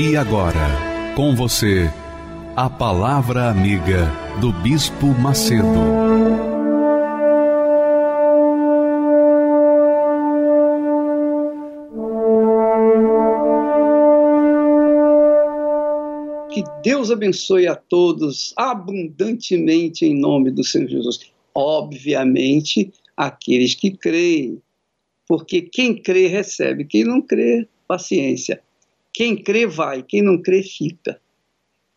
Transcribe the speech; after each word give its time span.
E 0.00 0.16
agora, 0.16 1.12
com 1.16 1.34
você, 1.34 1.90
a 2.54 2.70
Palavra 2.70 3.50
Amiga 3.50 4.06
do 4.40 4.52
Bispo 4.52 5.06
Macedo. 5.08 5.64
Que 16.52 16.62
Deus 16.84 17.10
abençoe 17.10 17.66
a 17.66 17.74
todos 17.74 18.54
abundantemente 18.56 20.06
em 20.06 20.16
nome 20.16 20.52
do 20.52 20.62
Senhor 20.62 20.88
Jesus. 20.88 21.32
Obviamente, 21.52 22.92
aqueles 23.16 23.74
que 23.74 23.90
creem, 23.90 24.62
porque 25.26 25.60
quem 25.60 26.00
crê 26.00 26.28
recebe, 26.28 26.84
quem 26.84 27.02
não 27.02 27.20
crê, 27.20 27.66
paciência. 27.88 28.62
Quem 29.18 29.34
crê 29.34 29.66
vai, 29.66 30.04
quem 30.04 30.22
não 30.22 30.40
crê 30.40 30.62
fica. 30.62 31.20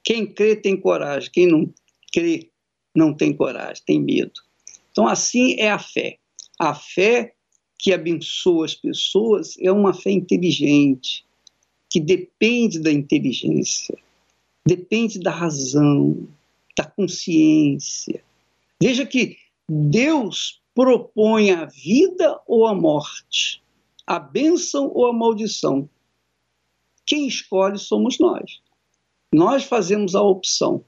Quem 0.03 0.25
crê 0.25 0.55
tem 0.55 0.75
coragem, 0.75 1.30
quem 1.31 1.45
não 1.45 1.72
crê 2.11 2.50
não 2.95 3.14
tem 3.14 3.31
coragem, 3.31 3.83
tem 3.86 4.02
medo. 4.02 4.41
Então, 4.91 5.08
assim 5.08 5.53
é 5.59 5.69
a 5.69 5.77
fé. 5.77 6.17
A 6.58 6.73
fé 6.73 7.36
que 7.77 7.94
abençoa 7.94 8.66
as 8.66 8.73
pessoas 8.73 9.55
é 9.59 9.72
uma 9.72 9.94
fé 9.94 10.09
inteligente, 10.09 11.23
que 11.92 11.99
depende 11.99 12.80
da 12.80 12.92
inteligência, 12.92 13.95
depende 14.66 15.19
da 15.19 15.30
razão, 15.30 16.27
da 16.75 16.86
consciência. 16.86 18.23
Veja 18.81 19.05
que 19.05 19.38
Deus 19.69 20.59
propõe 20.73 21.52
a 21.52 21.66
vida 21.66 22.42
ou 22.47 22.66
a 22.66 22.73
morte, 22.73 23.61
a 24.08 24.17
bênção 24.17 24.92
ou 24.92 25.05
a 25.05 25.14
maldição. 25.14 25.88
Quem 27.12 27.28
escolhe 27.28 27.78
somos 27.78 28.17
nós. 28.20 28.62
Nós 29.36 29.66
fazemos 29.66 30.16
a 30.16 30.22
opção. 30.22 30.81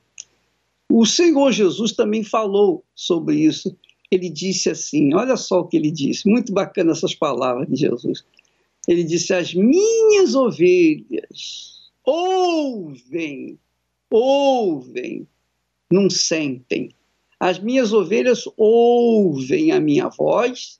O 0.89 1.05
Senhor 1.05 1.51
Jesus 1.51 1.91
também 1.91 2.23
falou 2.23 2.85
sobre 2.95 3.35
isso. 3.35 3.77
Ele 4.09 4.29
disse 4.29 4.69
assim: 4.69 5.13
olha 5.13 5.35
só 5.35 5.59
o 5.59 5.67
que 5.67 5.75
ele 5.75 5.91
disse, 5.91 6.29
muito 6.29 6.53
bacana 6.53 6.93
essas 6.93 7.13
palavras 7.13 7.67
de 7.67 7.75
Jesus. 7.75 8.23
Ele 8.87 9.03
disse: 9.03 9.33
As 9.33 9.53
minhas 9.53 10.33
ovelhas 10.33 11.91
ouvem, 12.05 13.59
ouvem, 14.09 15.27
não 15.91 16.09
sentem. 16.09 16.95
As 17.37 17.59
minhas 17.59 17.91
ovelhas 17.91 18.45
ouvem 18.55 19.73
a 19.73 19.81
minha 19.81 20.07
voz 20.07 20.79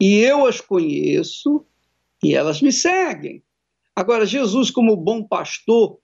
e 0.00 0.14
eu 0.14 0.46
as 0.46 0.62
conheço 0.62 1.62
e 2.24 2.34
elas 2.34 2.62
me 2.62 2.72
seguem. 2.72 3.42
Agora, 4.00 4.24
Jesus, 4.24 4.70
como 4.70 4.96
bom 4.96 5.22
pastor, 5.22 6.00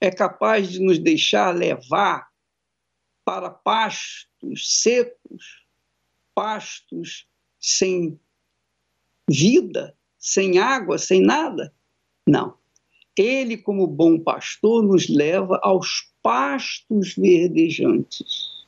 é 0.00 0.10
capaz 0.10 0.70
de 0.70 0.80
nos 0.80 0.98
deixar 0.98 1.54
levar 1.54 2.26
para 3.22 3.50
pastos 3.50 4.80
secos, 4.80 5.62
pastos 6.34 7.28
sem 7.60 8.18
vida, 9.28 9.94
sem 10.18 10.58
água, 10.58 10.96
sem 10.96 11.20
nada? 11.20 11.70
Não. 12.26 12.56
Ele, 13.14 13.58
como 13.58 13.86
bom 13.86 14.18
pastor, 14.18 14.82
nos 14.82 15.06
leva 15.06 15.60
aos 15.62 16.10
pastos 16.22 17.14
verdejantes. 17.14 18.64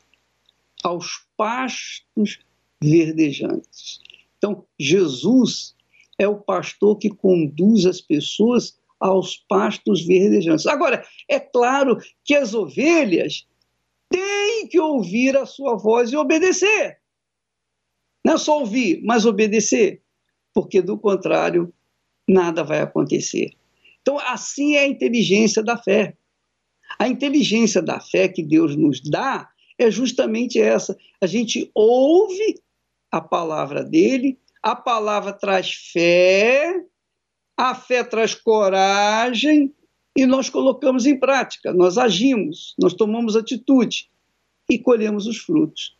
Aos 0.84 1.26
pastos 1.34 2.38
verdejantes. 2.78 4.02
Então, 4.36 4.66
Jesus 4.78 5.74
é 6.20 6.28
o 6.28 6.38
pastor 6.38 6.98
que 6.98 7.08
conduz 7.08 7.86
as 7.86 7.98
pessoas 7.98 8.78
aos 9.00 9.38
pastos 9.48 10.04
verdejantes. 10.04 10.66
Agora, 10.66 11.02
é 11.26 11.40
claro 11.40 11.96
que 12.22 12.34
as 12.34 12.52
ovelhas 12.52 13.48
têm 14.10 14.68
que 14.68 14.78
ouvir 14.78 15.34
a 15.34 15.46
sua 15.46 15.78
voz 15.78 16.12
e 16.12 16.16
obedecer. 16.18 16.98
Não 18.22 18.34
é 18.34 18.38
só 18.38 18.60
ouvir, 18.60 19.00
mas 19.02 19.24
obedecer, 19.24 20.02
porque 20.52 20.82
do 20.82 20.98
contrário, 20.98 21.72
nada 22.28 22.62
vai 22.62 22.82
acontecer. 22.82 23.54
Então, 24.02 24.18
assim 24.18 24.74
é 24.74 24.80
a 24.80 24.88
inteligência 24.88 25.62
da 25.62 25.78
fé. 25.78 26.18
A 26.98 27.08
inteligência 27.08 27.80
da 27.80 27.98
fé 27.98 28.28
que 28.28 28.42
Deus 28.42 28.76
nos 28.76 29.00
dá 29.00 29.48
é 29.78 29.90
justamente 29.90 30.60
essa. 30.60 30.94
A 31.18 31.26
gente 31.26 31.70
ouve 31.74 32.60
a 33.10 33.22
palavra 33.22 33.82
dele, 33.82 34.38
a 34.62 34.76
palavra 34.76 35.32
traz 35.32 35.72
fé, 35.72 36.84
a 37.56 37.74
fé 37.74 38.04
traz 38.04 38.34
coragem 38.34 39.74
e 40.16 40.26
nós 40.26 40.50
colocamos 40.50 41.06
em 41.06 41.18
prática, 41.18 41.72
nós 41.72 41.96
agimos, 41.96 42.74
nós 42.78 42.94
tomamos 42.94 43.36
atitude 43.36 44.10
e 44.68 44.78
colhemos 44.78 45.26
os 45.26 45.38
frutos. 45.38 45.96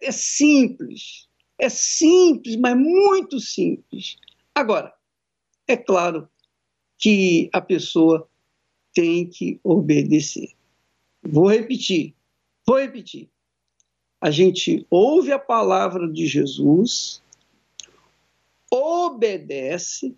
É 0.00 0.12
simples, 0.12 1.28
é 1.58 1.68
simples, 1.68 2.56
mas 2.56 2.76
muito 2.76 3.40
simples. 3.40 4.16
Agora, 4.54 4.94
é 5.66 5.76
claro 5.76 6.28
que 6.98 7.50
a 7.52 7.60
pessoa 7.60 8.28
tem 8.94 9.26
que 9.26 9.60
obedecer. 9.62 10.50
Vou 11.22 11.48
repetir, 11.48 12.14
vou 12.66 12.78
repetir. 12.78 13.28
A 14.20 14.30
gente 14.30 14.86
ouve 14.90 15.32
a 15.32 15.38
palavra 15.38 16.10
de 16.10 16.26
Jesus, 16.26 17.22
obedece. 18.70 20.14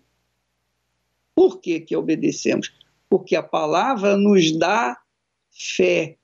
Por 1.35 1.59
que, 1.59 1.79
que 1.79 1.95
obedecemos? 1.95 2.73
Porque 3.09 3.35
a 3.35 3.43
palavra 3.43 4.17
nos 4.17 4.57
dá 4.57 4.97
fé. 5.49 6.17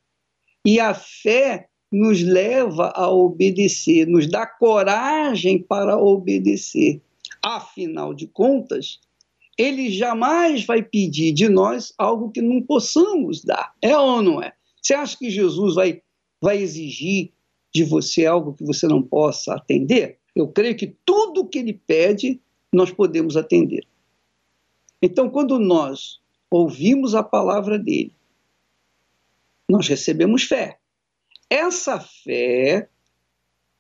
E 0.66 0.80
a 0.80 0.94
fé 0.94 1.70
nos 1.92 2.22
leva 2.22 2.92
a 2.96 3.10
obedecer, 3.10 4.08
nos 4.08 4.30
dá 4.30 4.46
coragem 4.46 5.62
para 5.62 5.98
obedecer. 5.98 7.02
Afinal 7.42 8.14
de 8.14 8.28
contas, 8.28 9.00
ele 9.58 9.90
jamais 9.90 10.66
vai 10.66 10.84
pedir 10.84 11.32
de 11.32 11.48
nós 11.48 11.94
algo 11.98 12.32
que 12.32 12.42
não 12.42 12.62
possamos 12.62 13.44
dar. 13.44 13.74
É 13.82 13.98
ou 13.98 14.22
não 14.22 14.42
é? 14.42 14.54
Você 14.82 14.94
acha 14.94 15.18
que 15.18 15.30
Jesus 15.30 15.76
vai, 15.76 16.02
vai 16.42 16.58
exigir 16.58 17.32
de 17.74 17.84
você 17.84 18.26
algo 18.26 18.54
que 18.54 18.66
você 18.66 18.88
não 18.88 19.02
possa 19.02 19.56
atender? 19.56 20.20
Eu 20.36 20.48
creio 20.50 20.76
que 20.76 20.96
tudo 21.06 21.48
que 21.48 21.60
ele 21.60 21.74
pede, 21.74 22.42
nós 22.74 22.92
podemos 22.92 23.38
atender. 23.38 23.88
Então, 25.02 25.30
quando 25.30 25.58
nós 25.58 26.20
ouvimos 26.52 27.16
a 27.16 27.24
palavra 27.24 27.80
dele, 27.80 28.14
nós 29.70 29.88
recebemos 29.88 30.44
fé. 30.44 30.78
Essa 31.50 32.00
fé, 32.00 32.90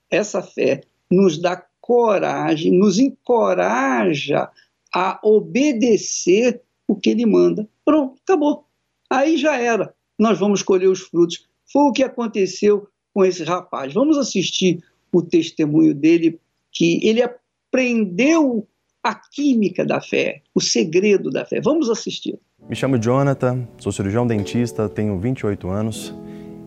essa 0.09 0.41
fé 0.41 0.81
nos 1.11 1.39
dá 1.39 1.65
coragem, 1.81 2.71
nos 2.71 2.99
encoraja 2.99 4.49
a 4.93 5.19
obedecer 5.23 6.61
o 6.87 6.95
que 6.95 7.09
ele 7.09 7.25
manda. 7.25 7.67
Pronto, 7.83 8.19
acabou. 8.23 8.65
Aí 9.09 9.37
já 9.37 9.57
era. 9.57 9.93
Nós 10.17 10.39
vamos 10.39 10.63
colher 10.63 10.87
os 10.87 11.01
frutos. 11.01 11.47
Foi 11.71 11.83
o 11.83 11.91
que 11.91 12.03
aconteceu 12.03 12.87
com 13.13 13.25
esse 13.25 13.43
rapaz. 13.43 13.93
Vamos 13.93 14.17
assistir 14.17 14.83
o 15.11 15.21
testemunho 15.21 15.93
dele 15.93 16.39
que 16.75 16.99
ele 17.07 17.23
aprendeu 17.23 18.67
a 19.01 19.15
química 19.15 19.85
da 19.85 20.01
fé, 20.01 20.41
o 20.53 20.59
segredo 20.59 21.31
da 21.31 21.45
fé. 21.45 21.61
Vamos 21.61 21.89
assistir. 21.89 22.37
Me 22.67 22.75
chamo 22.75 22.97
Jonathan, 22.97 23.67
sou 23.77 23.91
cirurgião 23.91 24.27
dentista, 24.27 24.89
tenho 24.89 25.17
28 25.19 25.69
anos 25.69 26.13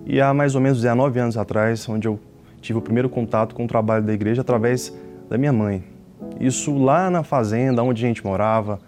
e 0.07 0.21
há 0.21 0.33
mais 0.33 0.55
ou 0.55 0.61
menos 0.61 0.81
19 0.81 1.21
anos 1.21 1.37
atrás, 1.37 1.87
onde 1.89 2.09
eu 2.09 2.19
tive 2.63 2.79
o 2.79 2.83
primeiro 2.83 3.09
contato 3.09 3.55
com 3.55 3.65
o 3.65 3.69
trabalho 3.69 4.05
da 4.05 4.13
igreja 4.13 4.41
através 4.41 4.97
da 5.29 5.37
minha 5.37 5.53
mãe. 5.53 5.85
Isso 6.41 6.77
lá 6.79 7.11
na 7.11 7.23
fazenda 7.23 7.83
onde 7.83 8.05
a 8.05 8.09
gente 8.09 8.25
morava, 8.25 8.81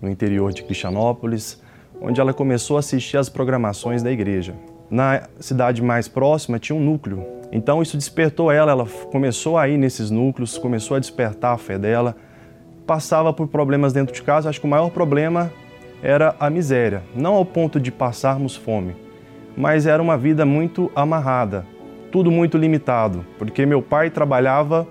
no 0.00 0.08
interior 0.08 0.52
de 0.52 0.62
Cristianópolis, 0.62 1.60
onde 2.00 2.20
ela 2.20 2.32
começou 2.32 2.76
a 2.76 2.80
assistir 2.80 3.16
às 3.16 3.28
programações 3.28 4.02
da 4.02 4.12
igreja. 4.12 4.54
Na 4.90 5.28
cidade 5.40 5.82
mais 5.82 6.06
próxima 6.06 6.58
tinha 6.58 6.76
um 6.76 6.80
núcleo 6.80 7.37
então 7.52 7.82
isso 7.82 7.96
despertou 7.96 8.50
ela, 8.50 8.72
ela 8.72 8.86
começou 9.10 9.56
a 9.56 9.68
ir 9.68 9.78
nesses 9.78 10.10
núcleos, 10.10 10.58
começou 10.58 10.96
a 10.96 11.00
despertar 11.00 11.54
a 11.54 11.58
fé 11.58 11.78
dela 11.78 12.16
passava 12.88 13.34
por 13.34 13.46
problemas 13.48 13.92
dentro 13.92 14.14
de 14.14 14.22
casa, 14.22 14.48
acho 14.48 14.58
que 14.58 14.66
o 14.66 14.70
maior 14.70 14.88
problema 14.88 15.52
era 16.02 16.34
a 16.40 16.48
miséria. 16.48 17.02
Não 17.14 17.34
ao 17.34 17.44
ponto 17.44 17.78
de 17.78 17.92
passarmos 17.92 18.56
fome, 18.56 18.96
mas 19.54 19.86
era 19.86 20.02
uma 20.02 20.16
vida 20.16 20.46
muito 20.46 20.90
amarrada, 20.96 21.66
tudo 22.10 22.30
muito 22.30 22.56
limitado, 22.56 23.26
porque 23.38 23.66
meu 23.66 23.82
pai 23.82 24.08
trabalhava 24.08 24.88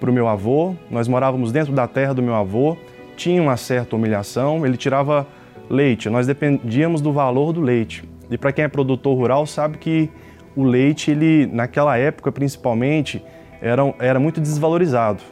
para 0.00 0.10
o 0.10 0.12
meu 0.12 0.26
avô, 0.26 0.74
nós 0.90 1.06
morávamos 1.06 1.52
dentro 1.52 1.72
da 1.72 1.86
terra 1.86 2.12
do 2.12 2.20
meu 2.20 2.34
avô, 2.34 2.76
tinha 3.16 3.40
uma 3.40 3.56
certa 3.56 3.94
humilhação, 3.94 4.66
ele 4.66 4.76
tirava 4.76 5.24
leite, 5.70 6.10
nós 6.10 6.26
dependíamos 6.26 7.00
do 7.00 7.12
valor 7.12 7.52
do 7.52 7.60
leite. 7.60 8.02
E 8.28 8.36
para 8.36 8.50
quem 8.50 8.64
é 8.64 8.68
produtor 8.68 9.16
rural 9.16 9.46
sabe 9.46 9.78
que 9.78 10.10
o 10.54 10.64
leite, 10.64 11.10
ele 11.10 11.46
naquela 11.46 11.96
época 11.96 12.30
principalmente, 12.30 13.24
era, 13.60 13.82
era 13.98 14.20
muito 14.20 14.40
desvalorizado. 14.40 15.22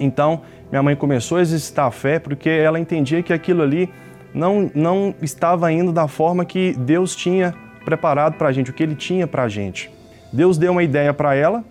Então, 0.00 0.42
minha 0.70 0.82
mãe 0.82 0.96
começou 0.96 1.38
a 1.38 1.40
exercitar 1.40 1.86
a 1.86 1.90
fé 1.90 2.18
porque 2.18 2.48
ela 2.48 2.80
entendia 2.80 3.22
que 3.22 3.32
aquilo 3.32 3.62
ali 3.62 3.88
não, 4.34 4.70
não 4.74 5.14
estava 5.22 5.70
indo 5.70 5.92
da 5.92 6.08
forma 6.08 6.44
que 6.44 6.74
Deus 6.74 7.14
tinha 7.14 7.54
preparado 7.84 8.34
para 8.34 8.48
a 8.48 8.52
gente, 8.52 8.70
o 8.70 8.74
que 8.74 8.82
Ele 8.82 8.94
tinha 8.94 9.26
para 9.26 9.44
a 9.44 9.48
gente. 9.48 9.90
Deus 10.32 10.58
deu 10.58 10.72
uma 10.72 10.82
ideia 10.82 11.14
para 11.14 11.34
ela 11.34 11.62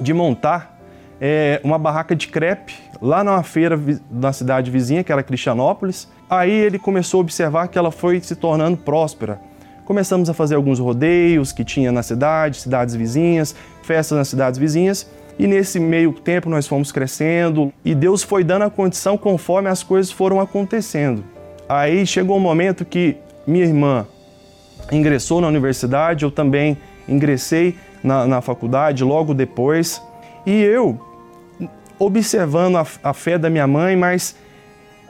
de 0.00 0.12
montar 0.12 0.78
é, 1.20 1.60
uma 1.62 1.78
barraca 1.78 2.14
de 2.16 2.28
crepe 2.28 2.74
lá 3.00 3.22
numa 3.22 3.42
feira 3.42 3.78
na 4.10 4.32
cidade 4.32 4.70
vizinha, 4.70 5.04
que 5.04 5.12
era 5.12 5.22
Cristianópolis. 5.22 6.08
Aí 6.28 6.50
ele 6.50 6.78
começou 6.78 7.18
a 7.18 7.20
observar 7.22 7.68
que 7.68 7.78
ela 7.78 7.90
foi 7.90 8.20
se 8.20 8.34
tornando 8.36 8.76
próspera. 8.76 9.40
Começamos 9.88 10.28
a 10.28 10.34
fazer 10.34 10.54
alguns 10.54 10.78
rodeios 10.78 11.50
que 11.50 11.64
tinha 11.64 11.90
na 11.90 12.02
cidade, 12.02 12.60
cidades 12.60 12.94
vizinhas, 12.94 13.56
festas 13.82 14.18
nas 14.18 14.28
cidades 14.28 14.58
vizinhas. 14.58 15.10
E 15.38 15.46
nesse 15.46 15.80
meio 15.80 16.12
tempo 16.12 16.50
nós 16.50 16.66
fomos 16.66 16.92
crescendo 16.92 17.72
e 17.82 17.94
Deus 17.94 18.22
foi 18.22 18.44
dando 18.44 18.66
a 18.66 18.70
condição 18.70 19.16
conforme 19.16 19.70
as 19.70 19.82
coisas 19.82 20.12
foram 20.12 20.42
acontecendo. 20.42 21.24
Aí 21.66 22.06
chegou 22.06 22.36
um 22.36 22.40
momento 22.40 22.84
que 22.84 23.16
minha 23.46 23.64
irmã 23.64 24.06
ingressou 24.92 25.40
na 25.40 25.48
universidade, 25.48 26.22
eu 26.22 26.30
também 26.30 26.76
ingressei 27.08 27.74
na, 28.04 28.26
na 28.26 28.42
faculdade 28.42 29.02
logo 29.02 29.32
depois. 29.32 30.02
E 30.44 30.52
eu, 30.52 31.00
observando 31.98 32.76
a, 32.76 32.86
a 33.02 33.14
fé 33.14 33.38
da 33.38 33.48
minha 33.48 33.66
mãe, 33.66 33.96
mas 33.96 34.36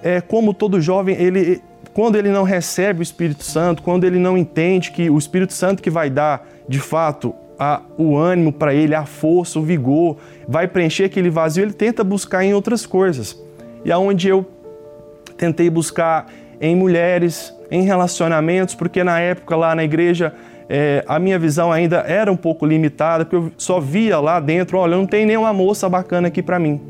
é, 0.04 0.20
como 0.20 0.54
todo 0.54 0.80
jovem, 0.80 1.16
ele, 1.20 1.60
quando 1.98 2.14
ele 2.14 2.28
não 2.28 2.44
recebe 2.44 3.00
o 3.00 3.02
Espírito 3.02 3.42
Santo, 3.42 3.82
quando 3.82 4.04
ele 4.04 4.20
não 4.20 4.38
entende 4.38 4.92
que 4.92 5.10
o 5.10 5.18
Espírito 5.18 5.52
Santo 5.52 5.82
que 5.82 5.90
vai 5.90 6.08
dar, 6.08 6.46
de 6.68 6.78
fato, 6.78 7.34
a, 7.58 7.82
o 7.96 8.16
ânimo 8.16 8.52
para 8.52 8.72
ele, 8.72 8.94
a 8.94 9.04
força, 9.04 9.58
o 9.58 9.62
vigor, 9.62 10.16
vai 10.46 10.68
preencher 10.68 11.06
aquele 11.06 11.28
vazio, 11.28 11.64
ele 11.64 11.72
tenta 11.72 12.04
buscar 12.04 12.44
em 12.44 12.54
outras 12.54 12.86
coisas. 12.86 13.36
E 13.84 13.90
aonde 13.90 14.28
eu 14.28 14.46
tentei 15.36 15.68
buscar 15.68 16.26
em 16.60 16.76
mulheres, 16.76 17.52
em 17.68 17.82
relacionamentos, 17.82 18.76
porque 18.76 19.02
na 19.02 19.18
época 19.18 19.56
lá 19.56 19.74
na 19.74 19.82
igreja 19.82 20.32
é, 20.68 21.04
a 21.04 21.18
minha 21.18 21.36
visão 21.36 21.72
ainda 21.72 22.04
era 22.06 22.30
um 22.30 22.36
pouco 22.36 22.64
limitada, 22.64 23.24
porque 23.24 23.34
eu 23.34 23.52
só 23.58 23.80
via 23.80 24.20
lá 24.20 24.38
dentro, 24.38 24.78
olha, 24.78 24.96
não 24.96 25.04
tem 25.04 25.26
nenhuma 25.26 25.52
moça 25.52 25.88
bacana 25.88 26.28
aqui 26.28 26.44
para 26.44 26.60
mim. 26.60 26.80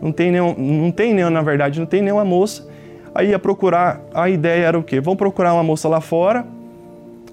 Não 0.00 0.10
tem 0.10 0.30
nenhum, 0.30 0.54
não 0.56 0.90
tem 0.90 1.12
nenhum, 1.12 1.28
na 1.28 1.42
verdade, 1.42 1.78
não 1.78 1.84
tem 1.84 2.00
nenhuma 2.00 2.24
moça. 2.24 2.69
Aí 3.14 3.30
ia 3.30 3.38
procurar, 3.38 4.00
a 4.14 4.28
ideia 4.28 4.66
era 4.66 4.78
o 4.78 4.82
quê? 4.82 5.00
Vamos 5.00 5.18
procurar 5.18 5.54
uma 5.54 5.62
moça 5.62 5.88
lá 5.88 6.00
fora, 6.00 6.46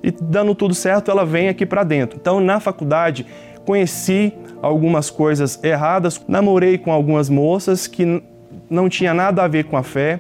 e 0.03 0.11
dando 0.11 0.53
tudo 0.55 0.73
certo, 0.73 1.11
ela 1.11 1.25
vem 1.25 1.49
aqui 1.49 1.65
para 1.65 1.83
dentro. 1.83 2.17
Então, 2.19 2.39
na 2.39 2.59
faculdade, 2.59 3.25
conheci 3.65 4.33
algumas 4.61 5.09
coisas 5.09 5.61
erradas, 5.63 6.21
namorei 6.27 6.77
com 6.77 6.91
algumas 6.91 7.29
moças 7.29 7.87
que 7.87 8.23
não 8.69 8.89
tinha 8.89 9.13
nada 9.13 9.43
a 9.43 9.47
ver 9.47 9.65
com 9.65 9.77
a 9.77 9.83
fé. 9.83 10.19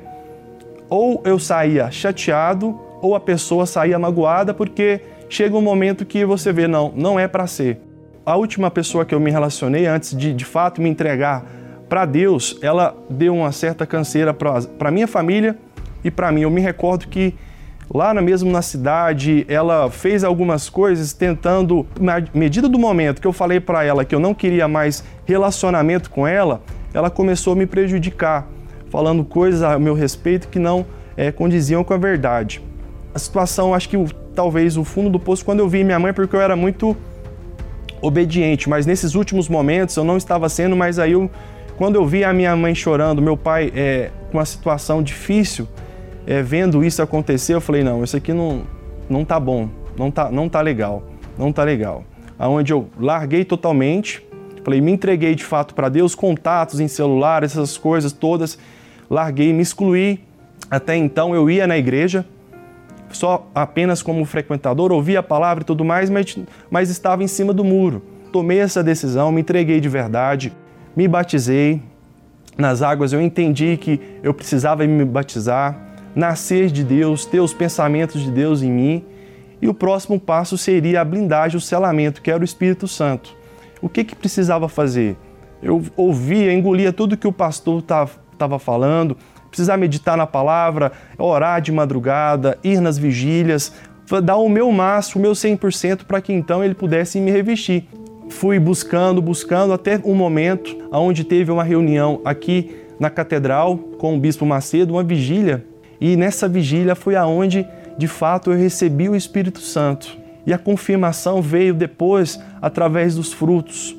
Ou 0.89 1.21
eu 1.25 1.37
saía 1.37 1.91
chateado, 1.91 2.79
ou 3.01 3.15
a 3.15 3.19
pessoa 3.19 3.65
saía 3.65 3.97
magoada, 3.99 4.53
porque 4.53 5.01
chega 5.29 5.55
um 5.55 5.61
momento 5.61 6.05
que 6.05 6.25
você 6.25 6.51
vê, 6.51 6.67
não, 6.67 6.91
não 6.95 7.19
é 7.19 7.27
para 7.27 7.47
ser. 7.47 7.79
A 8.25 8.35
última 8.35 8.69
pessoa 8.69 9.05
que 9.05 9.15
eu 9.15 9.19
me 9.19 9.31
relacionei 9.31 9.85
antes 9.85 10.15
de 10.15 10.33
de 10.33 10.43
fato 10.43 10.81
me 10.81 10.89
entregar 10.89 11.45
para 11.87 12.05
Deus, 12.05 12.57
ela 12.61 12.95
deu 13.09 13.35
uma 13.35 13.51
certa 13.51 13.85
canseira 13.85 14.33
para 14.33 14.91
minha 14.91 15.07
família 15.07 15.57
e 16.03 16.11
para 16.11 16.31
mim. 16.31 16.41
Eu 16.41 16.51
me 16.51 16.61
recordo 16.61 17.07
que 17.07 17.33
lá 17.93 18.13
mesmo 18.15 18.51
na 18.51 18.61
cidade, 18.61 19.45
ela 19.47 19.89
fez 19.89 20.23
algumas 20.23 20.69
coisas 20.69 21.13
tentando, 21.13 21.85
na 21.99 22.21
medida 22.33 22.67
do 22.67 22.77
momento 22.77 23.21
que 23.21 23.27
eu 23.27 23.33
falei 23.33 23.59
para 23.59 23.83
ela 23.83 24.03
que 24.03 24.13
eu 24.13 24.19
não 24.19 24.33
queria 24.33 24.67
mais 24.67 25.03
relacionamento 25.25 26.09
com 26.09 26.27
ela, 26.27 26.61
ela 26.93 27.09
começou 27.09 27.53
a 27.53 27.55
me 27.55 27.65
prejudicar, 27.65 28.47
falando 28.89 29.23
coisas 29.23 29.63
a 29.63 29.79
meu 29.79 29.93
respeito 29.93 30.47
que 30.47 30.59
não 30.59 30.85
é, 31.15 31.31
condiziam 31.31 31.83
com 31.83 31.93
a 31.93 31.97
verdade. 31.97 32.61
A 33.13 33.19
situação, 33.19 33.73
acho 33.73 33.89
que 33.89 33.97
talvez 34.35 34.77
o 34.77 34.83
fundo 34.83 35.09
do 35.09 35.19
poço, 35.19 35.43
quando 35.43 35.59
eu 35.59 35.69
vi 35.69 35.83
minha 35.83 35.97
mãe, 35.97 36.13
porque 36.13 36.35
eu 36.35 36.41
era 36.41 36.55
muito 36.55 36.95
obediente, 38.01 38.69
mas 38.69 38.85
nesses 38.85 39.15
últimos 39.15 39.49
momentos 39.49 39.95
eu 39.95 40.03
não 40.03 40.17
estava 40.17 40.47
sendo, 40.49 40.75
mas 40.75 40.99
aí 40.99 41.13
eu, 41.13 41.29
quando 41.77 41.95
eu 41.95 42.05
vi 42.05 42.23
a 42.23 42.33
minha 42.33 42.55
mãe 42.55 42.73
chorando, 42.73 43.21
meu 43.21 43.37
pai 43.37 43.71
é, 43.75 44.09
com 44.31 44.39
uma 44.39 44.45
situação 44.45 45.01
difícil, 45.03 45.67
é, 46.25 46.41
vendo 46.41 46.83
isso 46.83 47.01
acontecer, 47.03 47.53
eu 47.53 47.61
falei, 47.61 47.83
não, 47.83 48.03
isso 48.03 48.17
aqui 48.17 48.33
não, 48.33 48.63
não 49.07 49.23
tá 49.23 49.39
bom, 49.39 49.69
não 49.95 50.09
tá, 50.09 50.31
não 50.31 50.49
tá 50.49 50.59
legal, 50.59 51.03
não 51.37 51.53
tá 51.53 51.63
legal. 51.63 52.03
Aonde 52.37 52.73
eu 52.73 52.89
larguei 52.99 53.45
totalmente, 53.45 54.25
falei, 54.63 54.81
me 54.81 54.91
entreguei 54.91 55.35
de 55.35 55.43
fato 55.43 55.75
para 55.75 55.87
Deus, 55.87 56.15
contatos 56.15 56.79
em 56.79 56.87
celular, 56.87 57.43
essas 57.43 57.77
coisas 57.77 58.11
todas, 58.11 58.57
larguei, 59.07 59.53
me 59.53 59.61
excluí. 59.61 60.19
Até 60.69 60.95
então 60.95 61.35
eu 61.35 61.47
ia 61.49 61.67
na 61.67 61.77
igreja, 61.77 62.25
só 63.09 63.47
apenas 63.53 64.01
como 64.01 64.25
frequentador, 64.25 64.91
ouvia 64.91 65.19
a 65.19 65.23
palavra 65.23 65.61
e 65.61 65.65
tudo 65.65 65.85
mais, 65.85 66.09
mas, 66.09 66.37
mas 66.71 66.89
estava 66.89 67.23
em 67.23 67.27
cima 67.27 67.53
do 67.53 67.63
muro. 67.63 68.01
Tomei 68.33 68.59
essa 68.59 68.83
decisão, 68.83 69.31
me 69.31 69.41
entreguei 69.41 69.79
de 69.79 69.87
verdade, 69.87 70.51
me 70.97 71.07
batizei. 71.07 71.79
Nas 72.57 72.81
águas 72.81 73.13
eu 73.13 73.21
entendi 73.21 73.77
que 73.77 74.01
eu 74.23 74.33
precisava 74.33 74.85
me 74.87 75.05
batizar, 75.05 75.79
nascer 76.15 76.71
de 76.71 76.83
Deus, 76.83 77.23
ter 77.23 77.39
os 77.39 77.53
pensamentos 77.53 78.23
de 78.23 78.31
Deus 78.31 78.63
em 78.63 78.71
mim. 78.71 79.05
E 79.61 79.67
o 79.67 79.75
próximo 79.75 80.19
passo 80.19 80.57
seria 80.57 81.01
a 81.01 81.05
blindagem, 81.05 81.55
o 81.55 81.61
selamento, 81.61 82.19
que 82.19 82.31
era 82.31 82.41
o 82.41 82.43
Espírito 82.43 82.87
Santo. 82.87 83.35
O 83.79 83.87
que, 83.87 84.03
que 84.03 84.15
precisava 84.15 84.67
fazer? 84.67 85.15
Eu 85.61 85.83
ouvia, 85.95 86.51
engolia 86.51 86.91
tudo 86.91 87.15
que 87.15 87.27
o 87.27 87.31
pastor 87.31 87.79
estava 87.79 88.57
falando, 88.57 89.15
precisar 89.49 89.77
meditar 89.77 90.17
na 90.17 90.25
palavra, 90.25 90.91
orar 91.17 91.61
de 91.61 91.71
madrugada, 91.71 92.57
ir 92.63 92.81
nas 92.81 92.97
vigílias, 92.97 93.71
dar 94.23 94.37
o 94.37 94.49
meu 94.49 94.71
máximo, 94.71 95.19
o 95.19 95.21
meu 95.21 95.33
100% 95.33 96.05
para 96.05 96.21
que 96.21 96.33
então 96.33 96.63
ele 96.63 96.73
pudesse 96.73 97.19
me 97.19 97.29
revestir. 97.29 97.87
Fui 98.29 98.59
buscando, 98.59 99.21
buscando 99.21 99.73
até 99.73 99.99
um 100.03 100.15
momento 100.15 100.75
onde 100.91 101.23
teve 101.23 101.51
uma 101.51 101.63
reunião 101.63 102.21
aqui 102.23 102.75
na 102.99 103.09
catedral 103.09 103.77
com 103.97 104.15
o 104.15 104.19
bispo 104.19 104.45
Macedo, 104.45 104.93
uma 104.93 105.03
vigília 105.03 105.63
e 105.99 106.15
nessa 106.15 106.47
vigília 106.47 106.95
foi 106.95 107.15
aonde, 107.15 107.67
de 107.97 108.07
fato, 108.07 108.51
eu 108.51 108.57
recebi 108.57 109.09
o 109.09 109.15
Espírito 109.15 109.59
Santo. 109.59 110.17
E 110.45 110.53
a 110.53 110.57
confirmação 110.57 111.41
veio 111.41 111.73
depois 111.73 112.39
através 112.61 113.15
dos 113.15 113.33
frutos. 113.33 113.95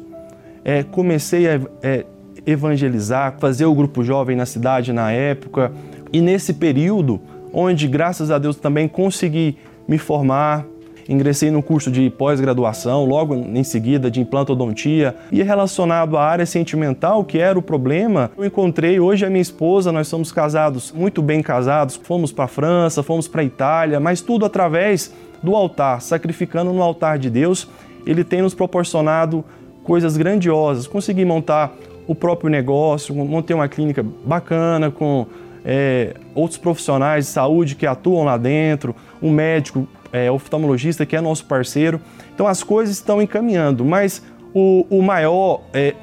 É, 0.64 0.82
comecei 0.82 1.49
a 1.49 1.61
é, 1.82 2.06
evangelizar, 2.47 3.37
fazer 3.38 3.66
o 3.66 3.75
grupo 3.75 4.02
jovem 4.02 4.37
na 4.37 4.47
cidade 4.47 4.92
na 4.92 5.11
época. 5.11 5.73
E 6.12 6.20
nesse 6.20 6.54
período, 6.54 7.20
onde 7.52 7.87
graças 7.87 8.30
a 8.30 8.38
Deus 8.38 8.56
também 8.56 8.88
consegui 8.88 9.58
me 9.87 9.99
formar, 9.99 10.64
ingressei 11.08 11.50
no 11.50 11.62
curso 11.62 11.90
de 11.90 12.10
pós-graduação, 12.10 13.04
logo 13.04 13.34
em 13.34 13.64
seguida 13.64 14.10
de 14.10 14.20
implantodontia, 14.20 15.16
e 15.32 15.42
relacionado 15.42 16.16
à 16.16 16.24
área 16.24 16.44
sentimental, 16.44 17.24
que 17.24 17.38
era 17.38 17.58
o 17.58 17.62
problema, 17.62 18.30
eu 18.36 18.44
encontrei 18.44 19.00
hoje 19.00 19.24
a 19.24 19.30
minha 19.30 19.40
esposa, 19.40 19.90
nós 19.90 20.06
somos 20.06 20.30
casados, 20.30 20.92
muito 20.92 21.22
bem 21.22 21.42
casados, 21.42 21.96
fomos 21.96 22.30
para 22.30 22.44
a 22.44 22.48
França, 22.48 23.02
fomos 23.02 23.26
para 23.26 23.40
a 23.40 23.44
Itália, 23.44 23.98
mas 23.98 24.20
tudo 24.20 24.44
através 24.44 25.12
do 25.42 25.56
altar, 25.56 26.02
sacrificando 26.02 26.72
no 26.72 26.82
altar 26.82 27.18
de 27.18 27.30
Deus, 27.30 27.68
ele 28.04 28.24
tem 28.24 28.42
nos 28.42 28.54
proporcionado 28.54 29.44
coisas 29.84 30.16
grandiosas. 30.16 30.86
Consegui 30.86 31.24
montar 31.24 31.74
o 32.06 32.14
próprio 32.14 32.50
negócio, 32.50 33.14
montei 33.14 33.54
uma 33.54 33.68
clínica 33.68 34.04
bacana 34.24 34.90
com 34.90 35.26
é, 35.64 36.14
outros 36.34 36.58
profissionais 36.58 37.26
de 37.26 37.32
saúde 37.32 37.74
que 37.74 37.86
atuam 37.86 38.24
lá 38.24 38.36
dentro, 38.36 38.94
um 39.22 39.30
médico 39.30 39.86
é, 40.12 40.30
oftalmologista 40.30 41.04
que 41.04 41.16
é 41.16 41.20
nosso 41.20 41.44
parceiro. 41.44 42.00
Então 42.34 42.46
as 42.46 42.62
coisas 42.62 42.96
estão 42.96 43.20
encaminhando, 43.20 43.84
mas 43.84 44.22
o, 44.54 44.86
o 44.90 45.02
maior 45.02 45.62
é, 45.72 45.94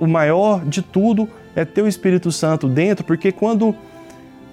o 0.00 0.06
maior 0.06 0.64
de 0.64 0.82
tudo 0.82 1.28
é 1.54 1.64
ter 1.64 1.82
o 1.82 1.86
Espírito 1.86 2.32
Santo 2.32 2.68
dentro, 2.68 3.04
porque 3.04 3.30
quando 3.30 3.74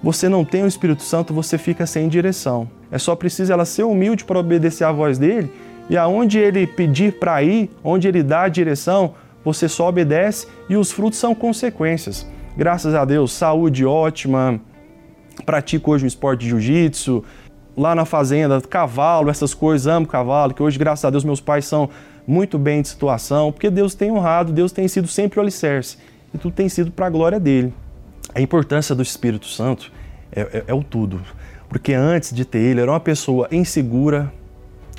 você 0.02 0.28
não 0.28 0.44
tem 0.44 0.62
o 0.62 0.66
Espírito 0.66 1.02
Santo, 1.02 1.34
você 1.34 1.58
fica 1.58 1.86
sem 1.86 2.08
direção. 2.08 2.70
É 2.90 2.98
só 2.98 3.16
preciso 3.16 3.52
ela 3.52 3.64
ser 3.64 3.82
humilde 3.82 4.24
para 4.24 4.38
obedecer 4.38 4.84
à 4.84 4.92
voz 4.92 5.18
dele, 5.18 5.50
e 5.88 5.96
aonde 5.96 6.38
ele 6.38 6.66
pedir 6.66 7.14
para 7.18 7.42
ir, 7.42 7.68
onde 7.82 8.06
ele 8.06 8.22
dá 8.22 8.42
a 8.42 8.48
direção, 8.48 9.14
você 9.44 9.68
só 9.68 9.88
obedece 9.88 10.46
e 10.68 10.76
os 10.76 10.92
frutos 10.92 11.18
são 11.18 11.34
consequências. 11.34 12.26
graças 12.56 12.94
a 12.94 13.04
Deus, 13.04 13.32
saúde 13.32 13.84
ótima, 13.84 14.60
pratico 15.44 15.90
hoje 15.90 16.04
um 16.04 16.06
esporte 16.06 16.42
de 16.42 16.50
jiu-jitsu, 16.50 17.24
lá 17.80 17.94
na 17.94 18.04
fazenda, 18.04 18.60
cavalo, 18.60 19.30
essas 19.30 19.54
coisas, 19.54 19.86
amo 19.86 20.06
cavalo, 20.06 20.52
que 20.52 20.62
hoje, 20.62 20.78
graças 20.78 21.04
a 21.04 21.10
Deus, 21.10 21.24
meus 21.24 21.40
pais 21.40 21.64
são 21.64 21.88
muito 22.26 22.58
bem 22.58 22.82
de 22.82 22.88
situação, 22.88 23.50
porque 23.50 23.70
Deus 23.70 23.94
tem 23.94 24.12
honrado, 24.12 24.52
Deus 24.52 24.70
tem 24.70 24.86
sido 24.86 25.08
sempre 25.08 25.38
o 25.38 25.42
alicerce, 25.42 25.96
e 26.34 26.36
tudo 26.36 26.54
tem 26.54 26.68
sido 26.68 26.90
para 26.90 27.06
a 27.06 27.10
glória 27.10 27.40
dele. 27.40 27.72
A 28.34 28.40
importância 28.40 28.94
do 28.94 29.02
Espírito 29.02 29.46
Santo 29.46 29.90
é, 30.30 30.42
é, 30.42 30.64
é 30.68 30.74
o 30.74 30.84
tudo, 30.84 31.22
porque 31.70 31.94
antes 31.94 32.34
de 32.34 32.44
ter 32.44 32.58
ele, 32.58 32.82
era 32.82 32.90
uma 32.90 33.00
pessoa 33.00 33.48
insegura, 33.50 34.30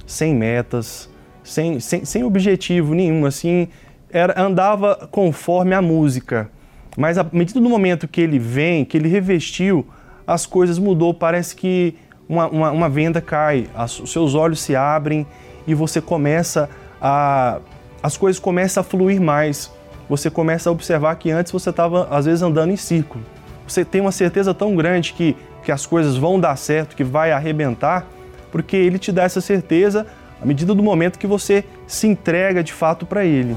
sem 0.07 0.35
metas, 0.35 1.07
sem, 1.43 1.79
sem, 1.79 2.03
sem 2.03 2.23
objetivo 2.23 2.95
nenhum, 2.95 3.27
assim, 3.27 3.67
era, 4.09 4.41
andava 4.41 5.07
conforme 5.11 5.75
a 5.75 5.81
música. 5.83 6.49
Mas 6.97 7.17
a 7.17 7.25
medida 7.31 7.61
do 7.61 7.69
momento 7.69 8.07
que 8.07 8.19
ele 8.19 8.39
vem, 8.39 8.83
que 8.83 8.97
ele 8.97 9.07
revestiu, 9.07 9.85
as 10.27 10.45
coisas 10.45 10.77
mudou. 10.77 11.13
Parece 11.13 11.55
que 11.55 11.95
uma, 12.31 12.47
uma, 12.47 12.71
uma 12.71 12.89
venda 12.89 13.19
cai, 13.19 13.67
os 14.01 14.09
seus 14.09 14.35
olhos 14.35 14.61
se 14.61 14.73
abrem 14.73 15.27
e 15.67 15.75
você 15.75 15.99
começa 15.99 16.69
a. 17.01 17.59
As 18.01 18.15
coisas 18.15 18.39
começam 18.39 18.79
a 18.79 18.83
fluir 18.85 19.19
mais. 19.19 19.69
Você 20.07 20.31
começa 20.31 20.69
a 20.69 20.71
observar 20.71 21.15
que 21.15 21.29
antes 21.29 21.51
você 21.51 21.69
estava, 21.69 22.07
às 22.09 22.25
vezes, 22.25 22.41
andando 22.41 22.71
em 22.71 22.77
círculo. 22.77 23.23
Você 23.67 23.83
tem 23.83 23.99
uma 23.99 24.13
certeza 24.13 24.53
tão 24.53 24.75
grande 24.75 25.13
que, 25.13 25.35
que 25.63 25.71
as 25.71 25.85
coisas 25.85 26.15
vão 26.15 26.39
dar 26.39 26.55
certo, 26.55 26.95
que 26.95 27.03
vai 27.03 27.33
arrebentar, 27.33 28.07
porque 28.49 28.77
ele 28.77 28.97
te 28.97 29.11
dá 29.11 29.23
essa 29.23 29.41
certeza 29.41 30.07
à 30.41 30.45
medida 30.45 30.73
do 30.73 30.81
momento 30.81 31.19
que 31.19 31.27
você 31.27 31.65
se 31.85 32.07
entrega 32.07 32.63
de 32.63 32.73
fato 32.73 33.05
para 33.05 33.25
ele. 33.25 33.55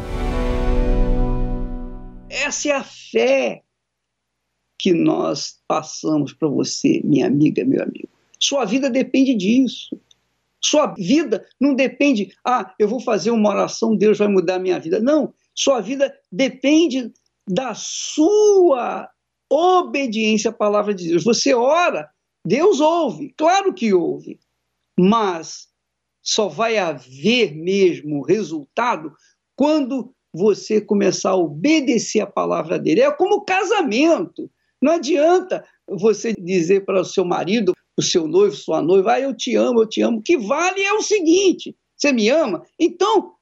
Essa 2.28 2.68
é 2.68 2.72
a 2.72 2.84
fé 2.84 3.62
que 4.78 4.92
nós 4.92 5.56
passamos 5.66 6.32
para 6.32 6.48
você, 6.48 7.00
minha 7.04 7.26
amiga, 7.26 7.64
meu 7.64 7.82
amigo. 7.82 8.13
Sua 8.44 8.66
vida 8.66 8.90
depende 8.90 9.34
disso. 9.34 9.98
Sua 10.62 10.94
vida 10.94 11.46
não 11.60 11.74
depende, 11.74 12.34
ah, 12.46 12.74
eu 12.78 12.88
vou 12.88 13.00
fazer 13.00 13.30
uma 13.30 13.50
oração, 13.50 13.96
Deus 13.96 14.18
vai 14.18 14.28
mudar 14.28 14.56
a 14.56 14.58
minha 14.58 14.78
vida. 14.78 15.00
Não, 15.00 15.32
sua 15.54 15.80
vida 15.80 16.14
depende 16.30 17.12
da 17.48 17.74
sua 17.74 19.08
obediência 19.50 20.50
à 20.50 20.52
palavra 20.52 20.94
de 20.94 21.08
Deus. 21.08 21.24
Você 21.24 21.54
ora, 21.54 22.08
Deus 22.46 22.80
ouve, 22.80 23.34
claro 23.36 23.74
que 23.74 23.92
ouve, 23.92 24.38
mas 24.98 25.68
só 26.22 26.48
vai 26.48 26.78
haver 26.78 27.54
mesmo 27.54 28.22
resultado 28.22 29.12
quando 29.56 30.14
você 30.32 30.80
começar 30.80 31.30
a 31.30 31.36
obedecer 31.36 32.20
a 32.20 32.26
palavra 32.26 32.78
dele. 32.78 33.02
É 33.02 33.10
como 33.10 33.44
casamento. 33.44 34.50
Não 34.82 34.92
adianta 34.92 35.64
você 35.86 36.32
dizer 36.32 36.84
para 36.84 37.00
o 37.00 37.04
seu 37.04 37.24
marido, 37.24 37.73
o 37.96 38.02
seu 38.02 38.26
noivo, 38.26 38.54
sua 38.54 38.82
noiva, 38.82 39.14
ah, 39.14 39.20
eu 39.20 39.34
te 39.34 39.54
amo, 39.54 39.82
eu 39.82 39.88
te 39.88 40.02
amo. 40.02 40.18
O 40.18 40.22
que 40.22 40.36
vale 40.36 40.82
é 40.82 40.92
o 40.92 41.02
seguinte: 41.02 41.76
você 41.96 42.12
me 42.12 42.28
ama? 42.28 42.62
Então, 42.78 43.34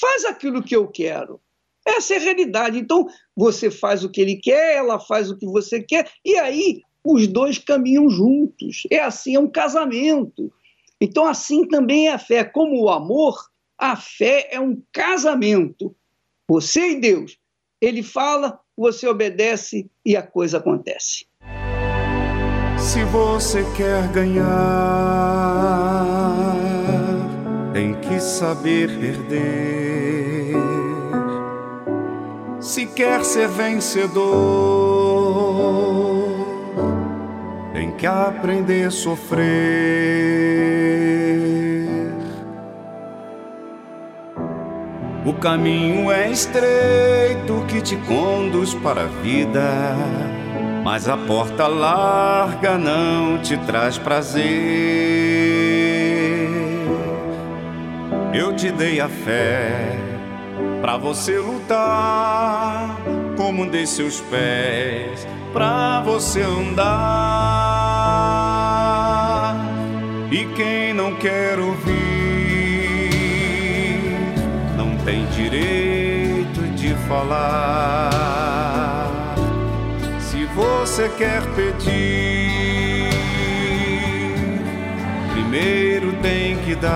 faz 0.00 0.24
aquilo 0.24 0.62
que 0.62 0.74
eu 0.74 0.88
quero. 0.88 1.40
Essa 1.86 2.14
é 2.14 2.16
a 2.18 2.20
realidade. 2.20 2.78
Então, 2.78 3.06
você 3.34 3.70
faz 3.70 4.04
o 4.04 4.10
que 4.10 4.20
ele 4.20 4.36
quer, 4.36 4.76
ela 4.76 5.00
faz 5.00 5.30
o 5.30 5.36
que 5.36 5.46
você 5.46 5.82
quer, 5.82 6.10
e 6.24 6.36
aí 6.36 6.82
os 7.04 7.26
dois 7.26 7.58
caminham 7.58 8.08
juntos. 8.10 8.82
É 8.90 9.00
assim, 9.00 9.34
é 9.34 9.40
um 9.40 9.50
casamento. 9.50 10.52
Então, 11.00 11.24
assim 11.26 11.66
também 11.66 12.08
é 12.08 12.12
a 12.12 12.18
fé. 12.18 12.44
Como 12.44 12.82
o 12.82 12.90
amor, 12.90 13.38
a 13.78 13.96
fé 13.96 14.48
é 14.50 14.60
um 14.60 14.82
casamento. 14.92 15.96
Você 16.48 16.92
e 16.92 17.00
Deus. 17.00 17.38
Ele 17.80 18.02
fala, 18.02 18.60
você 18.76 19.06
obedece 19.08 19.90
e 20.04 20.14
a 20.14 20.22
coisa 20.22 20.58
acontece. 20.58 21.26
Se 22.90 23.04
você 23.04 23.64
quer 23.76 24.08
ganhar, 24.08 24.48
tem 27.72 27.94
que 27.94 28.18
saber 28.18 28.88
perder. 28.98 30.56
Se 32.58 32.86
quer 32.86 33.24
ser 33.24 33.46
vencedor, 33.46 34.18
tem 37.72 37.92
que 37.92 38.08
aprender 38.08 38.88
a 38.88 38.90
sofrer. 38.90 39.46
O 45.24 45.32
caminho 45.34 46.10
é 46.10 46.28
estreito 46.28 47.64
que 47.68 47.80
te 47.80 47.94
conduz 47.98 48.74
para 48.74 49.02
a 49.02 49.06
vida, 49.22 49.96
mas 50.82 51.08
a 51.08 51.16
porta 51.16 51.66
larga 51.66 52.76
não 52.78 53.38
te 53.38 53.56
traz 53.58 53.98
prazer. 53.98 54.44
Eu 58.32 58.54
te 58.54 58.70
dei 58.70 59.00
a 59.00 59.08
fé 59.08 59.96
para 60.80 60.96
você 60.96 61.38
lutar, 61.38 62.96
como 63.36 63.66
dei 63.66 63.86
seus 63.86 64.20
pés 64.20 65.26
para 65.52 66.00
você 66.02 66.42
andar. 66.42 66.86
E 70.30 70.44
quem 70.54 70.94
não 70.94 71.14
quer 71.16 71.58
ouvir 71.58 72.20
tem 75.04 75.26
direito 75.26 76.60
de 76.76 76.94
falar. 77.08 78.69
Você 80.90 81.08
quer 81.10 81.40
pedir, 81.54 83.10
primeiro 85.32 86.12
tem 86.14 86.56
que 86.58 86.74
dar. 86.74 86.90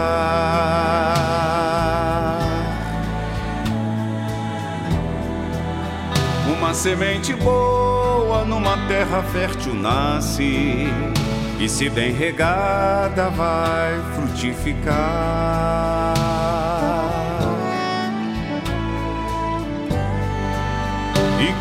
Uma 6.59 6.75
semente 6.75 7.35
boa 7.35 8.45
numa 8.45 8.77
terra 8.89 9.23
fértil 9.23 9.75
nasce. 9.75 10.89
E 11.61 11.69
se 11.69 11.89
bem 11.89 12.13
regada 12.13 13.31
vai 13.31 14.03
frutificar. 14.17 15.55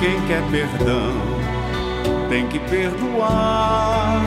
Quem 0.04 0.20
quer 0.28 0.44
perdão 0.52 1.23
tem 2.34 2.48
que 2.48 2.58
perdoar. 2.58 4.20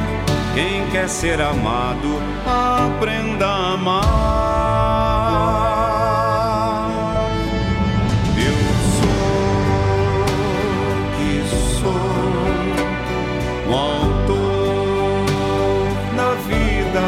Quem 0.54 0.88
quer 0.92 1.08
ser 1.08 1.40
amado, 1.40 2.22
aprenda 2.46 3.44
a 3.44 3.72
amar. 3.72 4.06
Eu 8.38 8.54
sou 8.94 10.22
que 11.16 11.32
sou 11.80 12.06
o 13.68 13.74
autor 13.74 15.26
da 16.16 16.30
vida. 16.46 17.06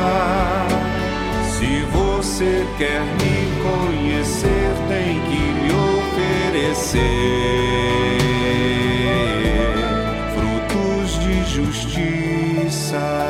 Se 1.49 1.71
você 1.93 2.67
quer 2.77 3.03
me 3.21 3.37
conhecer, 3.63 4.69
tem 4.89 5.21
que 5.21 5.43
me 5.61 5.71
oferecer. 6.51 7.68
Você 12.89 13.28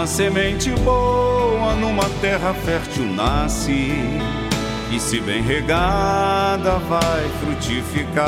Uma 0.00 0.06
semente 0.06 0.70
boa 0.76 1.74
numa 1.74 2.08
terra 2.22 2.54
fértil 2.54 3.04
nasce, 3.04 3.92
e 4.90 4.98
se 4.98 5.20
bem 5.20 5.42
regada 5.42 6.78
vai 6.88 7.28
frutificar. 7.38 8.24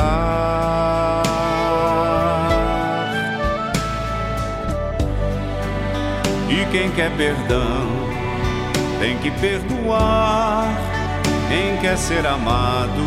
E 6.47 6.63
quem 6.71 6.91
quer 6.91 7.09
perdão 7.17 7.89
tem 8.99 9.17
que 9.17 9.31
perdoar, 9.31 10.77
quem 11.49 11.77
quer 11.81 11.97
ser 11.97 12.27
amado 12.27 13.01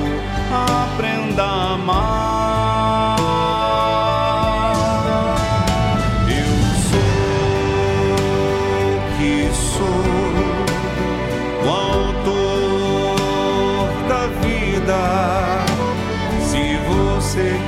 aprenda 0.93 1.45
a 1.45 1.75
amar. 1.75 3.17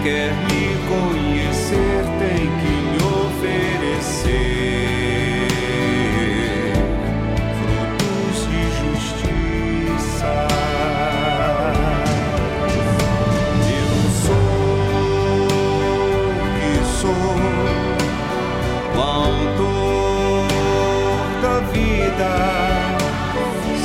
Quer 0.09 0.33
me 0.33 0.65
conhecer, 0.89 2.01
tem 2.19 2.45
que 2.61 2.75
me 2.89 2.97
oferecer. 3.27 4.33
frutos 7.61 8.39
de 8.49 8.63
justiça. 8.81 10.35
Eu 13.77 13.93
sou 14.25 14.51
que 16.57 16.73
sou 17.01 17.35
o 18.95 18.99
autor 19.01 20.49
da 21.43 21.57
vida. 21.71 22.33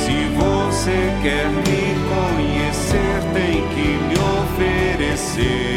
Se 0.04 0.16
você 0.38 0.98
quer 1.22 1.46
me 1.50 1.84
conhecer, 2.08 3.14
tem 3.34 3.56
que 3.68 3.88
me 4.08 4.16
oferecer 4.40 5.73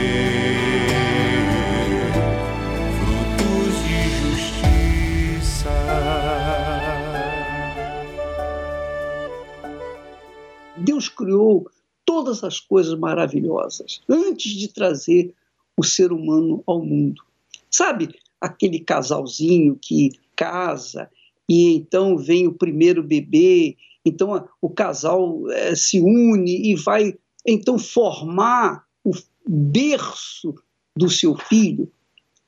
criou 11.17 11.69
todas 12.05 12.43
as 12.43 12.59
coisas 12.59 12.97
maravilhosas 12.97 14.01
antes 14.07 14.51
de 14.53 14.67
trazer 14.69 15.33
o 15.75 15.83
ser 15.83 16.11
humano 16.11 16.63
ao 16.65 16.81
mundo. 16.81 17.21
Sabe 17.69 18.15
aquele 18.39 18.79
casalzinho 18.79 19.77
que 19.81 20.11
casa 20.35 21.09
e 21.49 21.73
então 21.73 22.17
vem 22.17 22.47
o 22.47 22.53
primeiro 22.53 23.03
bebê, 23.03 23.75
então 24.05 24.47
o 24.61 24.69
casal 24.69 25.49
eh, 25.51 25.75
se 25.75 25.99
une 25.99 26.71
e 26.71 26.75
vai 26.75 27.17
então 27.45 27.77
formar 27.77 28.85
o 29.03 29.11
berço 29.45 30.55
do 30.95 31.09
seu 31.09 31.35
filho 31.35 31.91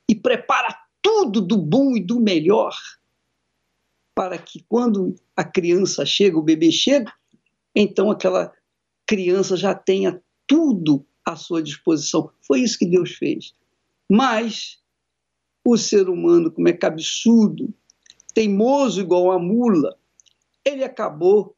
e 0.08 0.16
prepara 0.16 0.76
tudo 1.02 1.42
do 1.42 1.58
bom 1.58 1.96
e 1.96 2.00
do 2.00 2.20
melhor 2.20 2.76
para 4.16 4.38
que 4.38 4.66
quando 4.68 5.16
a 5.36 5.46
criança 5.46 6.06
chega, 6.06 6.38
o 6.38 6.42
bebê 6.42 6.72
chega, 6.72 7.14
então 7.74 8.12
aquela 8.12 8.52
criança 9.10 9.58
já 9.58 9.74
tenha 9.74 10.22
tudo 10.46 11.04
à 11.26 11.36
sua 11.36 11.64
disposição. 11.64 12.30
Foi 12.46 12.60
isso 12.60 12.78
que 12.78 12.86
Deus 12.86 13.14
fez. 13.14 13.56
Mas 14.08 14.78
o 15.66 15.76
ser 15.76 16.08
humano, 16.08 16.52
como 16.52 16.70
é 16.70 16.74
cabeçudo, 16.74 17.74
teimoso 18.36 19.02
igual 19.02 19.32
a 19.32 19.40
mula, 19.40 19.98
ele 20.64 20.84
acabou 20.84 21.56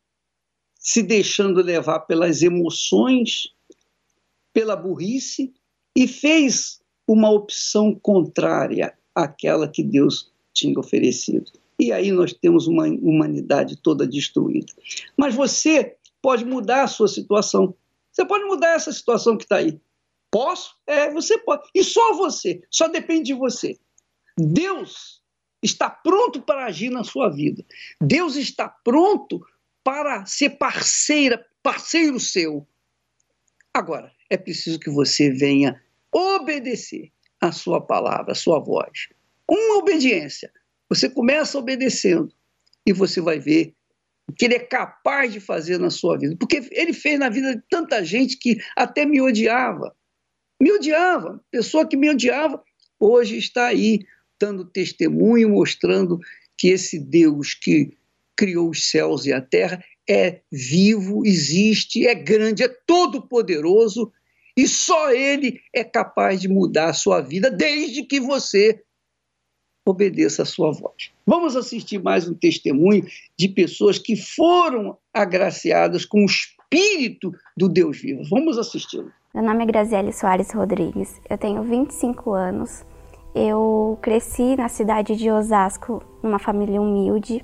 se 0.79 1.03
deixando 1.03 1.61
levar 1.61 1.99
pelas 2.01 2.41
emoções, 2.41 3.53
pela 4.53 4.77
burrice 4.77 5.53
e 5.93 6.07
fez 6.07 6.79
uma 7.05 7.29
opção 7.29 7.93
contrária 7.93 8.97
àquela 9.13 9.67
que 9.67 9.83
Deus 9.83 10.31
tinha 10.53 10.79
oferecido. 10.79 11.51
E 11.77 11.91
aí 11.91 12.13
nós 12.13 12.31
temos 12.31 12.65
uma 12.65 12.85
humanidade 12.85 13.75
toda 13.75 14.07
destruída. 14.07 14.71
Mas 15.17 15.35
você 15.35 15.97
pode 16.21 16.45
mudar 16.45 16.83
a 16.83 16.87
sua 16.87 17.07
situação. 17.07 17.75
Você 18.11 18.25
pode 18.25 18.45
mudar 18.45 18.69
essa 18.69 18.91
situação 18.91 19.37
que 19.37 19.43
está 19.43 19.57
aí. 19.57 19.79
Posso? 20.29 20.75
É, 20.87 21.11
você 21.11 21.37
pode. 21.37 21.69
E 21.73 21.83
só 21.83 22.13
você. 22.13 22.61
Só 22.69 22.87
depende 22.87 23.25
de 23.25 23.33
você. 23.33 23.77
Deus 24.37 25.21
está 25.61 25.89
pronto 25.89 26.41
para 26.41 26.65
agir 26.65 26.89
na 26.89 27.03
sua 27.03 27.29
vida. 27.29 27.63
Deus 27.99 28.35
está 28.35 28.69
pronto 28.69 29.45
para 29.83 30.25
ser 30.25 30.51
parceira, 30.51 31.45
parceiro 31.61 32.19
seu. 32.19 32.67
Agora, 33.73 34.11
é 34.29 34.37
preciso 34.37 34.79
que 34.79 34.89
você 34.89 35.29
venha 35.29 35.81
obedecer 36.11 37.11
a 37.39 37.51
sua 37.51 37.81
palavra, 37.81 38.33
a 38.33 38.35
sua 38.35 38.59
voz. 38.59 39.09
Uma 39.49 39.77
obediência. 39.77 40.51
Você 40.89 41.09
começa 41.09 41.57
obedecendo 41.57 42.33
e 42.85 42.93
você 42.93 43.21
vai 43.21 43.39
ver 43.39 43.73
o 44.31 44.33
que 44.33 44.45
ele 44.45 44.55
é 44.55 44.59
capaz 44.59 45.33
de 45.33 45.39
fazer 45.39 45.77
na 45.77 45.89
sua 45.89 46.17
vida. 46.17 46.35
Porque 46.39 46.67
ele 46.71 46.93
fez 46.93 47.19
na 47.19 47.29
vida 47.29 47.55
de 47.55 47.61
tanta 47.69 48.03
gente 48.03 48.37
que 48.37 48.57
até 48.77 49.05
me 49.05 49.21
odiava. 49.21 49.93
Me 50.59 50.71
odiava. 50.71 51.43
Pessoa 51.51 51.87
que 51.87 51.97
me 51.97 52.09
odiava, 52.09 52.63
hoje 52.99 53.37
está 53.37 53.67
aí 53.67 53.99
dando 54.39 54.65
testemunho, 54.65 55.49
mostrando 55.49 56.17
que 56.57 56.69
esse 56.69 56.97
Deus 56.97 57.53
que 57.53 57.91
criou 58.35 58.69
os 58.69 58.89
céus 58.89 59.25
e 59.25 59.33
a 59.33 59.41
terra 59.41 59.83
é 60.09 60.41
vivo, 60.51 61.25
existe, 61.25 62.07
é 62.07 62.15
grande, 62.15 62.63
é 62.63 62.67
todo-poderoso 62.67 64.11
e 64.57 64.67
só 64.67 65.11
ele 65.11 65.59
é 65.73 65.83
capaz 65.83 66.41
de 66.41 66.47
mudar 66.47 66.89
a 66.89 66.93
sua 66.93 67.21
vida 67.21 67.51
desde 67.51 68.03
que 68.03 68.19
você 68.19 68.81
obedeça 69.85 70.43
a 70.43 70.45
sua 70.45 70.71
voz. 70.71 71.11
Vamos 71.25 71.55
assistir 71.55 72.01
mais 72.01 72.27
um 72.27 72.33
testemunho 72.33 73.05
de 73.37 73.47
pessoas 73.47 73.97
que 73.97 74.15
foram 74.15 74.97
agraciadas 75.13 76.05
com 76.05 76.21
o 76.21 76.25
espírito 76.25 77.31
do 77.57 77.67
Deus 77.67 77.99
vivo. 77.99 78.23
Vamos 78.29 78.57
assisti-lo. 78.57 79.11
Meu 79.33 79.43
nome 79.43 79.63
é 79.63 79.65
Graziele 79.65 80.11
Soares 80.11 80.51
Rodrigues, 80.51 81.19
eu 81.29 81.37
tenho 81.37 81.63
25 81.63 82.31
anos, 82.31 82.85
eu 83.33 83.97
cresci 84.01 84.57
na 84.57 84.67
cidade 84.67 85.15
de 85.15 85.31
Osasco, 85.31 86.03
numa 86.21 86.37
família 86.37 86.81
humilde, 86.81 87.43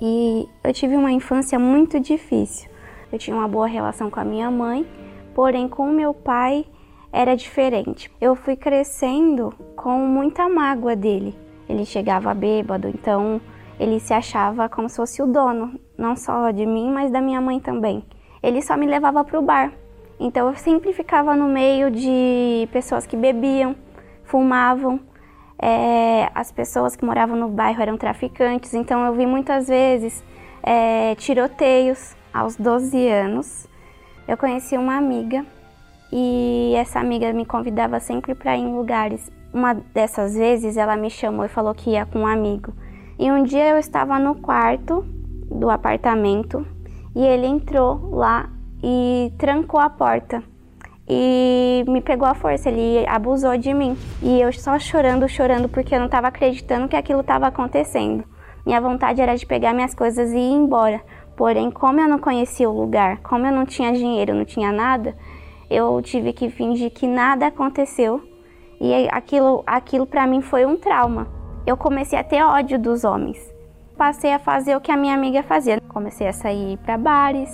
e 0.00 0.48
eu 0.62 0.72
tive 0.72 0.94
uma 0.94 1.10
infância 1.10 1.58
muito 1.58 1.98
difícil. 1.98 2.70
Eu 3.10 3.18
tinha 3.18 3.36
uma 3.36 3.48
boa 3.48 3.66
relação 3.66 4.10
com 4.10 4.20
a 4.20 4.24
minha 4.24 4.50
mãe, 4.50 4.86
porém 5.34 5.68
com 5.68 5.90
o 5.90 5.92
meu 5.92 6.14
pai 6.14 6.64
era 7.12 7.36
diferente. 7.36 8.10
Eu 8.20 8.34
fui 8.34 8.56
crescendo 8.56 9.52
com 9.76 9.98
muita 9.98 10.48
mágoa 10.48 10.96
dele. 10.96 11.36
Ele 11.68 11.84
chegava 11.84 12.32
bêbado, 12.32 12.88
então 12.88 13.40
ele 13.78 14.00
se 14.00 14.14
achava 14.14 14.68
como 14.68 14.88
se 14.88 14.96
fosse 14.96 15.22
o 15.22 15.26
dono, 15.26 15.78
não 15.96 16.16
só 16.16 16.50
de 16.50 16.64
mim, 16.64 16.90
mas 16.90 17.10
da 17.10 17.20
minha 17.20 17.40
mãe 17.40 17.60
também. 17.60 18.02
Ele 18.42 18.62
só 18.62 18.76
me 18.76 18.86
levava 18.86 19.22
para 19.22 19.38
o 19.38 19.42
bar. 19.42 19.72
Então 20.18 20.48
eu 20.48 20.54
sempre 20.56 20.92
ficava 20.92 21.36
no 21.36 21.48
meio 21.48 21.90
de 21.90 22.68
pessoas 22.72 23.06
que 23.06 23.16
bebiam, 23.16 23.76
fumavam. 24.24 24.98
É, 25.58 26.30
as 26.34 26.50
pessoas 26.50 26.96
que 26.96 27.04
moravam 27.04 27.36
no 27.36 27.48
bairro 27.48 27.80
eram 27.82 27.96
traficantes, 27.96 28.74
então 28.74 29.04
eu 29.06 29.14
vi 29.14 29.26
muitas 29.26 29.68
vezes 29.68 30.24
é, 30.62 31.14
tiroteios. 31.16 32.16
Aos 32.32 32.56
12 32.56 33.08
anos, 33.08 33.68
eu 34.26 34.38
conheci 34.38 34.74
uma 34.78 34.96
amiga 34.96 35.44
e 36.12 36.74
essa 36.76 37.00
amiga 37.00 37.32
me 37.32 37.46
convidava 37.46 37.98
sempre 37.98 38.34
para 38.34 38.56
ir 38.56 38.60
em 38.60 38.74
lugares. 38.74 39.32
Uma 39.52 39.72
dessas 39.72 40.34
vezes 40.34 40.76
ela 40.76 40.96
me 40.96 41.08
chamou 41.08 41.44
e 41.44 41.48
falou 41.48 41.74
que 41.74 41.90
ia 41.90 42.04
com 42.04 42.20
um 42.20 42.26
amigo. 42.26 42.72
E 43.18 43.30
um 43.32 43.42
dia 43.42 43.70
eu 43.70 43.78
estava 43.78 44.18
no 44.18 44.34
quarto 44.34 45.04
do 45.50 45.70
apartamento 45.70 46.66
e 47.14 47.24
ele 47.24 47.46
entrou 47.46 48.10
lá 48.14 48.50
e 48.82 49.32
trancou 49.38 49.80
a 49.80 49.88
porta 49.88 50.42
e 51.08 51.84
me 51.88 52.00
pegou 52.00 52.26
à 52.26 52.34
força, 52.34 52.68
ele 52.68 53.06
abusou 53.08 53.56
de 53.56 53.72
mim. 53.72 53.96
E 54.22 54.40
eu 54.40 54.52
só 54.52 54.78
chorando, 54.78 55.28
chorando 55.28 55.68
porque 55.68 55.94
eu 55.94 55.98
não 55.98 56.06
estava 56.06 56.28
acreditando 56.28 56.88
que 56.88 56.96
aquilo 56.96 57.20
estava 57.20 57.46
acontecendo. 57.46 58.24
Minha 58.64 58.80
vontade 58.80 59.20
era 59.20 59.36
de 59.36 59.44
pegar 59.44 59.72
minhas 59.72 59.94
coisas 59.94 60.30
e 60.30 60.36
ir 60.36 60.52
embora. 60.52 61.00
Porém, 61.36 61.70
como 61.70 62.00
eu 62.00 62.08
não 62.08 62.18
conhecia 62.18 62.68
o 62.68 62.78
lugar, 62.78 63.18
como 63.18 63.46
eu 63.46 63.52
não 63.52 63.66
tinha 63.66 63.92
dinheiro, 63.92 64.34
não 64.34 64.44
tinha 64.44 64.70
nada, 64.70 65.16
eu 65.72 66.00
tive 66.02 66.32
que 66.32 66.50
fingir 66.50 66.90
que 66.90 67.06
nada 67.06 67.46
aconteceu. 67.46 68.22
E 68.80 69.08
aquilo, 69.10 69.62
aquilo 69.66 70.06
para 70.06 70.26
mim 70.26 70.40
foi 70.40 70.66
um 70.66 70.76
trauma. 70.76 71.28
Eu 71.66 71.76
comecei 71.76 72.18
a 72.18 72.24
ter 72.24 72.42
ódio 72.42 72.78
dos 72.78 73.04
homens. 73.04 73.38
Passei 73.96 74.32
a 74.32 74.38
fazer 74.38 74.76
o 74.76 74.80
que 74.80 74.90
a 74.90 74.96
minha 74.96 75.14
amiga 75.14 75.42
fazia. 75.42 75.80
Comecei 75.88 76.26
a 76.26 76.32
sair 76.32 76.76
para 76.78 76.98
bares, 76.98 77.50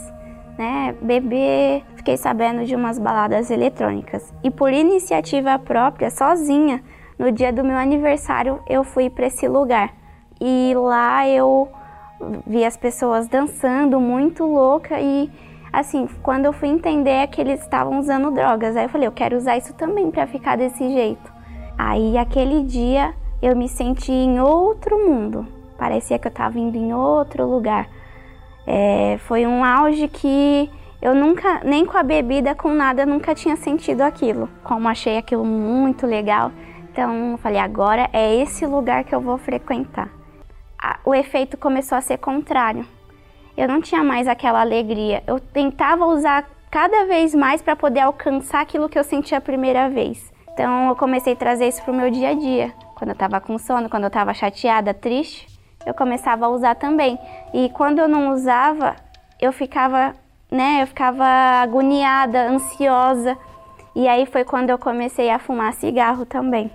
né, 0.57 0.95
beber. 1.03 1.85
Fiquei 1.97 2.17
sabendo 2.17 2.65
de 2.65 2.75
umas 2.75 2.99
baladas 2.99 3.51
eletrônicas. 3.51 4.33
E 4.43 4.51
por 4.51 4.73
iniciativa 4.73 5.59
própria, 5.59 6.11
sozinha, 6.11 6.83
no 7.19 7.31
dia 7.31 7.53
do 7.53 7.63
meu 7.63 7.77
aniversário, 7.77 8.61
eu 8.67 8.83
fui 8.83 9.11
para 9.11 9.27
esse 9.27 9.47
lugar. 9.47 9.93
E 10.41 10.73
lá 10.75 11.29
eu 11.29 11.69
vi 12.47 12.65
as 12.65 12.77
pessoas 12.77 13.29
dançando 13.29 14.01
muito 14.01 14.45
louca 14.45 15.01
e 15.01 15.31
assim, 15.81 16.09
quando 16.23 16.45
eu 16.45 16.53
fui 16.53 16.69
entender 16.69 17.11
é 17.11 17.27
que 17.27 17.41
eles 17.41 17.61
estavam 17.61 17.99
usando 17.99 18.31
drogas, 18.31 18.77
aí 18.77 18.85
eu 18.85 18.88
falei, 18.88 19.07
eu 19.07 19.12
quero 19.12 19.37
usar 19.37 19.57
isso 19.57 19.75
também 19.75 20.11
para 20.11 20.27
ficar 20.27 20.57
desse 20.57 20.88
jeito. 20.91 21.33
Aí 21.77 22.19
aquele 22.19 22.62
dia 22.64 23.14
eu 23.41 23.57
me 23.57 23.69
senti 23.69 24.12
em 24.12 24.41
outro 24.41 24.99
mundo. 24.99 25.47
Parecia 25.79 26.19
que 26.19 26.27
eu 26.27 26.31
estava 26.31 26.59
indo 26.59 26.77
em 26.77 26.93
outro 26.93 27.47
lugar. 27.47 27.88
É, 28.67 29.17
foi 29.21 29.47
um 29.47 29.64
auge 29.64 30.09
que 30.09 30.71
eu 31.01 31.14
nunca, 31.14 31.61
nem 31.64 31.87
com 31.87 31.97
a 31.97 32.03
bebida, 32.03 32.55
com 32.55 32.71
nada, 32.75 33.07
nunca 33.07 33.35
tinha 33.35 33.57
sentido 33.57 34.03
aquilo. 34.03 34.49
Como 34.64 34.88
achei 34.88 35.17
aquilo 35.17 35.45
muito 35.45 36.07
legal, 36.07 36.51
então 36.91 37.33
eu 37.33 37.38
falei, 37.38 37.61
agora 37.61 38.11
é 38.12 38.35
esse 38.35 38.67
lugar 38.67 39.05
que 39.05 39.14
eu 39.14 39.21
vou 39.21 39.38
frequentar. 39.38 40.11
O 41.05 41.14
efeito 41.14 41.57
começou 41.57 41.97
a 41.97 42.01
ser 42.01 42.19
contrário. 42.19 42.85
Eu 43.59 43.66
não 43.66 43.81
tinha 43.81 44.05
mais 44.05 44.29
aquela 44.29 44.61
alegria. 44.61 45.21
Eu 45.27 45.40
tentava 45.40 46.07
usar 46.07 46.49
cada 46.71 47.07
vez 47.07 47.35
mais 47.35 47.61
para 47.61 47.75
poder 47.75 47.99
alcançar 47.99 48.61
aquilo 48.61 48.88
que 48.88 48.97
eu 48.97 49.03
senti 49.03 49.35
a 49.35 49.40
primeira 49.40 49.90
vez. 49.90 50.33
Então 50.53 50.88
eu 50.88 50.94
comecei 50.94 51.33
a 51.33 51.37
trazer 51.37 51.66
isso 51.66 51.83
para 51.83 51.92
o 51.92 51.97
meu 51.97 52.09
dia 52.09 52.29
a 52.29 52.35
dia. 52.35 52.73
Quando 52.94 53.09
eu 53.11 53.14
estava 53.14 53.40
com 53.40 53.59
sono, 53.59 53.90
quando 53.90 54.05
eu 54.05 54.09
estava 54.09 54.33
chateada, 54.33 54.94
triste, 54.94 55.49
eu 55.85 55.92
começava 55.92 56.47
a 56.47 56.49
usar 56.49 56.77
também. 56.77 57.18
E 57.53 57.68
quando 57.71 57.99
eu 57.99 58.07
não 58.07 58.33
usava, 58.33 58.94
eu 59.40 59.53
ficava, 59.53 60.14
né, 60.49 60.83
eu 60.83 60.87
ficava 60.87 61.25
agoniada, 61.61 62.49
ansiosa. 62.49 63.37
E 63.92 64.07
aí 64.07 64.25
foi 64.25 64.44
quando 64.44 64.71
eu 64.71 64.79
comecei 64.79 65.31
a 65.31 65.38
fumar 65.40 65.73
cigarro 65.73 66.25
também. 66.25 66.71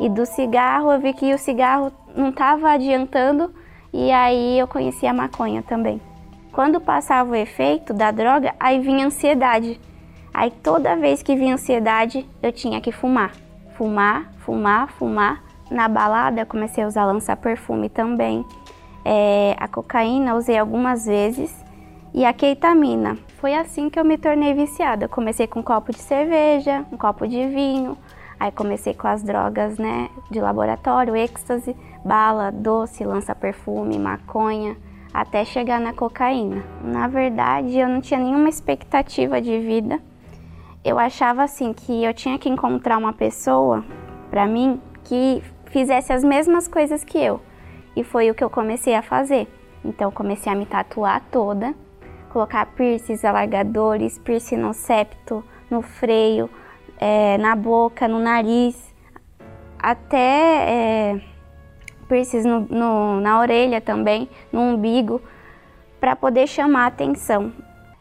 E 0.00 0.08
do 0.08 0.26
cigarro 0.26 0.90
eu 0.90 0.98
vi 0.98 1.12
que 1.12 1.32
o 1.32 1.38
cigarro 1.38 1.92
não 2.16 2.30
estava 2.30 2.72
adiantando 2.72 3.54
e 3.92 4.10
aí 4.12 4.58
eu 4.58 4.68
conheci 4.68 5.06
a 5.06 5.12
maconha 5.12 5.62
também. 5.62 6.00
Quando 6.52 6.80
passava 6.80 7.30
o 7.30 7.34
efeito 7.34 7.92
da 7.92 8.10
droga, 8.10 8.54
aí 8.58 8.80
vinha 8.80 9.06
ansiedade. 9.06 9.80
Aí 10.32 10.50
toda 10.50 10.96
vez 10.96 11.22
que 11.22 11.36
vinha 11.36 11.54
ansiedade, 11.54 12.28
eu 12.42 12.52
tinha 12.52 12.80
que 12.80 12.92
fumar. 12.92 13.32
Fumar, 13.76 14.32
fumar, 14.38 14.88
fumar. 14.92 15.42
Na 15.70 15.88
balada 15.88 16.44
comecei 16.44 16.82
a 16.82 16.86
usar 16.86 17.04
lança-perfume 17.04 17.88
também. 17.88 18.44
É, 19.04 19.56
a 19.58 19.68
cocaína 19.68 20.34
usei 20.34 20.58
algumas 20.58 21.06
vezes. 21.06 21.54
E 22.12 22.24
a 22.24 22.32
keitamina. 22.32 23.16
Foi 23.38 23.54
assim 23.54 23.88
que 23.88 23.98
eu 23.98 24.04
me 24.04 24.18
tornei 24.18 24.52
viciada. 24.52 25.08
Comecei 25.08 25.46
com 25.46 25.60
um 25.60 25.62
copo 25.62 25.92
de 25.92 26.00
cerveja, 26.00 26.84
um 26.92 26.96
copo 26.96 27.26
de 27.26 27.46
vinho. 27.46 27.96
Aí 28.38 28.50
comecei 28.50 28.94
com 28.94 29.06
as 29.06 29.22
drogas, 29.22 29.78
né, 29.78 30.08
de 30.30 30.40
laboratório, 30.40 31.14
êxtase, 31.14 31.76
bala, 32.04 32.50
doce, 32.50 33.04
lança-perfume, 33.04 33.98
maconha 33.98 34.76
até 35.12 35.44
chegar 35.44 35.80
na 35.80 35.92
cocaína. 35.92 36.62
Na 36.82 37.08
verdade, 37.08 37.78
eu 37.78 37.88
não 37.88 38.00
tinha 38.00 38.20
nenhuma 38.20 38.48
expectativa 38.48 39.40
de 39.40 39.58
vida 39.58 40.00
eu 40.84 40.98
achava 40.98 41.42
assim 41.42 41.72
que 41.72 42.04
eu 42.04 42.14
tinha 42.14 42.38
que 42.38 42.48
encontrar 42.48 42.96
uma 42.96 43.12
pessoa 43.12 43.84
para 44.30 44.46
mim 44.46 44.80
que 45.04 45.42
fizesse 45.66 46.12
as 46.12 46.24
mesmas 46.24 46.66
coisas 46.66 47.04
que 47.04 47.18
eu. 47.18 47.40
E 47.94 48.02
foi 48.02 48.30
o 48.30 48.34
que 48.34 48.42
eu 48.42 48.48
comecei 48.48 48.94
a 48.94 49.02
fazer. 49.02 49.46
Então 49.84 50.10
comecei 50.10 50.50
a 50.50 50.56
me 50.56 50.64
tatuar 50.64 51.22
toda, 51.30 51.74
colocar 52.30 52.64
piercings, 52.66 53.24
alargadores, 53.24 54.18
piercing 54.18 54.56
no 54.56 54.72
septo, 54.72 55.44
no 55.70 55.82
freio, 55.82 56.48
é, 56.98 57.36
na 57.38 57.54
boca, 57.54 58.08
no 58.08 58.18
nariz, 58.18 58.94
até 59.78 60.16
é, 60.16 61.20
piercings 62.10 62.44
no, 62.44 62.60
no, 62.60 63.20
na 63.20 63.38
orelha 63.38 63.80
também, 63.80 64.28
no 64.52 64.60
umbigo, 64.60 65.22
para 66.00 66.16
poder 66.16 66.46
chamar 66.46 66.86
atenção 66.86 67.52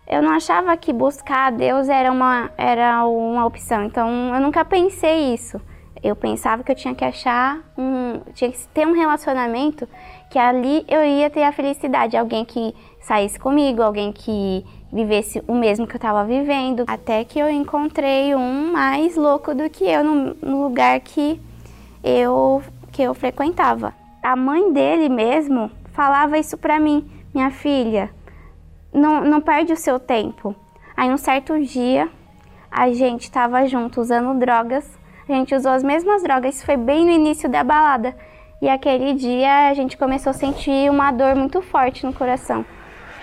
eu 0.10 0.24
não 0.24 0.32
achava 0.32 0.76
que 0.76 0.92
buscar 0.92 1.48
a 1.48 1.52
Deus 1.52 1.88
era 1.88 2.12
uma, 2.12 2.50
era 2.58 3.06
uma 3.06 3.46
opção. 3.46 3.84
Então 3.84 4.34
eu 4.34 4.42
nunca 4.42 4.66
pensei 4.66 5.36
isso. 5.36 5.62
Eu 6.02 6.16
pensava 6.16 6.64
que 6.64 6.72
eu 6.72 6.76
tinha 6.76 6.96
que 6.96 7.06
achar 7.06 7.60
um, 7.78 8.22
tinha 8.34 8.52
que 8.52 8.68
ter 8.70 8.88
um 8.88 8.94
relacionamento 8.94 9.88
que 10.32 10.40
ali 10.40 10.84
eu 10.88 11.04
ia 11.04 11.30
ter 11.30 11.44
a 11.44 11.52
felicidade, 11.52 12.18
alguém 12.18 12.44
que 12.44 12.74
saísse 13.02 13.38
comigo, 13.38 13.84
alguém 13.84 14.12
que 14.12 14.66
vivesse 14.92 15.44
o 15.48 15.54
mesmo 15.54 15.86
que 15.86 15.94
eu 15.94 15.98
estava 15.98 16.26
vivendo, 16.26 16.86
até 16.88 17.24
que 17.24 17.38
eu 17.38 17.50
encontrei 17.50 18.34
um 18.34 18.72
mais 18.72 19.16
louco 19.16 19.54
do 19.54 19.70
que 19.70 19.84
eu 19.84 20.04
no, 20.04 20.36
no 20.42 20.64
lugar 20.64 21.00
que 21.02 21.40
eu 22.04 22.64
que 23.00 23.04
eu 23.04 23.14
frequentava. 23.14 23.94
A 24.22 24.36
mãe 24.36 24.74
dele 24.74 25.08
mesmo 25.08 25.72
falava 25.94 26.38
isso 26.38 26.58
para 26.58 26.78
mim, 26.82 27.10
minha 27.34 27.50
filha, 27.50 28.10
não, 28.94 29.22
não 29.22 29.40
perde 29.40 29.72
o 29.72 29.78
seu 29.78 29.98
tempo. 29.98 30.54
Aí 30.98 31.10
um 31.10 31.16
certo 31.16 31.58
dia 31.62 32.10
a 32.70 32.92
gente 32.92 33.22
estava 33.22 33.66
junto 33.68 34.02
usando 34.02 34.38
drogas, 34.38 35.00
a 35.30 35.32
gente 35.32 35.56
usou 35.56 35.72
as 35.72 35.82
mesmas 35.82 36.24
drogas, 36.24 36.56
isso 36.56 36.66
foi 36.66 36.76
bem 36.76 37.06
no 37.06 37.12
início 37.12 37.48
da 37.48 37.64
balada. 37.64 38.14
E 38.62 38.68
aquele 38.68 39.14
dia 39.14 39.70
a 39.70 39.74
gente 39.74 39.96
começou 39.96 40.32
a 40.32 40.34
sentir 40.34 40.92
uma 40.92 41.10
dor 41.10 41.36
muito 41.36 41.62
forte 41.62 42.06
no 42.06 42.12
coração. 42.12 42.66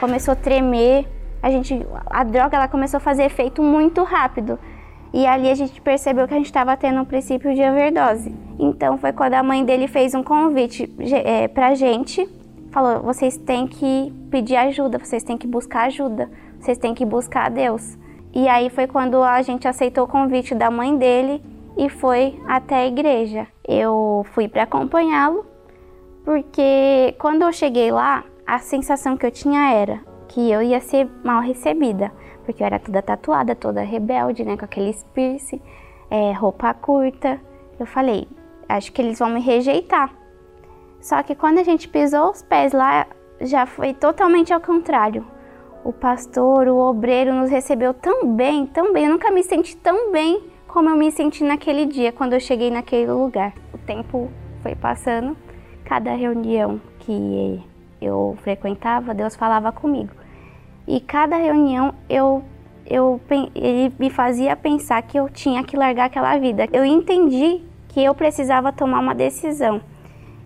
Começou 0.00 0.32
a 0.32 0.36
tremer, 0.36 1.06
a 1.42 1.50
gente 1.50 1.86
a 2.06 2.24
droga 2.24 2.56
ela 2.56 2.66
começou 2.66 2.96
a 2.96 3.00
fazer 3.00 3.24
efeito 3.24 3.62
muito 3.62 4.02
rápido. 4.04 4.58
E 5.12 5.26
ali 5.26 5.50
a 5.50 5.54
gente 5.54 5.80
percebeu 5.80 6.26
que 6.26 6.34
a 6.34 6.36
gente 6.36 6.46
estava 6.46 6.76
tendo 6.76 7.00
um 7.00 7.04
princípio 7.04 7.54
de 7.54 7.62
overdose. 7.62 8.34
Então 8.58 8.98
foi 8.98 9.12
quando 9.12 9.34
a 9.34 9.42
mãe 9.42 9.64
dele 9.64 9.86
fez 9.88 10.14
um 10.14 10.22
convite 10.22 10.92
é, 11.24 11.48
pra 11.48 11.74
gente 11.74 12.28
falou: 12.76 13.00
vocês 13.00 13.38
têm 13.38 13.66
que 13.66 14.12
pedir 14.30 14.56
ajuda, 14.56 14.98
vocês 14.98 15.22
têm 15.22 15.38
que 15.38 15.46
buscar 15.46 15.86
ajuda, 15.86 16.30
vocês 16.60 16.76
têm 16.76 16.94
que 16.94 17.06
buscar 17.06 17.46
a 17.46 17.48
Deus. 17.48 17.96
E 18.34 18.46
aí 18.48 18.68
foi 18.68 18.86
quando 18.86 19.22
a 19.22 19.40
gente 19.40 19.66
aceitou 19.66 20.04
o 20.04 20.08
convite 20.08 20.54
da 20.54 20.70
mãe 20.70 20.94
dele 20.94 21.42
e 21.74 21.88
foi 21.88 22.38
até 22.46 22.76
a 22.76 22.86
igreja. 22.86 23.46
Eu 23.66 24.26
fui 24.34 24.46
para 24.46 24.64
acompanhá-lo, 24.64 25.46
porque 26.22 27.14
quando 27.18 27.42
eu 27.42 27.52
cheguei 27.52 27.90
lá, 27.90 28.24
a 28.46 28.58
sensação 28.58 29.16
que 29.16 29.24
eu 29.24 29.30
tinha 29.30 29.72
era 29.72 30.00
que 30.28 30.50
eu 30.50 30.60
ia 30.60 30.80
ser 30.80 31.08
mal 31.24 31.40
recebida, 31.40 32.12
porque 32.46 32.62
eu 32.62 32.66
era 32.66 32.78
toda 32.78 33.02
tatuada, 33.02 33.54
toda 33.56 33.82
rebelde, 33.82 34.44
né, 34.44 34.56
com 34.56 34.64
aquele 34.64 34.94
piercing, 35.12 35.60
é, 36.08 36.32
roupa 36.32 36.72
curta. 36.72 37.40
Eu 37.78 37.84
falei, 37.84 38.28
acho 38.68 38.92
que 38.92 39.02
eles 39.02 39.18
vão 39.18 39.28
me 39.28 39.40
rejeitar. 39.40 40.14
Só 41.00 41.22
que 41.22 41.34
quando 41.34 41.58
a 41.58 41.64
gente 41.64 41.88
pisou 41.88 42.30
os 42.30 42.42
pés 42.42 42.72
lá, 42.72 43.06
já 43.40 43.66
foi 43.66 43.92
totalmente 43.92 44.52
ao 44.52 44.60
contrário. 44.60 45.26
O 45.84 45.92
pastor, 45.92 46.68
o 46.68 46.78
obreiro 46.78 47.34
nos 47.34 47.50
recebeu 47.50 47.92
tão 47.92 48.34
bem, 48.34 48.66
tão 48.66 48.92
bem. 48.92 49.04
Eu 49.04 49.10
nunca 49.10 49.30
me 49.30 49.42
senti 49.42 49.76
tão 49.76 50.10
bem 50.10 50.42
como 50.66 50.88
eu 50.88 50.96
me 50.96 51.10
senti 51.10 51.44
naquele 51.44 51.86
dia, 51.86 52.12
quando 52.12 52.32
eu 52.32 52.40
cheguei 52.40 52.70
naquele 52.70 53.10
lugar. 53.10 53.52
O 53.72 53.78
tempo 53.78 54.30
foi 54.62 54.74
passando, 54.74 55.36
cada 55.84 56.14
reunião 56.14 56.80
que 57.00 57.62
eu 58.00 58.36
frequentava, 58.42 59.14
Deus 59.14 59.36
falava 59.36 59.70
comigo. 59.72 60.10
E 60.86 61.00
cada 61.00 61.36
reunião 61.36 61.94
eu, 62.08 62.44
eu, 62.86 63.20
ele 63.54 63.92
me 63.98 64.08
fazia 64.10 64.54
pensar 64.54 65.02
que 65.02 65.18
eu 65.18 65.28
tinha 65.28 65.64
que 65.64 65.76
largar 65.76 66.06
aquela 66.06 66.38
vida. 66.38 66.68
Eu 66.72 66.84
entendi 66.84 67.62
que 67.88 68.02
eu 68.02 68.14
precisava 68.14 68.72
tomar 68.72 69.00
uma 69.00 69.14
decisão. 69.14 69.80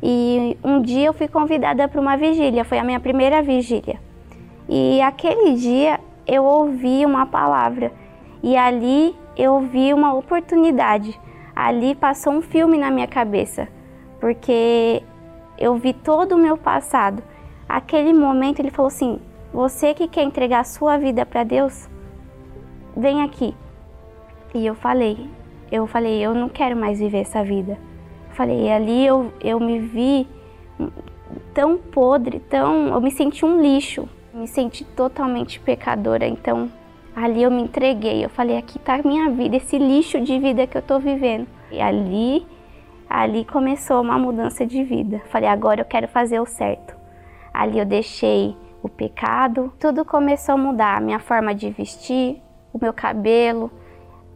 E 0.02 0.56
um 0.64 0.80
dia 0.80 1.08
eu 1.08 1.12
fui 1.12 1.28
convidada 1.28 1.86
para 1.86 2.00
uma 2.00 2.16
vigília, 2.16 2.64
foi 2.64 2.78
a 2.78 2.84
minha 2.84 3.00
primeira 3.00 3.42
vigília. 3.42 4.00
E 4.68 5.02
aquele 5.02 5.54
dia 5.54 6.00
eu 6.26 6.44
ouvi 6.44 7.04
uma 7.04 7.26
palavra 7.26 7.92
e 8.42 8.56
ali 8.56 9.14
eu 9.36 9.60
vi 9.60 9.92
uma 9.92 10.14
oportunidade. 10.14 11.18
Ali 11.54 11.94
passou 11.94 12.32
um 12.32 12.40
filme 12.40 12.78
na 12.78 12.90
minha 12.90 13.06
cabeça, 13.06 13.68
porque 14.18 15.02
eu 15.58 15.76
vi 15.76 15.92
todo 15.92 16.36
o 16.36 16.38
meu 16.38 16.56
passado. 16.56 17.22
Aquele 17.68 18.12
momento 18.12 18.60
ele 18.60 18.70
falou 18.70 18.88
assim: 18.88 19.20
"Você 19.52 19.94
que 19.94 20.08
quer 20.08 20.22
entregar 20.22 20.60
a 20.60 20.64
sua 20.64 20.96
vida 20.98 21.24
para 21.26 21.44
Deus, 21.44 21.88
vem 22.96 23.22
aqui". 23.22 23.54
E 24.54 24.66
eu 24.66 24.74
falei, 24.74 25.28
eu 25.70 25.86
falei, 25.86 26.20
eu 26.20 26.34
não 26.34 26.48
quero 26.48 26.76
mais 26.76 26.98
viver 26.98 27.20
essa 27.20 27.44
vida 27.44 27.78
falei, 28.40 28.72
ali 28.72 29.04
eu, 29.04 29.30
eu 29.42 29.60
me 29.60 29.78
vi 29.78 30.26
tão 31.52 31.76
podre, 31.76 32.40
tão. 32.40 32.88
Eu 32.88 32.98
me 32.98 33.10
senti 33.10 33.44
um 33.44 33.60
lixo, 33.60 34.08
me 34.32 34.48
senti 34.48 34.82
totalmente 34.82 35.60
pecadora. 35.60 36.26
Então 36.26 36.70
ali 37.14 37.42
eu 37.42 37.50
me 37.50 37.62
entreguei. 37.62 38.24
Eu 38.24 38.30
falei, 38.30 38.56
aqui 38.56 38.78
tá 38.78 38.98
minha 39.04 39.28
vida, 39.28 39.56
esse 39.56 39.76
lixo 39.76 40.18
de 40.22 40.38
vida 40.38 40.66
que 40.66 40.78
eu 40.78 40.80
tô 40.80 40.98
vivendo. 40.98 41.46
E 41.70 41.82
ali, 41.82 42.46
ali 43.10 43.44
começou 43.44 44.00
uma 44.00 44.18
mudança 44.18 44.64
de 44.64 44.82
vida. 44.82 45.20
Falei, 45.28 45.50
agora 45.50 45.82
eu 45.82 45.84
quero 45.84 46.08
fazer 46.08 46.40
o 46.40 46.46
certo. 46.46 46.96
Ali 47.52 47.78
eu 47.78 47.84
deixei 47.84 48.56
o 48.82 48.88
pecado, 48.88 49.72
tudo 49.78 50.04
começou 50.04 50.54
a 50.54 50.58
mudar. 50.58 51.00
Minha 51.00 51.18
forma 51.18 51.54
de 51.54 51.70
vestir, 51.70 52.42
o 52.72 52.78
meu 52.80 52.92
cabelo, 52.92 53.70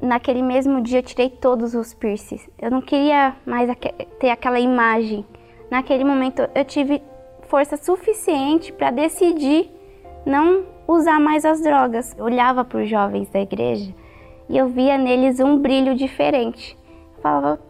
naquele 0.01 0.43
mesmo 0.43 0.81
dia 0.81 0.99
eu 0.99 1.03
tirei 1.03 1.31
todos 1.31 1.75
os 1.75 1.95
piercings. 1.95 2.49
Eu 2.59 2.71
não 2.71 2.81
queria 2.81 3.35
mais 3.47 3.71
ter 4.19 4.31
aquela 4.31 4.61
imagem. 4.61 5.25
Naquele 5.71 6.05
momento 6.05 6.49
eu 6.55 6.65
tive 6.65 7.03
força 7.49 7.77
suficiente 7.77 8.73
para 8.73 8.91
decidir 8.91 9.71
não 10.27 10.65
usar 10.87 11.21
mais 11.21 11.45
as 11.45 11.61
drogas. 11.63 12.15
Eu 12.19 12.25
olhava 12.25 12.65
para 12.65 12.83
os 12.83 12.89
jovens 12.89 13.29
da 13.31 13.41
igreja 13.41 13.95
e 14.49 14.57
eu 14.57 14.69
via 14.69 14.99
neles 14.99 15.41
um 15.41 15.59
brilho 15.59 15.95
diferente. 15.95 16.77
Eu 17.17 17.23
falava, 17.23 17.61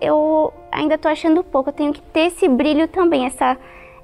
eu 0.00 0.52
ainda 0.70 0.94
estou 0.94 1.10
achando 1.10 1.44
pouco, 1.44 1.70
eu 1.70 1.74
tenho 1.74 1.92
que 1.92 2.02
ter 2.02 2.26
esse 2.26 2.48
brilho 2.48 2.88
também, 2.88 3.26
essa, 3.26 3.56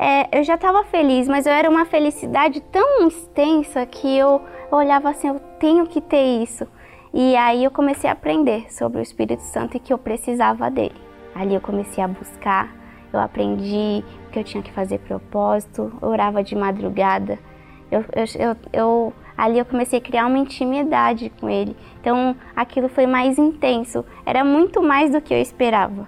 é, 0.02 0.38
eu 0.38 0.42
já 0.42 0.54
estava 0.54 0.82
feliz, 0.84 1.28
mas 1.28 1.44
eu 1.44 1.52
era 1.52 1.68
uma 1.68 1.84
felicidade 1.84 2.62
tão 2.72 3.06
extensa 3.06 3.84
que 3.84 4.16
eu 4.16 4.40
olhava 4.72 5.10
assim, 5.10 5.28
eu 5.28 5.38
tenho 5.58 5.86
que 5.86 6.00
ter 6.00 6.42
isso. 6.42 6.66
E 7.12 7.36
aí 7.36 7.62
eu 7.62 7.70
comecei 7.70 8.08
a 8.08 8.14
aprender 8.14 8.72
sobre 8.72 8.98
o 8.98 9.02
Espírito 9.02 9.42
Santo 9.42 9.76
e 9.76 9.80
que 9.80 9.92
eu 9.92 9.98
precisava 9.98 10.70
dele. 10.70 10.94
Ali 11.34 11.54
eu 11.54 11.60
comecei 11.60 12.02
a 12.02 12.08
buscar, 12.08 12.74
eu 13.12 13.20
aprendi 13.20 14.02
que 14.32 14.38
eu 14.38 14.44
tinha 14.44 14.62
que 14.62 14.72
fazer 14.72 15.00
propósito, 15.00 15.92
eu 16.00 16.08
orava 16.08 16.42
de 16.42 16.56
madrugada. 16.56 17.38
Eu, 17.90 18.02
eu, 18.38 18.56
eu, 18.72 19.12
ali 19.36 19.58
eu 19.58 19.66
comecei 19.66 19.98
a 19.98 20.02
criar 20.02 20.24
uma 20.24 20.38
intimidade 20.38 21.30
com 21.38 21.50
ele. 21.50 21.76
Então 22.00 22.34
aquilo 22.56 22.88
foi 22.88 23.06
mais 23.06 23.38
intenso, 23.38 24.02
era 24.24 24.42
muito 24.44 24.82
mais 24.82 25.12
do 25.12 25.20
que 25.20 25.34
eu 25.34 25.38
esperava. 25.38 26.06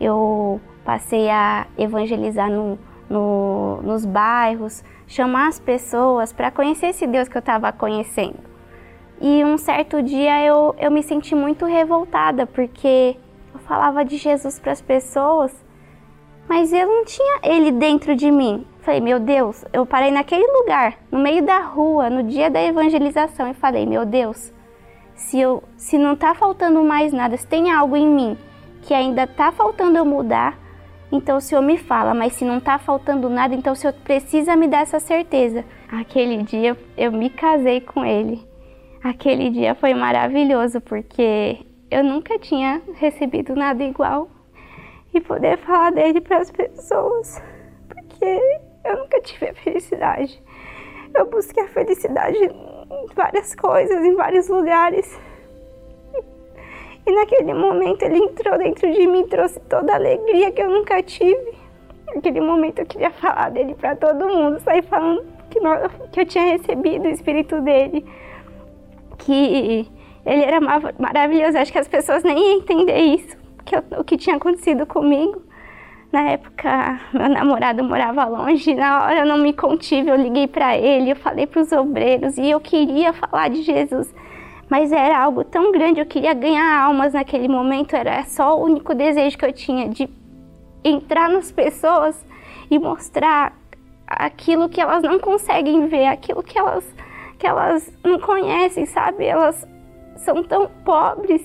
Eu 0.00 0.58
passei 0.86 1.28
a 1.28 1.66
evangelizar 1.76 2.50
no, 2.50 2.78
no, 3.08 3.80
nos 3.82 4.04
bairros, 4.04 4.84
chamar 5.06 5.48
as 5.48 5.58
pessoas 5.58 6.32
para 6.32 6.50
conhecer 6.50 6.88
esse 6.88 7.06
Deus 7.06 7.28
que 7.28 7.36
eu 7.36 7.40
estava 7.40 7.72
conhecendo. 7.72 8.38
E 9.20 9.44
um 9.44 9.56
certo 9.56 10.02
dia 10.02 10.44
eu, 10.44 10.74
eu 10.78 10.90
me 10.90 11.02
senti 11.02 11.34
muito 11.34 11.64
revoltada 11.64 12.46
porque 12.46 13.16
eu 13.54 13.60
falava 13.60 14.04
de 14.04 14.16
Jesus 14.16 14.58
para 14.58 14.72
as 14.72 14.82
pessoas, 14.82 15.64
mas 16.48 16.72
eu 16.72 16.86
não 16.86 17.04
tinha 17.04 17.40
ele 17.42 17.70
dentro 17.70 18.14
de 18.14 18.30
mim. 18.30 18.66
Falei, 18.80 19.00
meu 19.00 19.18
Deus, 19.18 19.64
eu 19.72 19.84
parei 19.86 20.10
naquele 20.10 20.46
lugar, 20.46 20.98
no 21.10 21.18
meio 21.18 21.44
da 21.44 21.60
rua, 21.60 22.08
no 22.08 22.22
dia 22.22 22.50
da 22.50 22.62
evangelização, 22.62 23.50
e 23.50 23.54
falei, 23.54 23.84
meu 23.84 24.04
Deus, 24.04 24.52
se, 25.14 25.40
eu, 25.40 25.62
se 25.76 25.98
não 25.98 26.12
está 26.12 26.34
faltando 26.34 26.84
mais 26.84 27.12
nada, 27.12 27.36
se 27.36 27.46
tem 27.46 27.72
algo 27.72 27.96
em 27.96 28.06
mim 28.06 28.38
que 28.82 28.94
ainda 28.94 29.24
está 29.24 29.50
faltando 29.50 29.98
eu 29.98 30.04
mudar, 30.04 30.56
então 31.10 31.36
o 31.36 31.40
Senhor 31.40 31.62
me 31.62 31.78
fala, 31.78 32.14
mas 32.14 32.32
se 32.32 32.44
não 32.44 32.58
está 32.58 32.78
faltando 32.78 33.28
nada, 33.28 33.54
então 33.54 33.72
o 33.72 33.76
Senhor 33.76 33.92
precisa 33.92 34.56
me 34.56 34.66
dar 34.66 34.82
essa 34.82 34.98
certeza. 34.98 35.64
Aquele 35.90 36.42
dia 36.42 36.76
eu 36.96 37.12
me 37.12 37.30
casei 37.30 37.80
com 37.80 38.04
ele. 38.04 38.46
Aquele 39.02 39.50
dia 39.50 39.74
foi 39.74 39.94
maravilhoso 39.94 40.80
porque 40.80 41.64
eu 41.90 42.02
nunca 42.02 42.38
tinha 42.38 42.82
recebido 42.94 43.54
nada 43.54 43.84
igual 43.84 44.28
e 45.14 45.20
poder 45.20 45.58
falar 45.58 45.92
dele 45.92 46.20
para 46.20 46.38
as 46.38 46.50
pessoas, 46.50 47.40
porque 47.88 48.40
eu 48.84 48.98
nunca 48.98 49.20
tive 49.20 49.48
a 49.48 49.54
felicidade. 49.54 50.42
Eu 51.14 51.30
busquei 51.30 51.62
a 51.62 51.68
felicidade 51.68 52.36
em 52.36 53.06
várias 53.14 53.54
coisas, 53.54 54.04
em 54.04 54.14
vários 54.14 54.48
lugares. 54.48 55.18
E 57.06 57.12
naquele 57.12 57.54
momento 57.54 58.02
ele 58.02 58.18
entrou 58.18 58.58
dentro 58.58 58.90
de 58.92 59.06
mim 59.06 59.20
e 59.20 59.28
trouxe 59.28 59.60
toda 59.60 59.92
a 59.92 59.96
alegria 59.96 60.50
que 60.50 60.60
eu 60.60 60.68
nunca 60.68 61.02
tive. 61.02 61.54
Naquele 62.14 62.40
momento 62.40 62.80
eu 62.80 62.86
queria 62.86 63.10
falar 63.10 63.50
dele 63.50 63.74
para 63.74 63.94
todo 63.94 64.26
mundo, 64.28 64.58
sair 64.60 64.82
falando 64.82 65.24
que, 65.50 65.60
nós, 65.60 65.90
que 66.10 66.20
eu 66.20 66.26
tinha 66.26 66.44
recebido 66.44 67.04
o 67.04 67.10
espírito 67.10 67.60
dele 67.60 68.04
que 69.18 69.88
ele 70.24 70.42
era 70.42 70.60
maravilhoso. 70.98 71.58
Acho 71.58 71.72
que 71.72 71.78
as 71.78 71.88
pessoas 71.88 72.22
nem 72.22 72.36
iam 72.36 72.58
entender 72.58 72.98
isso, 72.98 73.36
que 73.64 73.76
eu, 73.76 73.82
o 73.98 74.04
que 74.04 74.16
tinha 74.16 74.36
acontecido 74.36 74.86
comigo. 74.86 75.42
Na 76.12 76.30
época, 76.30 77.00
meu 77.12 77.28
namorado 77.28 77.82
morava 77.82 78.24
longe, 78.24 78.74
na 78.74 79.04
hora 79.04 79.20
eu 79.20 79.26
não 79.26 79.38
me 79.38 79.52
contive, 79.52 80.08
eu 80.08 80.16
liguei 80.16 80.46
para 80.46 80.76
ele, 80.76 81.10
eu 81.10 81.16
falei 81.16 81.46
para 81.46 81.60
os 81.60 81.72
obreiros 81.72 82.38
e 82.38 82.48
eu 82.48 82.60
queria 82.60 83.12
falar 83.12 83.48
de 83.48 83.62
Jesus. 83.62 84.12
Mas 84.68 84.90
era 84.90 85.18
algo 85.18 85.44
tão 85.44 85.70
grande, 85.70 86.00
eu 86.00 86.06
queria 86.06 86.34
ganhar 86.34 86.82
almas 86.82 87.12
naquele 87.14 87.46
momento, 87.46 87.94
era 87.94 88.24
só 88.24 88.58
o 88.58 88.64
único 88.64 88.94
desejo 88.94 89.38
que 89.38 89.44
eu 89.44 89.52
tinha 89.52 89.88
de 89.88 90.08
entrar 90.82 91.28
nas 91.28 91.52
pessoas 91.52 92.26
e 92.70 92.78
mostrar 92.78 93.56
aquilo 94.06 94.68
que 94.68 94.80
elas 94.80 95.02
não 95.02 95.18
conseguem 95.18 95.86
ver, 95.86 96.06
aquilo 96.06 96.42
que 96.42 96.58
elas 96.58 96.84
que 97.38 97.46
elas 97.46 97.92
não 98.02 98.18
conhecem, 98.18 98.86
sabe? 98.86 99.24
Elas 99.24 99.66
são 100.16 100.42
tão 100.42 100.68
pobres. 100.84 101.42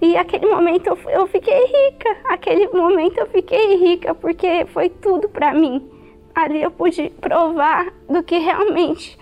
E 0.00 0.16
aquele 0.16 0.46
momento 0.46 0.86
eu, 0.86 0.98
eu 1.10 1.26
fiquei 1.26 1.58
rica. 1.58 2.16
Aquele 2.28 2.68
momento 2.68 3.18
eu 3.18 3.26
fiquei 3.26 3.76
rica 3.76 4.14
porque 4.14 4.64
foi 4.66 4.88
tudo 4.88 5.28
para 5.28 5.52
mim. 5.52 5.90
Ali 6.34 6.62
eu 6.62 6.70
pude 6.70 7.10
provar 7.20 7.92
do 8.08 8.22
que 8.22 8.38
realmente 8.38 9.18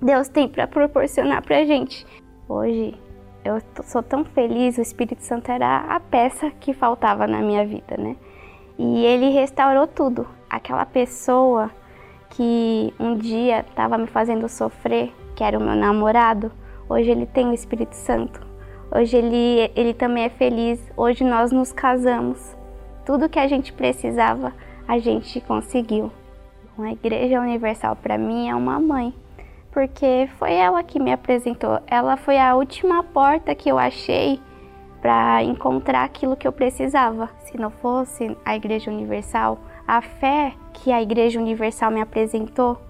Deus 0.00 0.28
tem 0.28 0.48
para 0.48 0.66
proporcionar 0.66 1.42
pra 1.42 1.64
gente. 1.64 2.06
Hoje 2.48 2.94
eu 3.44 3.60
sou 3.82 4.02
tão 4.02 4.24
feliz, 4.24 4.78
o 4.78 4.80
Espírito 4.80 5.22
Santo 5.22 5.50
era 5.50 5.78
a 5.78 5.98
peça 5.98 6.50
que 6.60 6.72
faltava 6.72 7.26
na 7.26 7.40
minha 7.40 7.66
vida, 7.66 7.96
né? 7.98 8.16
E 8.78 9.04
ele 9.04 9.30
restaurou 9.30 9.86
tudo. 9.86 10.26
Aquela 10.48 10.86
pessoa 10.86 11.70
que 12.30 12.94
um 13.00 13.16
dia 13.16 13.60
estava 13.60 13.98
me 13.98 14.06
fazendo 14.06 14.48
sofrer, 14.48 15.12
que 15.34 15.42
era 15.42 15.58
o 15.58 15.62
meu 15.62 15.74
namorado, 15.74 16.52
hoje 16.88 17.10
ele 17.10 17.26
tem 17.26 17.48
o 17.48 17.54
Espírito 17.54 17.96
Santo. 17.96 18.40
Hoje 18.94 19.16
ele, 19.16 19.70
ele 19.74 19.92
também 19.92 20.24
é 20.24 20.28
feliz. 20.28 20.80
Hoje 20.96 21.24
nós 21.24 21.50
nos 21.50 21.72
casamos. 21.72 22.56
Tudo 23.04 23.28
que 23.28 23.40
a 23.40 23.48
gente 23.48 23.72
precisava, 23.72 24.52
a 24.86 24.98
gente 24.98 25.40
conseguiu. 25.40 26.12
A 26.78 26.92
Igreja 26.92 27.40
Universal 27.40 27.96
para 27.96 28.16
mim 28.16 28.48
é 28.48 28.54
uma 28.54 28.78
mãe, 28.78 29.12
porque 29.76 30.26
foi 30.38 30.54
ela 30.54 30.82
que 30.82 30.98
me 30.98 31.12
apresentou. 31.12 31.78
Ela 31.86 32.16
foi 32.16 32.38
a 32.38 32.56
última 32.56 33.02
porta 33.02 33.54
que 33.54 33.68
eu 33.68 33.78
achei 33.78 34.40
para 35.02 35.42
encontrar 35.42 36.02
aquilo 36.02 36.34
que 36.34 36.48
eu 36.48 36.52
precisava. 36.52 37.28
Se 37.40 37.58
não 37.58 37.68
fosse 37.70 38.34
a 38.42 38.56
Igreja 38.56 38.90
Universal, 38.90 39.58
a 39.86 40.00
fé 40.00 40.54
que 40.72 40.90
a 40.90 41.02
Igreja 41.02 41.38
Universal 41.38 41.90
me 41.90 42.00
apresentou, 42.00 42.80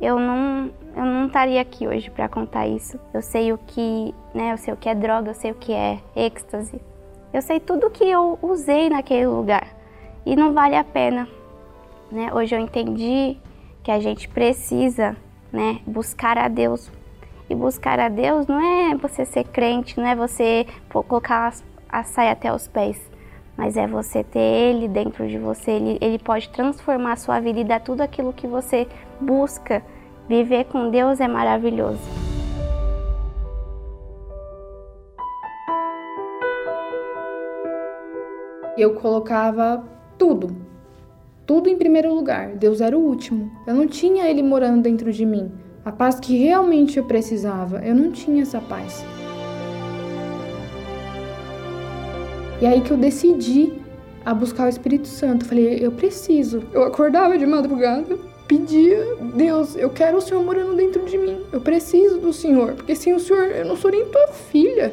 eu 0.00 0.18
não, 0.18 0.72
eu 0.96 1.04
não 1.04 1.26
estaria 1.28 1.60
aqui 1.60 1.86
hoje 1.86 2.10
para 2.10 2.28
contar 2.28 2.66
isso. 2.66 2.98
Eu 3.14 3.22
sei 3.22 3.52
o 3.52 3.58
que, 3.58 4.12
né, 4.34 4.54
eu 4.54 4.58
sei 4.58 4.74
o 4.74 4.76
que 4.76 4.88
é 4.88 4.96
droga, 4.96 5.30
eu 5.30 5.34
sei 5.34 5.52
o 5.52 5.54
que 5.54 5.72
é 5.72 6.00
êxtase. 6.16 6.80
Eu 7.32 7.40
sei 7.42 7.60
tudo 7.60 7.88
que 7.90 8.02
eu 8.02 8.40
usei 8.42 8.90
naquele 8.90 9.28
lugar 9.28 9.68
e 10.26 10.34
não 10.34 10.52
vale 10.52 10.74
a 10.74 10.82
pena, 10.82 11.28
né? 12.10 12.34
Hoje 12.34 12.56
eu 12.56 12.58
entendi 12.58 13.36
que 13.84 13.90
a 13.92 14.00
gente 14.00 14.28
precisa, 14.28 15.16
né, 15.52 15.80
buscar 15.86 16.38
a 16.38 16.48
Deus. 16.48 16.90
E 17.50 17.54
buscar 17.54 18.00
a 18.00 18.08
Deus 18.08 18.46
não 18.46 18.60
é 18.60 18.96
você 18.96 19.24
ser 19.24 19.44
crente, 19.44 19.98
não 19.98 20.06
é 20.06 20.16
você 20.16 20.66
colocar 20.88 21.52
a 21.88 22.02
saia 22.02 22.32
até 22.32 22.52
os 22.52 22.66
pés 22.66 23.12
mas 23.56 23.76
é 23.76 23.86
você 23.86 24.24
ter 24.24 24.38
Ele 24.38 24.88
dentro 24.88 25.28
de 25.28 25.38
você. 25.38 25.72
Ele, 25.72 25.98
ele 26.00 26.18
pode 26.18 26.48
transformar 26.50 27.12
a 27.12 27.16
sua 27.16 27.40
vida 27.40 27.60
e 27.60 27.64
dar 27.64 27.80
tudo 27.80 28.00
aquilo 28.00 28.32
que 28.32 28.46
você 28.46 28.88
busca. 29.20 29.82
Viver 30.28 30.64
com 30.64 30.90
Deus 30.90 31.20
é 31.20 31.28
maravilhoso. 31.28 32.00
Eu 38.76 38.94
colocava 38.94 39.84
tudo, 40.16 40.56
tudo 41.46 41.68
em 41.68 41.76
primeiro 41.76 42.14
lugar. 42.14 42.56
Deus 42.56 42.80
era 42.80 42.96
o 42.96 43.00
último. 43.00 43.50
Eu 43.66 43.74
não 43.74 43.86
tinha 43.86 44.28
Ele 44.28 44.42
morando 44.42 44.82
dentro 44.82 45.12
de 45.12 45.26
mim. 45.26 45.50
A 45.84 45.90
paz 45.90 46.20
que 46.20 46.36
realmente 46.36 46.98
eu 46.98 47.04
precisava, 47.04 47.78
eu 47.84 47.94
não 47.94 48.12
tinha 48.12 48.42
essa 48.42 48.60
paz. 48.60 49.04
E 52.60 52.66
aí 52.66 52.80
que 52.80 52.92
eu 52.92 52.96
decidi 52.96 53.72
a 54.24 54.32
buscar 54.32 54.66
o 54.66 54.68
Espírito 54.68 55.08
Santo. 55.08 55.44
falei, 55.44 55.84
eu 55.84 55.90
preciso. 55.90 56.62
Eu 56.72 56.84
acordava 56.84 57.36
de 57.36 57.44
madrugada, 57.44 58.16
pedia, 58.46 59.04
Deus, 59.34 59.74
eu 59.74 59.90
quero 59.90 60.18
o 60.18 60.20
Senhor 60.20 60.44
morando 60.44 60.76
dentro 60.76 61.04
de 61.04 61.18
mim. 61.18 61.40
Eu 61.52 61.60
preciso 61.60 62.20
do 62.20 62.32
Senhor, 62.32 62.74
porque 62.74 62.94
sem 62.94 63.12
o 63.14 63.18
Senhor 63.18 63.46
eu 63.46 63.64
não 63.64 63.76
sou 63.76 63.90
nem 63.90 64.04
tua 64.06 64.28
filha. 64.28 64.92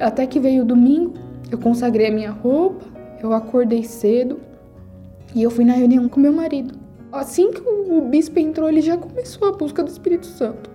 Até 0.00 0.26
que 0.26 0.40
veio 0.40 0.62
o 0.62 0.66
domingo, 0.66 1.14
eu 1.54 1.58
consagrei 1.58 2.08
a 2.08 2.10
minha 2.10 2.30
roupa, 2.30 2.84
eu 3.22 3.32
acordei 3.32 3.84
cedo 3.84 4.40
e 5.34 5.42
eu 5.42 5.50
fui 5.50 5.64
na 5.64 5.74
reunião 5.74 6.08
com 6.08 6.20
meu 6.20 6.32
marido. 6.32 6.74
Assim 7.12 7.52
que 7.52 7.60
o 7.60 8.00
bispo 8.02 8.38
entrou, 8.40 8.68
ele 8.68 8.82
já 8.82 8.96
começou 8.96 9.48
a 9.48 9.52
busca 9.52 9.82
do 9.82 9.88
Espírito 9.88 10.26
Santo. 10.26 10.68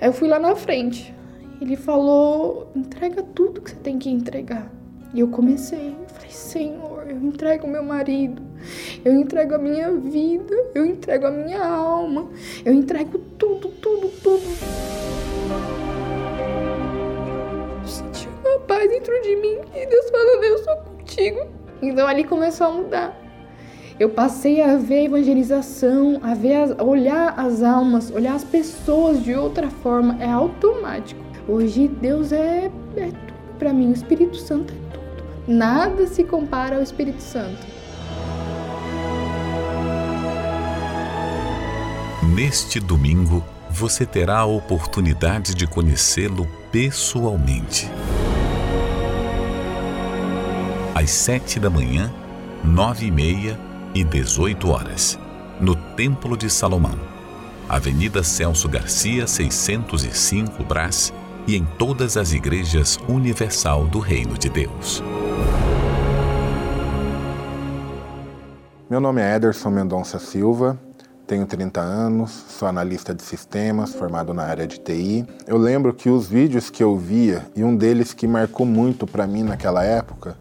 Aí 0.00 0.08
eu 0.08 0.12
fui 0.12 0.28
lá 0.28 0.38
na 0.38 0.54
frente. 0.54 1.14
Ele 1.60 1.74
falou: 1.74 2.70
entrega 2.76 3.22
tudo 3.22 3.62
que 3.62 3.70
você 3.70 3.76
tem 3.76 3.98
que 3.98 4.10
entregar. 4.10 4.70
E 5.14 5.20
eu 5.20 5.28
comecei. 5.28 5.96
Eu 5.98 6.08
falei: 6.08 6.30
Senhor, 6.30 7.06
eu 7.08 7.16
entrego 7.16 7.66
meu 7.66 7.82
marido, 7.82 8.42
eu 9.02 9.14
entrego 9.14 9.54
a 9.54 9.58
minha 9.58 9.90
vida, 9.90 10.54
eu 10.74 10.84
entrego 10.84 11.26
a 11.26 11.30
minha 11.30 11.64
alma, 11.64 12.28
eu 12.64 12.74
entrego 12.74 13.18
tudo, 13.38 13.68
tudo, 13.68 14.08
tudo. 14.22 15.31
Uma 18.52 18.60
paz 18.60 18.88
dentro 18.88 19.20
de 19.22 19.36
mim 19.36 19.58
e 19.74 19.86
Deus 19.86 20.10
falando: 20.10 20.44
Eu 20.44 20.58
sou 20.58 20.76
contigo. 20.76 21.46
Então 21.80 22.06
ali 22.06 22.24
começou 22.24 22.66
a 22.66 22.70
mudar. 22.70 23.18
Eu 23.98 24.10
passei 24.10 24.60
a 24.62 24.76
ver 24.76 25.00
a 25.00 25.04
evangelização, 25.04 26.18
a 26.22 26.34
ver, 26.34 26.54
as, 26.54 26.78
a 26.78 26.82
olhar 26.82 27.34
as 27.36 27.62
almas, 27.62 28.10
olhar 28.10 28.34
as 28.34 28.44
pessoas 28.44 29.22
de 29.22 29.34
outra 29.34 29.70
forma. 29.70 30.16
É 30.20 30.30
automático. 30.30 31.20
Hoje 31.48 31.88
Deus 31.88 32.32
é, 32.32 32.70
é 32.96 33.06
tudo 33.06 33.32
para 33.58 33.72
mim, 33.72 33.90
o 33.90 33.92
Espírito 33.92 34.36
Santo 34.36 34.74
é 34.74 34.76
tudo. 34.92 35.34
nada 35.46 36.04
se 36.08 36.24
compara 36.24 36.76
ao 36.76 36.82
Espírito 36.82 37.22
Santo. 37.22 37.64
Neste 42.34 42.80
domingo, 42.80 43.44
você 43.70 44.04
terá 44.04 44.40
a 44.40 44.46
oportunidade 44.46 45.54
de 45.54 45.64
conhecê-lo 45.66 46.48
pessoalmente. 46.72 47.88
Às 51.02 51.10
sete 51.10 51.58
da 51.58 51.68
manhã, 51.68 52.14
nove 52.62 53.06
e 53.06 53.10
meia 53.10 53.58
e 53.92 54.04
dezoito 54.04 54.70
horas, 54.70 55.18
no 55.60 55.74
Templo 55.74 56.36
de 56.36 56.48
Salomão, 56.48 56.96
Avenida 57.68 58.22
Celso 58.22 58.68
Garcia, 58.68 59.26
605 59.26 60.62
Brás, 60.62 61.12
e 61.44 61.56
em 61.56 61.64
todas 61.76 62.16
as 62.16 62.32
igrejas 62.32 63.00
universal 63.08 63.84
do 63.88 63.98
Reino 63.98 64.38
de 64.38 64.48
Deus. 64.48 65.02
Meu 68.88 69.00
nome 69.00 69.22
é 69.22 69.34
Ederson 69.34 69.70
Mendonça 69.70 70.20
Silva, 70.20 70.78
tenho 71.26 71.46
30 71.46 71.80
anos, 71.80 72.30
sou 72.30 72.68
analista 72.68 73.12
de 73.12 73.24
sistemas, 73.24 73.92
formado 73.92 74.32
na 74.32 74.44
área 74.44 74.68
de 74.68 74.78
TI. 74.78 75.26
Eu 75.48 75.58
lembro 75.58 75.92
que 75.92 76.08
os 76.08 76.28
vídeos 76.28 76.70
que 76.70 76.80
eu 76.80 76.96
via, 76.96 77.44
e 77.56 77.64
um 77.64 77.74
deles 77.74 78.14
que 78.14 78.28
marcou 78.28 78.64
muito 78.64 79.04
para 79.04 79.26
mim 79.26 79.42
naquela 79.42 79.82
época, 79.82 80.36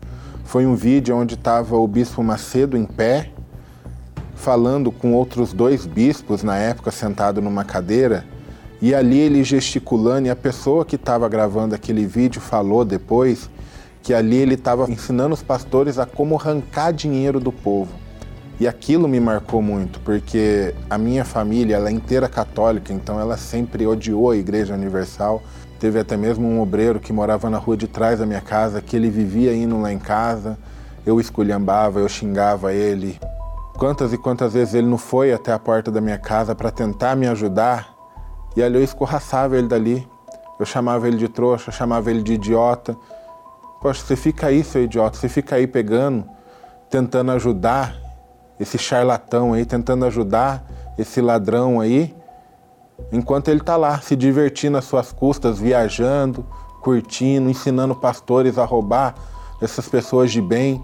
foi 0.52 0.66
um 0.66 0.76
vídeo 0.76 1.16
onde 1.16 1.36
estava 1.36 1.78
o 1.78 1.88
bispo 1.88 2.22
Macedo 2.22 2.76
em 2.76 2.84
pé, 2.84 3.30
falando 4.36 4.92
com 4.92 5.14
outros 5.14 5.54
dois 5.54 5.86
bispos 5.86 6.44
na 6.44 6.58
época 6.58 6.92
sentado 6.92 7.42
numa 7.42 7.64
cadeira, 7.64 8.26
e 8.82 8.94
ali 8.94 9.18
ele 9.18 9.46
gesticulando, 9.46 10.28
e 10.28 10.30
a 10.30 10.36
pessoa 10.36 10.84
que 10.84 10.98
estava 10.98 11.30
gravando 11.30 11.74
aquele 11.74 12.06
vídeo 12.06 12.42
falou 12.42 12.84
depois 12.84 13.50
que 14.04 14.14
ali 14.14 14.36
ele 14.36 14.56
estava 14.56 14.92
ensinando 14.92 15.34
os 15.34 15.42
pastores 15.42 15.98
a 15.98 16.06
como 16.06 16.36
arrancar 16.36 16.92
dinheiro 16.92 17.40
do 17.40 17.54
povo. 17.54 17.94
E 18.60 18.68
aquilo 18.68 19.08
me 19.08 19.22
marcou 19.22 19.62
muito, 19.62 20.02
porque 20.02 20.76
a 20.90 20.98
minha 20.98 21.24
família 21.24 21.78
ela 21.78 21.88
é 21.88 21.94
inteira 21.94 22.28
católica, 22.28 22.92
então 22.92 23.18
ela 23.22 23.38
sempre 23.38 23.88
odiou 23.88 24.32
a 24.32 24.36
Igreja 24.36 24.74
Universal. 24.74 25.42
Teve 25.82 25.98
até 25.98 26.16
mesmo 26.16 26.48
um 26.48 26.62
obreiro 26.62 27.00
que 27.00 27.12
morava 27.12 27.50
na 27.50 27.58
rua 27.58 27.76
de 27.76 27.88
trás 27.88 28.20
da 28.20 28.26
minha 28.28 28.40
casa, 28.40 28.84
que 28.84 28.96
ele 28.96 29.10
vivia 29.10 29.52
indo 29.52 29.82
lá 29.82 29.92
em 29.92 29.98
casa. 29.98 30.56
Eu 31.04 31.20
esculhambava, 31.20 32.00
eu 32.00 32.08
xingava 32.08 32.72
ele. 32.72 33.20
Quantas 33.80 34.14
e 34.14 34.18
quantas 34.20 34.54
vezes 34.54 34.76
ele 34.76 34.86
não 34.86 35.00
foi 35.00 35.34
até 35.34 35.52
a 35.52 35.58
porta 35.58 35.90
da 35.90 36.00
minha 36.00 36.20
casa 36.20 36.54
para 36.54 36.70
tentar 36.70 37.16
me 37.16 37.26
ajudar 37.26 37.96
e 38.56 38.62
ali 38.62 38.76
eu 38.76 38.84
escorraçava 38.84 39.58
ele 39.58 39.68
dali. 39.68 40.08
Eu 40.60 40.68
chamava 40.68 41.08
ele 41.08 41.18
de 41.18 41.28
trouxa, 41.28 41.72
chamava 41.72 42.12
ele 42.12 42.22
de 42.22 42.34
idiota. 42.34 42.96
Poxa, 43.82 44.06
você 44.06 44.16
fica 44.16 44.46
aí, 44.46 44.64
seu 44.64 44.84
idiota, 44.84 45.18
você 45.18 45.28
fica 45.28 45.56
aí 45.56 45.66
pegando, 45.66 46.26
tentando 46.92 47.32
ajudar 47.32 47.96
esse 48.60 48.78
charlatão 48.78 49.54
aí, 49.54 49.66
tentando 49.66 50.06
ajudar 50.06 50.64
esse 50.96 51.20
ladrão 51.22 51.80
aí, 51.80 52.16
enquanto 53.12 53.50
ele 53.50 53.60
está 53.60 53.78
lá 53.78 54.00
se 54.02 54.16
divertindo 54.16 54.78
às 54.78 54.86
suas 54.86 55.12
custas, 55.12 55.60
viajando, 55.60 56.46
curtindo, 56.82 57.50
ensinando 57.50 57.96
pastores 57.96 58.58
a 58.58 58.66
roubar 58.66 59.16
essas 59.62 59.88
pessoas 59.88 60.32
de 60.32 60.42
bem. 60.42 60.84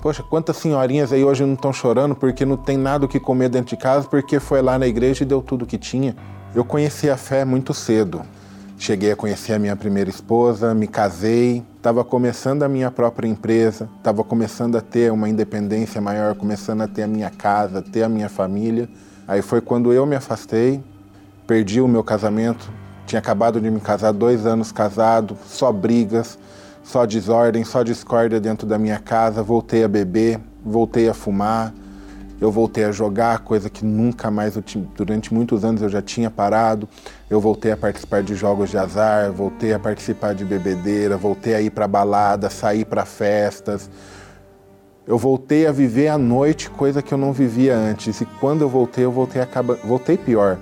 Poxa, 0.00 0.22
quantas 0.22 0.56
senhorinhas 0.56 1.12
aí 1.12 1.22
hoje 1.22 1.44
não 1.44 1.54
estão 1.54 1.72
chorando 1.72 2.14
porque 2.14 2.44
não 2.44 2.56
tem 2.56 2.76
nada 2.76 3.04
o 3.04 3.08
que 3.08 3.20
comer 3.20 3.48
dentro 3.48 3.76
de 3.76 3.80
casa 3.80 4.06
porque 4.08 4.40
foi 4.40 4.60
lá 4.60 4.78
na 4.78 4.86
igreja 4.86 5.22
e 5.22 5.26
deu 5.26 5.40
tudo 5.40 5.64
que 5.64 5.78
tinha. 5.78 6.16
Eu 6.54 6.64
conheci 6.64 7.08
a 7.08 7.16
fé 7.16 7.44
muito 7.44 7.72
cedo. 7.72 8.22
Cheguei 8.76 9.12
a 9.12 9.16
conhecer 9.16 9.52
a 9.52 9.60
minha 9.60 9.76
primeira 9.76 10.10
esposa, 10.10 10.74
me 10.74 10.88
casei, 10.88 11.62
estava 11.76 12.02
começando 12.02 12.64
a 12.64 12.68
minha 12.68 12.90
própria 12.90 13.28
empresa, 13.28 13.88
estava 13.96 14.24
começando 14.24 14.76
a 14.76 14.80
ter 14.80 15.12
uma 15.12 15.28
independência 15.28 16.00
maior, 16.00 16.34
começando 16.34 16.80
a 16.80 16.88
ter 16.88 17.04
a 17.04 17.06
minha 17.06 17.30
casa, 17.30 17.80
ter 17.80 18.02
a 18.02 18.08
minha 18.08 18.28
família. 18.28 18.88
Aí 19.28 19.40
foi 19.40 19.60
quando 19.60 19.92
eu 19.92 20.04
me 20.04 20.16
afastei, 20.16 20.82
perdi 21.46 21.80
o 21.80 21.88
meu 21.88 22.02
casamento, 22.04 22.70
tinha 23.06 23.18
acabado 23.18 23.60
de 23.60 23.70
me 23.70 23.80
casar, 23.80 24.12
dois 24.12 24.46
anos 24.46 24.72
casado, 24.72 25.36
só 25.46 25.72
brigas, 25.72 26.38
só 26.82 27.04
desordem, 27.04 27.64
só 27.64 27.82
discórdia 27.82 28.40
dentro 28.40 28.66
da 28.66 28.78
minha 28.78 28.98
casa, 28.98 29.42
voltei 29.42 29.84
a 29.84 29.88
beber, 29.88 30.40
voltei 30.64 31.08
a 31.08 31.14
fumar, 31.14 31.72
eu 32.42 32.50
voltei 32.50 32.82
a 32.82 32.90
jogar, 32.90 33.38
coisa 33.38 33.70
que 33.70 33.84
nunca 33.84 34.28
mais, 34.28 34.58
durante 34.96 35.32
muitos 35.32 35.64
anos 35.64 35.80
eu 35.80 35.88
já 35.88 36.02
tinha 36.02 36.28
parado. 36.28 36.88
Eu 37.30 37.40
voltei 37.40 37.70
a 37.70 37.76
participar 37.76 38.20
de 38.24 38.34
jogos 38.34 38.68
de 38.68 38.76
azar, 38.76 39.30
voltei 39.30 39.72
a 39.72 39.78
participar 39.78 40.34
de 40.34 40.44
bebedeira, 40.44 41.16
voltei 41.16 41.54
a 41.54 41.60
ir 41.60 41.70
para 41.70 41.86
balada, 41.86 42.50
sair 42.50 42.84
para 42.84 43.04
festas. 43.04 43.88
Eu 45.06 45.16
voltei 45.18 45.68
a 45.68 45.72
viver 45.72 46.08
a 46.08 46.18
noite, 46.18 46.68
coisa 46.68 47.00
que 47.00 47.14
eu 47.14 47.18
não 47.18 47.32
vivia 47.32 47.76
antes. 47.76 48.20
E 48.20 48.26
quando 48.40 48.62
eu 48.62 48.68
voltei, 48.68 49.04
eu 49.04 49.12
voltei, 49.12 49.40
acaba... 49.40 49.76
voltei 49.84 50.18
pior. 50.18 50.58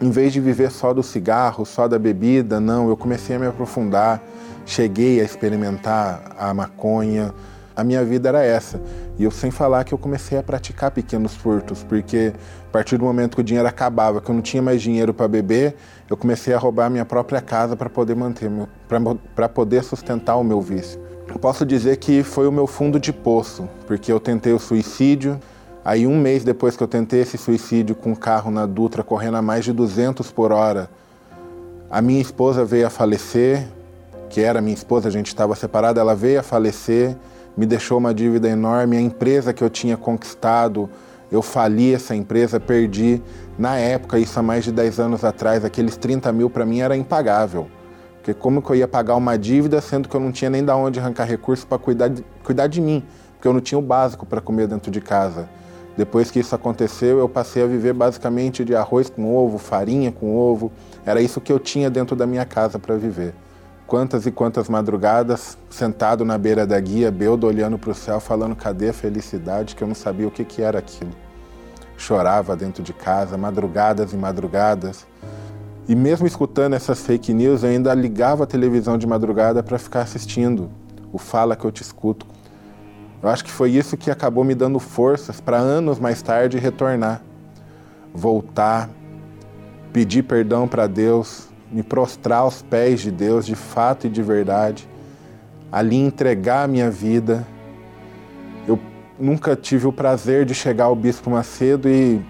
Em 0.00 0.10
vez 0.10 0.32
de 0.32 0.40
viver 0.40 0.70
só 0.70 0.92
do 0.92 1.02
cigarro, 1.02 1.64
só 1.64 1.86
da 1.86 1.98
bebida, 1.98 2.58
não, 2.58 2.88
eu 2.88 2.96
comecei 2.96 3.36
a 3.36 3.38
me 3.38 3.46
aprofundar. 3.46 4.20
Cheguei 4.66 5.20
a 5.20 5.24
experimentar 5.24 6.34
a 6.38 6.52
maconha, 6.54 7.34
a 7.76 7.84
minha 7.84 8.04
vida 8.04 8.28
era 8.28 8.42
essa. 8.42 8.80
E 9.18 9.24
eu 9.24 9.30
sem 9.30 9.50
falar 9.50 9.84
que 9.84 9.92
eu 9.92 9.98
comecei 9.98 10.38
a 10.38 10.42
praticar 10.42 10.90
pequenos 10.90 11.34
furtos, 11.34 11.84
porque 11.84 12.32
a 12.68 12.72
partir 12.72 12.96
do 12.96 13.04
momento 13.04 13.36
que 13.36 13.40
o 13.40 13.44
dinheiro 13.44 13.68
acabava, 13.68 14.20
que 14.20 14.30
eu 14.30 14.34
não 14.34 14.42
tinha 14.42 14.62
mais 14.62 14.80
dinheiro 14.80 15.12
para 15.12 15.28
beber, 15.28 15.76
eu 16.08 16.16
comecei 16.16 16.54
a 16.54 16.58
roubar 16.58 16.86
a 16.86 16.90
minha 16.90 17.04
própria 17.04 17.40
casa 17.40 17.76
para 17.76 17.90
poder 17.90 18.16
manter, 18.16 18.50
para 19.34 19.48
poder 19.48 19.84
sustentar 19.84 20.36
o 20.36 20.44
meu 20.44 20.60
vício. 20.60 21.00
Eu 21.28 21.38
posso 21.38 21.64
dizer 21.64 21.96
que 21.96 22.22
foi 22.22 22.46
o 22.46 22.52
meu 22.52 22.66
fundo 22.66 22.98
de 22.98 23.12
poço, 23.12 23.68
porque 23.86 24.10
eu 24.10 24.20
tentei 24.20 24.52
o 24.52 24.58
suicídio, 24.58 25.38
aí 25.84 26.06
um 26.06 26.18
mês 26.18 26.42
depois 26.42 26.76
que 26.76 26.82
eu 26.82 26.88
tentei 26.88 27.20
esse 27.20 27.36
suicídio 27.36 27.94
com 27.94 28.12
o 28.12 28.16
carro 28.16 28.50
na 28.50 28.66
Dutra 28.66 29.02
correndo 29.02 29.36
a 29.36 29.42
mais 29.42 29.64
de 29.64 29.72
200 29.72 30.32
por 30.32 30.50
hora, 30.52 30.88
a 31.90 32.00
minha 32.00 32.20
esposa 32.20 32.64
veio 32.64 32.86
a 32.86 32.90
falecer, 32.90 33.68
que 34.28 34.40
era 34.40 34.60
minha 34.60 34.74
esposa, 34.74 35.08
a 35.08 35.10
gente 35.12 35.28
estava 35.28 35.54
separado, 35.54 36.00
ela 36.00 36.14
veio 36.14 36.40
a 36.40 36.42
falecer, 36.42 37.16
me 37.56 37.66
deixou 37.66 37.98
uma 37.98 38.12
dívida 38.12 38.48
enorme. 38.48 38.96
A 38.96 39.00
empresa 39.00 39.52
que 39.52 39.62
eu 39.62 39.70
tinha 39.70 39.96
conquistado, 39.96 40.90
eu 41.30 41.40
fali 41.40 41.94
essa 41.94 42.14
empresa, 42.14 42.58
perdi. 42.58 43.22
Na 43.56 43.76
época, 43.76 44.18
isso 44.18 44.38
há 44.40 44.42
mais 44.42 44.64
de 44.64 44.72
10 44.72 44.98
anos 44.98 45.24
atrás, 45.24 45.64
aqueles 45.64 45.96
30 45.96 46.32
mil 46.32 46.50
para 46.50 46.66
mim 46.66 46.80
era 46.80 46.96
impagável. 46.96 47.68
Porque 48.16 48.34
como 48.34 48.62
que 48.62 48.70
eu 48.70 48.76
ia 48.76 48.88
pagar 48.88 49.16
uma 49.16 49.38
dívida 49.38 49.80
sendo 49.80 50.08
que 50.08 50.16
eu 50.16 50.20
não 50.20 50.32
tinha 50.32 50.50
nem 50.50 50.64
da 50.64 50.74
onde 50.74 50.98
arrancar 50.98 51.28
recursos 51.28 51.64
para 51.64 51.78
cuidar, 51.78 52.08
de, 52.08 52.24
cuidar 52.42 52.66
de 52.66 52.80
mim? 52.80 53.04
Porque 53.34 53.46
eu 53.46 53.52
não 53.52 53.60
tinha 53.60 53.78
o 53.78 53.82
básico 53.82 54.24
para 54.26 54.40
comer 54.40 54.66
dentro 54.66 54.90
de 54.90 55.00
casa. 55.00 55.48
Depois 55.96 56.30
que 56.30 56.40
isso 56.40 56.54
aconteceu, 56.54 57.18
eu 57.18 57.28
passei 57.28 57.62
a 57.62 57.66
viver 57.66 57.92
basicamente 57.92 58.64
de 58.64 58.74
arroz 58.74 59.08
com 59.08 59.34
ovo, 59.34 59.58
farinha 59.58 60.10
com 60.10 60.36
ovo. 60.36 60.72
Era 61.06 61.20
isso 61.20 61.40
que 61.40 61.52
eu 61.52 61.60
tinha 61.60 61.88
dentro 61.88 62.16
da 62.16 62.26
minha 62.26 62.44
casa 62.44 62.78
para 62.78 62.96
viver. 62.96 63.34
Quantas 63.86 64.26
e 64.26 64.32
quantas 64.32 64.68
madrugadas, 64.68 65.56
sentado 65.70 66.24
na 66.24 66.36
beira 66.36 66.66
da 66.66 66.80
guia, 66.80 67.12
Beldo 67.12 67.46
olhando 67.46 67.78
para 67.78 67.90
o 67.90 67.94
céu, 67.94 68.18
falando 68.18 68.56
cadê 68.56 68.88
a 68.88 68.92
felicidade, 68.92 69.76
que 69.76 69.82
eu 69.82 69.88
não 69.88 69.94
sabia 69.94 70.26
o 70.26 70.30
que, 70.30 70.44
que 70.44 70.62
era 70.62 70.78
aquilo. 70.78 71.12
Chorava 71.96 72.56
dentro 72.56 72.82
de 72.82 72.92
casa, 72.92 73.36
madrugadas 73.36 74.12
e 74.12 74.16
madrugadas. 74.16 75.06
E 75.86 75.94
mesmo 75.94 76.26
escutando 76.26 76.74
essas 76.74 77.02
fake 77.02 77.32
news, 77.32 77.62
eu 77.62 77.68
ainda 77.68 77.94
ligava 77.94 78.44
a 78.44 78.46
televisão 78.46 78.98
de 78.98 79.06
madrugada 79.06 79.62
para 79.62 79.78
ficar 79.78 80.00
assistindo 80.00 80.70
o 81.12 81.18
Fala 81.18 81.54
que 81.54 81.64
eu 81.64 81.70
te 81.70 81.82
escuto. 81.82 82.26
Eu 83.24 83.30
acho 83.30 83.42
que 83.42 83.50
foi 83.50 83.70
isso 83.70 83.96
que 83.96 84.10
acabou 84.10 84.44
me 84.44 84.54
dando 84.54 84.78
forças 84.78 85.40
para 85.40 85.56
anos 85.56 85.98
mais 85.98 86.20
tarde 86.20 86.58
retornar, 86.58 87.22
voltar, 88.12 88.90
pedir 89.94 90.24
perdão 90.24 90.68
para 90.68 90.86
Deus, 90.86 91.48
me 91.72 91.82
prostrar 91.82 92.40
aos 92.40 92.60
pés 92.60 93.00
de 93.00 93.10
Deus 93.10 93.46
de 93.46 93.54
fato 93.54 94.06
e 94.06 94.10
de 94.10 94.22
verdade, 94.22 94.86
ali 95.72 95.96
entregar 95.96 96.64
a 96.64 96.68
minha 96.68 96.90
vida. 96.90 97.46
Eu 98.68 98.78
nunca 99.18 99.56
tive 99.56 99.86
o 99.86 99.92
prazer 99.92 100.44
de 100.44 100.54
chegar 100.54 100.84
ao 100.84 100.94
Bispo 100.94 101.30
Macedo 101.30 101.88
e 101.88 102.22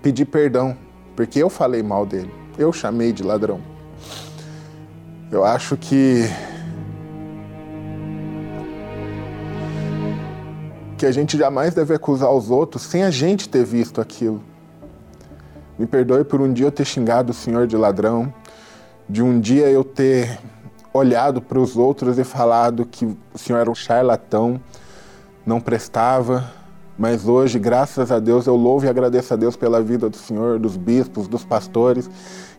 pedir 0.00 0.24
perdão, 0.24 0.74
porque 1.14 1.38
eu 1.38 1.50
falei 1.50 1.82
mal 1.82 2.06
dele, 2.06 2.32
eu 2.56 2.72
chamei 2.72 3.12
de 3.12 3.22
ladrão. 3.22 3.60
Eu 5.30 5.44
acho 5.44 5.76
que 5.76 6.24
que 11.02 11.06
a 11.06 11.10
gente 11.10 11.36
jamais 11.36 11.74
deve 11.74 11.92
acusar 11.92 12.30
os 12.30 12.48
outros 12.48 12.84
sem 12.84 13.02
a 13.02 13.10
gente 13.10 13.48
ter 13.48 13.64
visto 13.64 14.00
aquilo. 14.00 14.40
Me 15.76 15.84
perdoe 15.84 16.22
por 16.22 16.40
um 16.40 16.52
dia 16.52 16.66
eu 16.66 16.70
ter 16.70 16.84
xingado 16.84 17.32
o 17.32 17.34
senhor 17.34 17.66
de 17.66 17.76
ladrão, 17.76 18.32
de 19.08 19.20
um 19.20 19.40
dia 19.40 19.68
eu 19.68 19.82
ter 19.82 20.38
olhado 20.94 21.42
para 21.42 21.58
os 21.58 21.76
outros 21.76 22.20
e 22.20 22.22
falado 22.22 22.86
que 22.86 23.04
o 23.04 23.18
senhor 23.36 23.58
era 23.58 23.68
um 23.68 23.74
charlatão, 23.74 24.60
não 25.44 25.60
prestava, 25.60 26.52
mas 26.96 27.26
hoje, 27.26 27.58
graças 27.58 28.12
a 28.12 28.20
Deus, 28.20 28.46
eu 28.46 28.54
louvo 28.54 28.86
e 28.86 28.88
agradeço 28.88 29.34
a 29.34 29.36
Deus 29.36 29.56
pela 29.56 29.82
vida 29.82 30.08
do 30.08 30.16
senhor, 30.16 30.60
dos 30.60 30.76
bispos, 30.76 31.26
dos 31.26 31.44
pastores, 31.44 32.08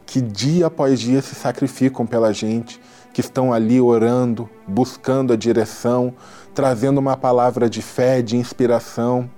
que 0.06 0.20
dia 0.20 0.68
após 0.68 1.00
dia 1.00 1.22
se 1.22 1.34
sacrificam 1.34 2.06
pela 2.06 2.34
gente, 2.34 2.78
que 3.14 3.22
estão 3.22 3.54
ali 3.54 3.80
orando, 3.80 4.50
buscando 4.68 5.32
a 5.32 5.38
direção, 5.38 6.14
trazendo 6.54 7.00
uma 7.00 7.18
palavra 7.18 7.70
de 7.70 7.82
fé, 7.82 8.22
de 8.22 8.38
inspiração. 8.38 9.30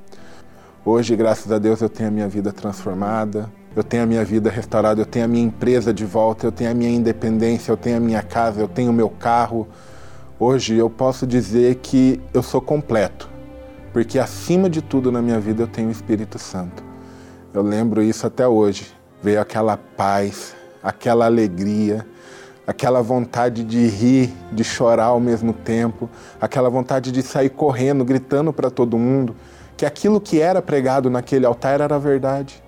Hoje, 0.84 1.16
graças 1.16 1.52
a 1.52 1.58
Deus, 1.58 1.82
eu 1.82 1.90
tenho 1.90 2.10
a 2.10 2.12
minha 2.12 2.28
vida 2.28 2.52
transformada, 2.52 3.50
eu 3.76 3.84
tenho 3.84 4.04
a 4.04 4.06
minha 4.06 4.24
vida 4.24 4.50
restaurada, 4.50 5.02
eu 5.02 5.06
tenho 5.06 5.26
a 5.26 5.28
minha 5.28 5.44
empresa 5.44 5.94
de 5.94 6.06
volta, 6.06 6.46
eu 6.46 6.52
tenho 6.52 6.72
a 6.72 6.74
minha 6.74 6.90
independência, 6.90 7.72
eu 7.72 7.78
tenho 7.78 7.98
a 7.98 8.00
minha 8.00 8.22
casa, 8.22 8.60
eu 8.60 8.68
tenho 8.68 8.92
o 8.92 8.94
meu 8.94 9.10
carro. 9.10 9.68
Hoje 10.38 10.76
eu 10.76 10.90
posso 10.90 11.26
dizer 11.26 11.76
que 11.76 12.22
eu 12.34 12.44
sou 12.44 12.60
completo, 12.60 13.30
porque 13.94 14.20
acima 14.20 14.70
de 14.70 14.82
tudo 14.82 15.12
na 15.12 15.22
minha 15.22 15.40
vida 15.40 15.64
eu 15.64 15.68
tenho 15.68 15.88
o 15.88 15.92
Espírito 15.92 16.38
Santo. 16.38 16.84
Eu 17.54 17.62
lembro 17.62 18.04
isso 18.04 18.28
até 18.28 18.46
hoje. 18.46 18.94
Veio 19.24 19.40
aquela 19.40 19.78
paz, 19.78 20.54
aquela 20.84 21.26
alegria, 21.26 22.06
aquela 22.68 23.02
vontade 23.02 23.64
de 23.64 23.86
rir, 23.88 24.34
de 24.52 24.64
chorar 24.64 25.06
ao 25.06 25.20
mesmo 25.20 25.54
tempo, 25.54 26.10
aquela 26.40 26.70
vontade 26.70 27.12
de 27.12 27.22
sair 27.22 27.50
correndo, 27.50 28.04
gritando 28.04 28.52
para 28.52 28.70
todo 28.70 28.98
mundo. 28.98 29.36
Que 29.78 29.86
aquilo 29.86 30.22
que 30.22 30.40
era 30.40 30.62
pregado 30.62 31.10
naquele 31.10 31.46
altar 31.46 31.82
era 31.82 32.00
verdade. 32.00 32.64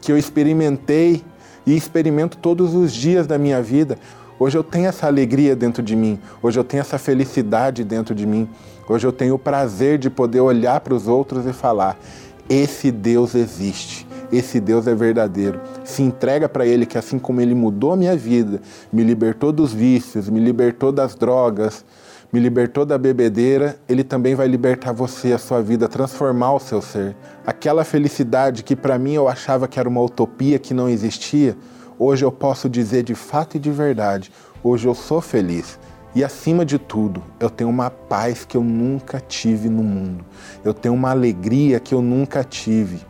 Que 0.00 0.12
eu 0.12 0.18
experimentei 0.18 1.24
e 1.64 1.76
experimento 1.76 2.36
todos 2.38 2.74
os 2.74 2.92
dias 2.92 3.26
da 3.26 3.38
minha 3.38 3.62
vida. 3.62 3.98
Hoje 4.38 4.56
eu 4.58 4.62
tenho 4.62 4.86
essa 4.86 5.06
alegria 5.06 5.56
dentro 5.56 5.82
de 5.82 5.96
mim, 5.96 6.18
hoje 6.42 6.58
eu 6.58 6.64
tenho 6.64 6.82
essa 6.82 6.98
felicidade 6.98 7.82
dentro 7.82 8.14
de 8.14 8.26
mim, 8.26 8.46
hoje 8.86 9.06
eu 9.06 9.12
tenho 9.12 9.34
o 9.34 9.38
prazer 9.38 9.96
de 9.96 10.10
poder 10.10 10.40
olhar 10.40 10.78
para 10.80 10.92
os 10.92 11.08
outros 11.08 11.46
e 11.46 11.54
falar: 11.54 11.98
esse 12.46 12.92
Deus 12.92 13.34
existe, 13.34 14.05
esse 14.32 14.60
Deus 14.60 14.86
é 14.86 14.94
verdadeiro. 14.94 15.60
Se 15.84 16.02
entrega 16.02 16.48
para 16.48 16.66
Ele, 16.66 16.86
que 16.86 16.98
assim 16.98 17.18
como 17.18 17.40
Ele 17.40 17.54
mudou 17.54 17.92
a 17.92 17.96
minha 17.96 18.16
vida, 18.16 18.60
me 18.92 19.02
libertou 19.02 19.52
dos 19.52 19.72
vícios, 19.72 20.28
me 20.28 20.40
libertou 20.40 20.90
das 20.92 21.14
drogas, 21.14 21.84
me 22.32 22.40
libertou 22.40 22.84
da 22.84 22.98
bebedeira, 22.98 23.78
Ele 23.88 24.02
também 24.02 24.34
vai 24.34 24.48
libertar 24.48 24.92
você, 24.92 25.32
a 25.32 25.38
sua 25.38 25.62
vida, 25.62 25.88
transformar 25.88 26.54
o 26.54 26.60
seu 26.60 26.82
ser. 26.82 27.16
Aquela 27.46 27.84
felicidade 27.84 28.62
que 28.62 28.74
para 28.74 28.98
mim 28.98 29.12
eu 29.12 29.28
achava 29.28 29.68
que 29.68 29.78
era 29.78 29.88
uma 29.88 30.02
utopia 30.02 30.58
que 30.58 30.74
não 30.74 30.88
existia, 30.88 31.56
hoje 31.98 32.24
eu 32.24 32.32
posso 32.32 32.68
dizer 32.68 33.02
de 33.02 33.14
fato 33.14 33.56
e 33.56 33.60
de 33.60 33.70
verdade: 33.70 34.32
hoje 34.62 34.86
eu 34.86 34.94
sou 34.94 35.20
feliz. 35.20 35.78
E 36.16 36.24
acima 36.24 36.64
de 36.64 36.78
tudo, 36.78 37.22
eu 37.38 37.50
tenho 37.50 37.68
uma 37.68 37.90
paz 37.90 38.42
que 38.42 38.56
eu 38.56 38.64
nunca 38.64 39.20
tive 39.20 39.68
no 39.68 39.82
mundo. 39.82 40.24
Eu 40.64 40.72
tenho 40.72 40.94
uma 40.94 41.10
alegria 41.10 41.78
que 41.78 41.94
eu 41.94 42.00
nunca 42.00 42.42
tive, 42.42 43.02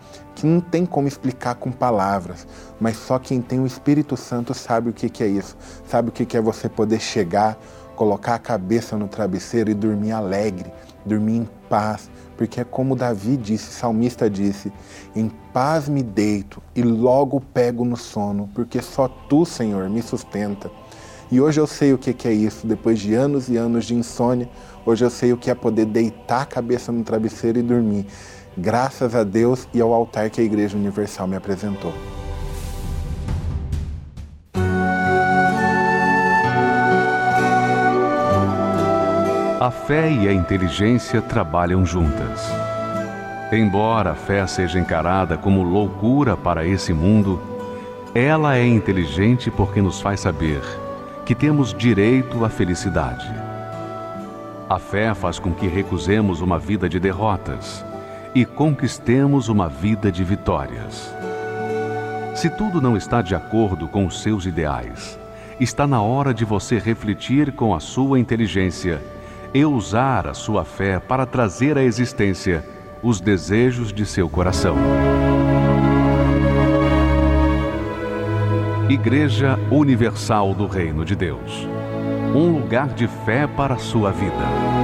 que 0.46 0.52
não 0.52 0.60
tem 0.60 0.86
como 0.86 1.08
explicar 1.08 1.56
com 1.56 1.72
palavras, 1.72 2.46
mas 2.78 2.96
só 2.96 3.18
quem 3.18 3.42
tem 3.42 3.58
o 3.58 3.66
Espírito 3.66 4.16
Santo 4.16 4.54
sabe 4.54 4.90
o 4.90 4.92
que 4.92 5.22
é 5.22 5.26
isso. 5.26 5.56
Sabe 5.88 6.10
o 6.10 6.12
que 6.12 6.36
é 6.36 6.40
você 6.40 6.68
poder 6.68 7.00
chegar 7.00 7.58
colocar 7.96 8.34
a 8.34 8.38
cabeça 8.38 8.96
no 8.96 9.08
travesseiro 9.08 9.70
e 9.70 9.74
dormir 9.74 10.12
alegre, 10.12 10.70
dormir 11.04 11.38
em 11.38 11.48
paz, 11.68 12.10
porque 12.36 12.60
é 12.60 12.64
como 12.64 12.94
Davi 12.94 13.36
disse, 13.36 13.72
salmista 13.72 14.28
disse: 14.28 14.70
Em 15.16 15.30
paz 15.52 15.88
me 15.88 16.02
deito 16.02 16.62
e 16.74 16.82
logo 16.82 17.40
pego 17.40 17.84
no 17.84 17.96
sono, 17.96 18.48
porque 18.54 18.82
só 18.82 19.08
tu, 19.08 19.46
Senhor, 19.46 19.88
me 19.88 20.02
sustenta. 20.02 20.70
E 21.28 21.40
hoje 21.40 21.58
eu 21.58 21.66
sei 21.66 21.92
o 21.92 21.98
que 21.98 22.28
é 22.28 22.32
isso, 22.32 22.66
depois 22.66 23.00
de 23.00 23.14
anos 23.14 23.48
e 23.48 23.56
anos 23.56 23.84
de 23.84 23.94
insônia, 23.96 24.48
hoje 24.84 25.04
eu 25.04 25.10
sei 25.10 25.32
o 25.32 25.36
que 25.36 25.50
é 25.50 25.54
poder 25.56 25.86
deitar 25.86 26.42
a 26.42 26.46
cabeça 26.46 26.92
no 26.92 27.02
travesseiro 27.02 27.58
e 27.58 27.62
dormir, 27.62 28.06
graças 28.56 29.14
a 29.14 29.22
Deus 29.22 29.68
e 29.74 29.80
ao 29.80 29.92
altar 29.92 30.30
que 30.30 30.40
a 30.40 30.44
Igreja 30.44 30.76
Universal 30.76 31.26
me 31.26 31.36
apresentou. 31.36 31.92
A 39.60 39.70
fé 39.70 40.10
e 40.10 40.28
a 40.28 40.32
inteligência 40.32 41.20
trabalham 41.20 41.84
juntas. 41.84 42.48
Embora 43.52 44.12
a 44.12 44.14
fé 44.14 44.46
seja 44.46 44.78
encarada 44.78 45.36
como 45.36 45.62
loucura 45.62 46.36
para 46.36 46.64
esse 46.66 46.92
mundo, 46.92 47.40
ela 48.14 48.56
é 48.56 48.66
inteligente 48.66 49.50
porque 49.50 49.80
nos 49.80 50.00
faz 50.00 50.20
saber 50.20 50.62
que 51.24 51.34
temos 51.34 51.74
direito 51.74 52.44
à 52.44 52.48
felicidade. 52.48 53.28
A 54.68 54.78
fé 54.78 55.14
faz 55.14 55.38
com 55.38 55.52
que 55.52 55.66
recusemos 55.66 56.40
uma 56.40 56.58
vida 56.58 56.88
de 56.88 57.00
derrotas 57.00 57.84
e 58.36 58.44
conquistemos 58.44 59.48
uma 59.48 59.66
vida 59.66 60.12
de 60.12 60.22
vitórias. 60.22 61.10
Se 62.34 62.50
tudo 62.50 62.82
não 62.82 62.94
está 62.94 63.22
de 63.22 63.34
acordo 63.34 63.88
com 63.88 64.04
os 64.04 64.20
seus 64.20 64.44
ideais, 64.44 65.18
está 65.58 65.86
na 65.86 66.02
hora 66.02 66.34
de 66.34 66.44
você 66.44 66.78
refletir 66.78 67.52
com 67.52 67.74
a 67.74 67.80
sua 67.80 68.20
inteligência 68.20 69.02
e 69.54 69.64
usar 69.64 70.26
a 70.26 70.34
sua 70.34 70.66
fé 70.66 70.98
para 71.00 71.24
trazer 71.24 71.78
à 71.78 71.82
existência 71.82 72.62
os 73.02 73.22
desejos 73.22 73.90
de 73.90 74.04
seu 74.04 74.28
coração. 74.28 74.76
Igreja 78.90 79.58
Universal 79.70 80.52
do 80.52 80.66
Reino 80.66 81.06
de 81.06 81.16
Deus 81.16 81.66
um 82.34 82.52
lugar 82.52 82.88
de 82.88 83.08
fé 83.08 83.46
para 83.46 83.76
a 83.76 83.78
sua 83.78 84.12
vida. 84.12 84.75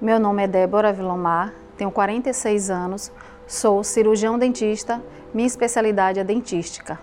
Meu 0.00 0.18
nome 0.18 0.42
é 0.42 0.46
Débora 0.46 0.94
Vilomar, 0.94 1.52
tenho 1.76 1.90
46 1.90 2.70
anos, 2.70 3.12
sou 3.46 3.84
cirurgião 3.84 4.38
dentista, 4.38 4.98
minha 5.34 5.46
especialidade 5.46 6.18
é 6.18 6.24
dentística. 6.24 6.98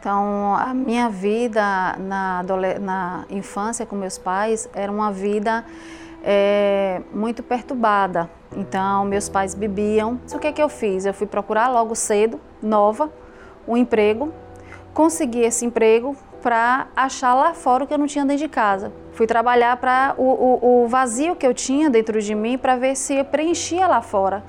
Então, 0.00 0.56
a 0.56 0.74
minha 0.74 1.08
vida 1.08 1.62
na, 2.00 2.44
na 2.80 3.24
infância 3.30 3.86
com 3.86 3.94
meus 3.94 4.18
pais 4.18 4.68
era 4.74 4.90
uma 4.90 5.12
vida 5.12 5.64
é, 6.24 7.00
muito 7.14 7.40
perturbada. 7.40 8.28
Então, 8.56 9.04
meus 9.04 9.28
pais 9.28 9.54
bebiam. 9.54 10.18
O 10.34 10.38
que 10.40 10.48
é 10.48 10.52
que 10.52 10.60
eu 10.60 10.68
fiz? 10.68 11.06
Eu 11.06 11.14
fui 11.14 11.28
procurar 11.28 11.68
logo 11.68 11.94
cedo, 11.94 12.40
nova, 12.60 13.12
um 13.68 13.76
emprego. 13.76 14.32
Consegui 14.92 15.42
esse 15.42 15.64
emprego 15.64 16.16
para 16.42 16.88
achar 16.96 17.34
lá 17.34 17.54
fora 17.54 17.84
o 17.84 17.86
que 17.86 17.94
eu 17.94 17.98
não 17.98 18.06
tinha 18.06 18.24
dentro 18.24 18.38
de 18.38 18.48
casa. 18.48 18.92
Fui 19.12 19.26
trabalhar 19.26 19.76
para 19.76 20.14
o, 20.16 20.24
o, 20.24 20.84
o, 20.84 20.88
vazio 20.88 21.36
que 21.36 21.46
eu 21.46 21.52
tinha 21.52 21.90
dentro 21.90 22.20
de 22.20 22.34
mim 22.34 22.56
para 22.56 22.76
ver 22.76 22.96
se 22.96 23.14
eu 23.14 23.24
preenchia 23.24 23.86
lá 23.86 24.00
fora. 24.00 24.42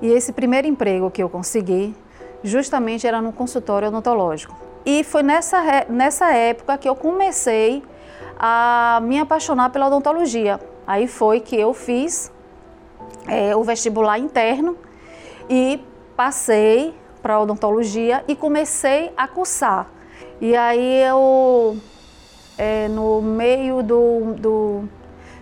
E 0.00 0.08
esse 0.08 0.32
primeiro 0.32 0.66
emprego 0.66 1.10
que 1.10 1.22
eu 1.22 1.28
consegui, 1.28 1.94
justamente 2.42 3.06
era 3.06 3.20
no 3.20 3.32
consultório 3.32 3.88
odontológico. 3.88 4.54
E 4.84 5.02
foi 5.02 5.22
nessa, 5.22 5.60
nessa 5.88 6.32
época 6.32 6.78
que 6.78 6.88
eu 6.88 6.94
comecei 6.94 7.82
a 8.38 9.00
me 9.02 9.18
apaixonar 9.18 9.70
pela 9.70 9.88
odontologia. 9.88 10.60
Aí 10.86 11.06
foi 11.08 11.40
que 11.40 11.56
eu 11.56 11.74
fiz 11.74 12.32
é, 13.26 13.54
o 13.56 13.62
vestibular 13.64 14.18
interno 14.18 14.76
e 15.50 15.82
passei 16.16 16.94
para 17.20 17.40
odontologia 17.40 18.24
e 18.28 18.36
comecei 18.36 19.12
a 19.16 19.26
cursar. 19.26 19.86
E 20.40 20.54
aí 20.54 21.02
eu, 21.02 21.76
é, 22.56 22.86
no 22.86 23.20
meio 23.20 23.82
do, 23.82 24.34
do 24.38 24.88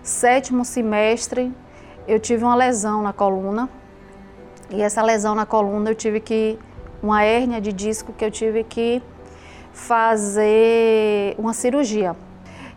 sétimo 0.02 0.64
semestre, 0.64 1.52
eu 2.08 2.18
tive 2.18 2.44
uma 2.44 2.54
lesão 2.54 3.02
na 3.02 3.12
coluna. 3.12 3.68
E 4.70 4.80
essa 4.80 5.02
lesão 5.02 5.34
na 5.34 5.44
coluna 5.44 5.90
eu 5.90 5.94
tive 5.94 6.18
que, 6.18 6.58
uma 7.02 7.22
hérnia 7.22 7.60
de 7.60 7.74
disco 7.74 8.14
que 8.14 8.24
eu 8.24 8.30
tive 8.30 8.64
que 8.64 9.02
fazer 9.70 11.34
uma 11.36 11.52
cirurgia. 11.52 12.16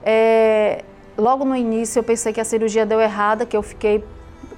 É, 0.04 0.84
logo 1.18 1.46
no 1.46 1.56
início 1.56 2.00
eu 2.00 2.04
pensei 2.04 2.34
que 2.34 2.42
a 2.42 2.46
cirurgia 2.46 2.86
deu 2.86 3.00
errada, 3.00 3.46
que 3.46 3.56
eu 3.56 3.64
fiquei 3.64 4.04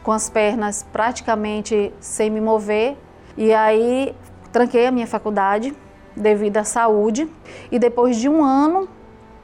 com 0.01 0.11
as 0.11 0.31
pernas 0.31 0.83
praticamente 0.91 1.93
sem 1.99 2.31
me 2.31 2.41
mover. 2.41 2.97
E 3.37 3.53
aí 3.53 4.15
tranquei 4.51 4.87
a 4.87 4.91
minha 4.91 5.05
faculdade 5.05 5.75
devido 6.21 6.57
à 6.57 6.63
saúde. 6.63 7.27
E 7.71 7.77
depois 7.77 8.15
de 8.17 8.29
um 8.29 8.43
ano 8.43 8.87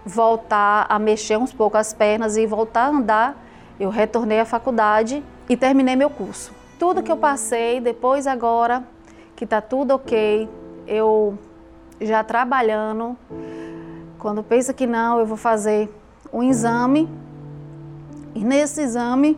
voltar 0.05 0.85
a 0.87 0.97
mexer 0.97 1.37
uns 1.37 1.51
pouco 1.51 1.77
as 1.77 1.93
pernas 1.93 2.37
e 2.37 2.45
voltar 2.45 2.85
a 2.85 2.89
andar, 2.89 3.45
eu 3.79 3.89
retornei 3.89 4.39
à 4.39 4.45
faculdade 4.45 5.23
e 5.49 5.57
terminei 5.57 5.95
meu 5.95 6.09
curso. 6.09 6.53
Tudo 6.79 7.03
que 7.03 7.11
eu 7.11 7.17
passei, 7.17 7.81
depois 7.81 8.25
agora 8.25 8.83
que 9.35 9.43
está 9.43 9.61
tudo 9.61 9.91
ok, 9.91 10.49
eu 10.87 11.37
já 11.99 12.23
trabalhando. 12.23 13.17
Quando 14.17 14.41
pensa 14.41 14.73
que 14.73 14.87
não, 14.87 15.19
eu 15.19 15.25
vou 15.25 15.37
fazer 15.37 15.89
um 16.31 16.41
exame. 16.41 17.09
E 18.33 18.43
nesse 18.43 18.81
exame, 18.81 19.37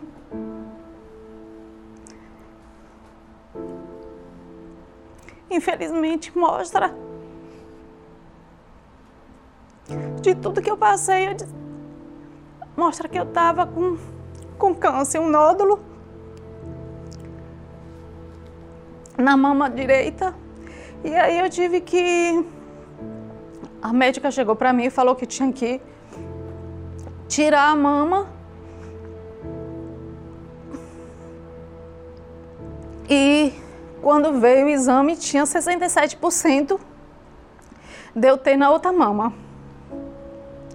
infelizmente 5.50 6.36
mostra 6.36 6.94
de 10.20 10.34
tudo 10.34 10.60
que 10.62 10.70
eu 10.70 10.76
passei, 10.76 11.28
eu 11.28 11.34
disse, 11.34 11.54
mostra 12.76 13.08
que 13.08 13.18
eu 13.18 13.24
estava 13.24 13.66
com, 13.66 13.96
com 14.58 14.74
câncer, 14.74 15.18
um 15.18 15.28
nódulo 15.28 15.80
na 19.16 19.36
mama 19.36 19.68
direita. 19.68 20.34
E 21.04 21.14
aí 21.14 21.38
eu 21.38 21.48
tive 21.48 21.80
que 21.80 22.44
a 23.82 23.92
médica 23.92 24.30
chegou 24.30 24.56
para 24.56 24.72
mim 24.72 24.84
e 24.84 24.90
falou 24.90 25.14
que 25.14 25.26
tinha 25.26 25.52
que 25.52 25.80
tirar 27.28 27.70
a 27.70 27.76
mama 27.76 28.26
e 33.08 33.52
quando 34.02 34.38
veio 34.40 34.66
o 34.66 34.68
exame 34.68 35.16
tinha 35.16 35.44
67% 35.44 36.78
de 38.14 38.28
eu 38.28 38.36
ter 38.36 38.56
na 38.56 38.70
outra 38.70 38.92
mama. 38.92 39.32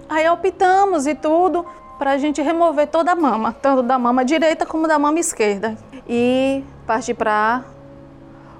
Aí 0.08 0.30
optamos 0.30 1.08
e 1.08 1.16
tudo 1.16 1.66
para 1.98 2.12
a 2.12 2.18
gente 2.18 2.42
remover 2.42 2.88
toda 2.88 3.12
a 3.12 3.16
mama, 3.16 3.54
tanto 3.54 3.82
da 3.82 3.98
mama 3.98 4.24
direita 4.24 4.66
como 4.66 4.88
da 4.88 5.00
mama 5.00 5.20
esquerda. 5.20 5.78
E 6.08 6.64
partir 6.86 7.14
para 7.14 7.64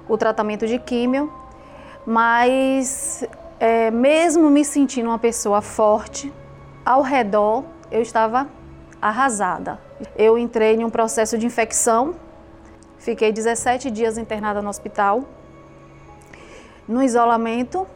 o 0.08 0.16
tratamento 0.16 0.66
de 0.66 0.78
químio. 0.78 1.32
Mas 2.04 3.24
é, 3.58 3.90
mesmo 3.90 4.50
me 4.50 4.64
sentindo 4.64 5.08
uma 5.08 5.18
pessoa 5.18 5.60
forte, 5.60 6.32
ao 6.84 7.02
redor 7.02 7.64
eu 7.90 8.02
estava 8.02 8.48
arrasada. 9.00 9.78
Eu 10.16 10.36
entrei 10.36 10.76
em 10.76 10.84
um 10.84 10.90
processo 10.90 11.38
de 11.38 11.46
infecção, 11.46 12.14
fiquei 12.98 13.32
17 13.32 13.90
dias 13.90 14.18
internada 14.18 14.60
no 14.60 14.68
hospital, 14.68 15.24
no 16.86 17.02
isolamento. 17.02 17.86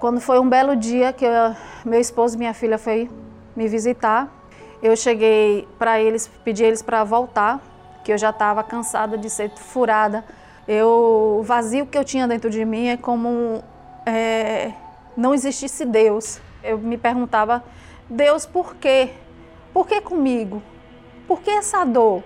Quando 0.00 0.20
foi 0.20 0.38
um 0.38 0.48
belo 0.48 0.76
dia 0.76 1.12
que 1.12 1.24
eu, 1.24 1.56
meu 1.84 1.98
esposo 1.98 2.36
e 2.36 2.38
minha 2.38 2.54
filha 2.54 2.78
foi 2.78 3.10
me 3.56 3.66
visitar, 3.66 4.32
eu 4.80 4.96
cheguei 4.96 5.66
para 5.76 6.00
eles, 6.00 6.30
pedi 6.44 6.62
eles 6.62 6.82
para 6.82 7.02
voltar, 7.02 7.60
que 8.04 8.12
eu 8.12 8.18
já 8.18 8.30
estava 8.30 8.62
cansada 8.62 9.18
de 9.18 9.28
ser 9.28 9.50
furada. 9.56 10.24
Eu, 10.68 11.38
o 11.40 11.42
vazio 11.42 11.84
que 11.84 11.98
eu 11.98 12.04
tinha 12.04 12.28
dentro 12.28 12.48
de 12.48 12.64
mim 12.64 12.86
é 12.86 12.96
como 12.96 13.60
é, 14.06 14.72
não 15.16 15.34
existisse 15.34 15.84
Deus. 15.84 16.40
Eu 16.62 16.78
me 16.78 16.96
perguntava, 16.96 17.64
Deus, 18.08 18.46
por 18.46 18.76
quê? 18.76 19.10
Por 19.72 19.84
que 19.84 20.00
comigo? 20.00 20.62
Por 21.26 21.40
que 21.40 21.50
essa 21.50 21.84
dor? 21.84 22.22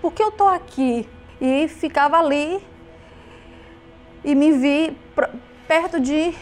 Por 0.00 0.12
que 0.12 0.22
eu 0.22 0.30
estou 0.30 0.48
aqui? 0.48 1.06
E 1.38 1.68
ficava 1.68 2.18
ali 2.18 2.66
e 4.24 4.34
me 4.34 4.52
vi 4.52 4.96
perto 5.68 6.00
de, 6.00 6.34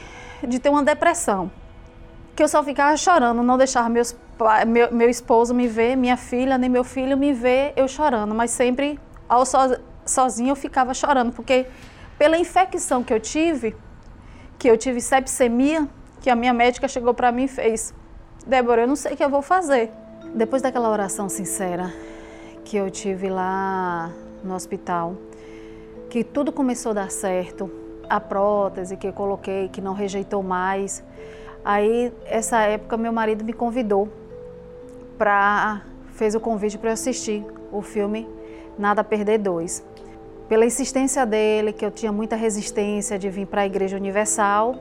de 0.46 0.58
ter 0.58 0.68
uma 0.68 0.82
depressão. 0.82 1.50
Que 2.34 2.42
eu 2.42 2.48
só 2.48 2.62
ficava 2.62 2.96
chorando, 2.96 3.42
não 3.42 3.58
deixava 3.58 3.88
meus, 3.88 4.16
meu, 4.66 4.92
meu 4.92 5.10
esposo 5.10 5.52
me 5.54 5.66
ver, 5.66 5.96
minha 5.96 6.16
filha, 6.16 6.56
nem 6.56 6.70
meu 6.70 6.84
filho 6.84 7.16
me 7.16 7.32
ver 7.32 7.72
eu 7.76 7.88
chorando. 7.88 8.34
Mas 8.34 8.50
sempre, 8.50 8.98
ao 9.28 9.44
so, 9.44 9.58
sozinha, 10.06 10.52
eu 10.52 10.56
ficava 10.56 10.94
chorando, 10.94 11.32
porque 11.32 11.66
pela 12.16 12.38
infecção 12.38 13.02
que 13.02 13.12
eu 13.12 13.20
tive, 13.20 13.74
que 14.58 14.68
eu 14.68 14.76
tive 14.76 15.00
sepsemia, 15.00 15.88
que 16.20 16.30
a 16.30 16.36
minha 16.36 16.52
médica 16.52 16.86
chegou 16.86 17.14
para 17.14 17.32
mim 17.32 17.44
e 17.44 17.48
fez: 17.48 17.94
Débora, 18.46 18.82
eu 18.82 18.88
não 18.88 18.96
sei 18.96 19.14
o 19.14 19.16
que 19.16 19.24
eu 19.24 19.30
vou 19.30 19.42
fazer. 19.42 19.90
Depois 20.34 20.62
daquela 20.62 20.90
oração 20.90 21.28
sincera 21.28 21.92
que 22.64 22.76
eu 22.76 22.90
tive 22.90 23.30
lá 23.30 24.12
no 24.44 24.54
hospital, 24.54 25.16
que 26.10 26.22
tudo 26.22 26.52
começou 26.52 26.90
a 26.90 26.94
dar 26.94 27.10
certo, 27.10 27.70
a 28.08 28.20
prótese 28.20 28.96
que 28.96 29.08
eu 29.08 29.12
coloquei, 29.12 29.68
que 29.68 29.80
não 29.80 29.92
rejeitou 29.92 30.42
mais. 30.42 31.02
Aí, 31.64 32.12
essa 32.26 32.60
época, 32.62 32.96
meu 32.96 33.12
marido 33.12 33.44
me 33.44 33.52
convidou 33.52 34.08
para 35.16 35.82
fez 36.12 36.34
o 36.34 36.40
convite 36.40 36.76
para 36.76 36.90
eu 36.90 36.94
assistir 36.94 37.44
o 37.70 37.80
filme 37.80 38.28
Nada 38.76 39.04
Perder 39.04 39.38
2 39.38 39.84
pela 40.48 40.64
insistência 40.64 41.26
dele, 41.26 41.72
que 41.72 41.84
eu 41.84 41.90
tinha 41.90 42.10
muita 42.10 42.34
resistência 42.34 43.18
de 43.18 43.28
vir 43.28 43.46
para 43.46 43.60
a 43.60 43.66
Igreja 43.66 43.96
Universal, 43.96 44.74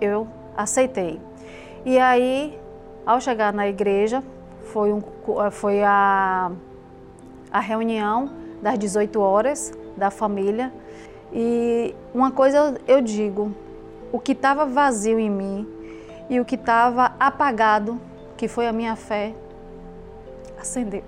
eu 0.00 0.26
aceitei. 0.56 1.20
E 1.84 1.98
aí, 1.98 2.58
ao 3.06 3.20
chegar 3.20 3.52
na 3.52 3.68
igreja, 3.68 4.24
foi, 4.72 4.92
um, 4.92 5.00
foi 5.52 5.82
a, 5.84 6.50
a 7.52 7.60
reunião 7.60 8.30
das 8.60 8.76
18 8.76 9.20
horas 9.20 9.72
da 9.96 10.10
família. 10.10 10.72
E 11.34 11.94
uma 12.14 12.30
coisa 12.30 12.80
eu 12.86 13.00
digo: 13.00 13.52
o 14.12 14.20
que 14.20 14.32
estava 14.32 14.64
vazio 14.64 15.18
em 15.18 15.28
mim 15.28 15.68
e 16.30 16.38
o 16.38 16.44
que 16.44 16.54
estava 16.54 17.14
apagado, 17.18 18.00
que 18.36 18.46
foi 18.46 18.68
a 18.68 18.72
minha 18.72 18.94
fé, 18.94 19.34
acendeu. 20.58 21.02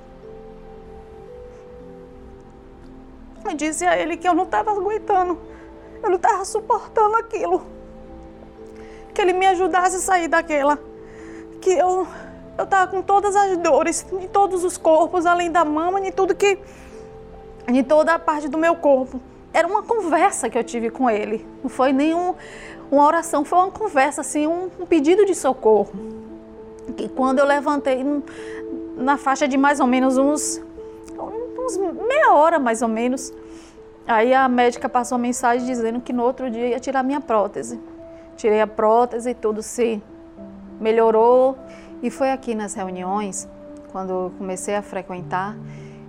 Eu 3.48 3.54
disse 3.54 3.86
a 3.86 3.96
ele 3.96 4.16
que 4.16 4.28
eu 4.28 4.34
não 4.34 4.42
estava 4.42 4.72
aguentando, 4.72 5.38
eu 6.02 6.10
não 6.10 6.16
estava 6.16 6.44
suportando 6.44 7.16
aquilo. 7.16 7.64
Que 9.14 9.22
ele 9.22 9.32
me 9.32 9.46
ajudasse 9.46 9.96
a 9.96 10.00
sair 10.00 10.26
daquela. 10.26 10.78
Que 11.60 11.70
eu 11.70 12.06
eu 12.58 12.64
estava 12.64 12.90
com 12.90 13.02
todas 13.02 13.36
as 13.36 13.58
dores, 13.58 14.06
de 14.18 14.28
todos 14.28 14.64
os 14.64 14.78
corpos, 14.78 15.26
além 15.26 15.50
da 15.50 15.64
mama, 15.64 16.00
de 16.00 16.10
tudo 16.10 16.34
que. 16.34 16.58
de 17.70 17.82
toda 17.82 18.14
a 18.14 18.18
parte 18.18 18.48
do 18.48 18.56
meu 18.56 18.74
corpo. 18.76 19.20
Era 19.56 19.66
uma 19.66 19.82
conversa 19.82 20.50
que 20.50 20.58
eu 20.58 20.62
tive 20.62 20.90
com 20.90 21.08
ele. 21.08 21.46
Não 21.62 21.70
foi 21.70 21.90
nenhum 21.90 22.34
uma 22.90 23.06
oração, 23.06 23.42
foi 23.42 23.58
uma 23.58 23.70
conversa, 23.70 24.20
assim, 24.20 24.46
um, 24.46 24.68
um 24.78 24.84
pedido 24.84 25.24
de 25.24 25.34
socorro. 25.34 25.94
Que 26.94 27.08
quando 27.08 27.38
eu 27.38 27.46
levantei 27.46 28.04
na 28.98 29.16
faixa 29.16 29.48
de 29.48 29.56
mais 29.56 29.80
ou 29.80 29.86
menos 29.86 30.18
uns 30.18 30.62
uns 31.58 31.78
meia 31.78 32.34
hora 32.34 32.58
mais 32.58 32.82
ou 32.82 32.88
menos. 32.88 33.32
Aí 34.06 34.34
a 34.34 34.46
médica 34.46 34.90
passou 34.90 35.16
uma 35.16 35.22
mensagem 35.22 35.66
dizendo 35.66 36.02
que 36.02 36.12
no 36.12 36.22
outro 36.22 36.50
dia 36.50 36.66
ia 36.68 36.78
tirar 36.78 37.02
minha 37.02 37.22
prótese. 37.22 37.80
Tirei 38.36 38.60
a 38.60 38.66
prótese 38.66 39.30
e 39.30 39.34
tudo 39.34 39.62
se 39.62 40.02
melhorou. 40.78 41.56
E 42.02 42.10
foi 42.10 42.30
aqui 42.30 42.54
nas 42.54 42.74
reuniões, 42.74 43.48
quando 43.90 44.10
eu 44.10 44.32
comecei 44.36 44.76
a 44.76 44.82
frequentar, 44.82 45.56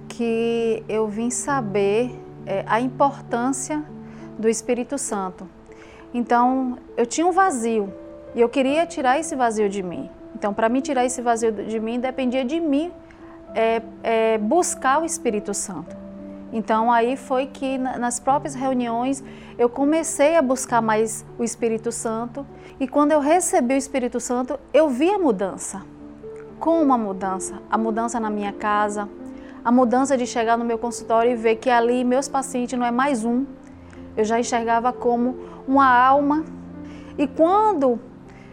que 0.10 0.84
eu 0.90 1.08
vim 1.08 1.30
saber 1.30 2.27
é, 2.48 2.64
a 2.66 2.80
importância 2.80 3.84
do 4.40 4.48
Espírito 4.48 4.98
Santo. 4.98 5.48
Então, 6.14 6.78
eu 6.96 7.06
tinha 7.06 7.28
um 7.28 7.32
vazio 7.32 7.94
e 8.34 8.42
eu 8.42 8.50
queria 8.50 8.86
tirar 8.86 9.20
esse 9.20 9.36
vazio 9.36 9.70
de 9.70 9.84
mim. 9.84 10.10
Então, 10.34 10.54
para 10.54 10.70
mim 10.70 10.80
tirar 10.80 11.06
esse 11.06 11.22
vazio 11.22 11.52
de 11.52 11.80
mim, 11.80 12.00
dependia 12.00 12.46
de 12.46 12.60
mim 12.60 12.92
é, 13.54 13.82
é 14.04 14.38
buscar 14.38 15.02
o 15.02 15.06
Espírito 15.06 15.54
Santo. 15.54 16.08
Então 16.52 16.92
aí 16.92 17.18
foi 17.18 17.46
que 17.46 17.78
nas 17.78 18.20
próprias 18.20 18.56
reuniões 18.56 19.24
eu 19.58 19.68
comecei 19.68 20.36
a 20.36 20.42
buscar 20.42 20.82
mais 20.82 21.26
o 21.38 21.44
Espírito 21.44 21.92
Santo 21.92 22.46
e 22.80 22.88
quando 22.88 23.12
eu 23.12 23.20
recebi 23.20 23.74
o 23.74 23.78
Espírito 23.78 24.20
Santo 24.20 24.58
eu 24.74 24.90
vi 24.90 25.10
a 25.10 25.20
mudança. 25.20 25.84
Como 26.60 26.94
a 26.94 26.98
mudança? 26.98 27.62
A 27.70 27.78
mudança 27.78 28.20
na 28.20 28.30
minha 28.30 28.54
casa, 28.54 29.10
a 29.68 29.72
mudança 29.72 30.16
de 30.16 30.26
chegar 30.26 30.58
no 30.58 30.64
meu 30.64 30.78
consultório 30.78 31.30
e 31.30 31.36
ver 31.36 31.58
que 31.58 31.70
ali 31.70 32.02
meus 32.06 32.30
pacientes 32.30 32.80
não 32.80 32.86
é 32.86 32.90
mais 32.90 33.26
um, 33.26 33.46
eu 34.16 34.24
já 34.24 34.40
enxergava 34.40 34.94
como 34.94 35.36
uma 35.68 35.86
alma. 35.86 36.46
E 37.18 37.28
quando 37.28 38.00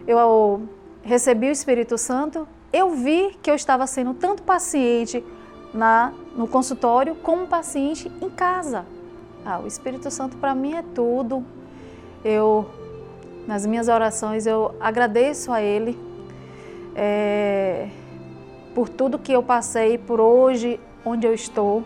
eu 0.09 0.63
recebi 1.05 1.47
o 1.47 1.53
Espírito 1.53 1.97
Santo, 1.97 2.49
eu 2.73 2.91
vi 2.97 3.31
que 3.41 3.49
eu 3.49 3.55
estava 3.55 3.87
sendo 3.87 4.13
tanto 4.15 4.43
paciente 4.43 5.25
na, 5.73 6.13
no 6.35 6.49
consultório 6.49 7.15
como 7.15 7.47
paciente 7.47 8.11
em 8.21 8.29
casa. 8.29 8.85
Ah, 9.47 9.61
o 9.61 9.69
Espírito 9.69 10.11
Santo 10.11 10.37
para 10.39 10.53
mim 10.53 10.75
é 10.75 10.83
tudo. 10.83 11.45
Eu, 12.25 12.69
nas 13.47 13.65
minhas 13.65 13.87
orações, 13.87 14.49
eu 14.49 14.75
agradeço 14.81 15.53
a 15.53 15.63
Ele 15.63 15.97
é, 16.97 17.89
por 18.75 18.89
tudo 18.89 19.17
que 19.17 19.31
eu 19.31 19.45
passei, 19.45 19.97
por 19.97 20.19
hoje, 20.19 20.81
onde 21.05 21.27
eu 21.27 21.35
estou. 21.35 21.85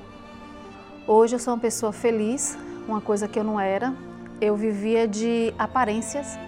Hoje 1.07 1.35
eu 1.35 1.39
sou 1.39 1.55
uma 1.55 1.61
pessoa 1.61 1.93
feliz, 1.93 2.57
uma 2.87 3.01
coisa 3.01 3.27
que 3.27 3.39
eu 3.39 3.45
não 3.45 3.59
era. 3.59 3.95
Eu 4.41 4.55
vivia 4.57 5.09
de 5.09 5.53
aparências. 5.59 6.39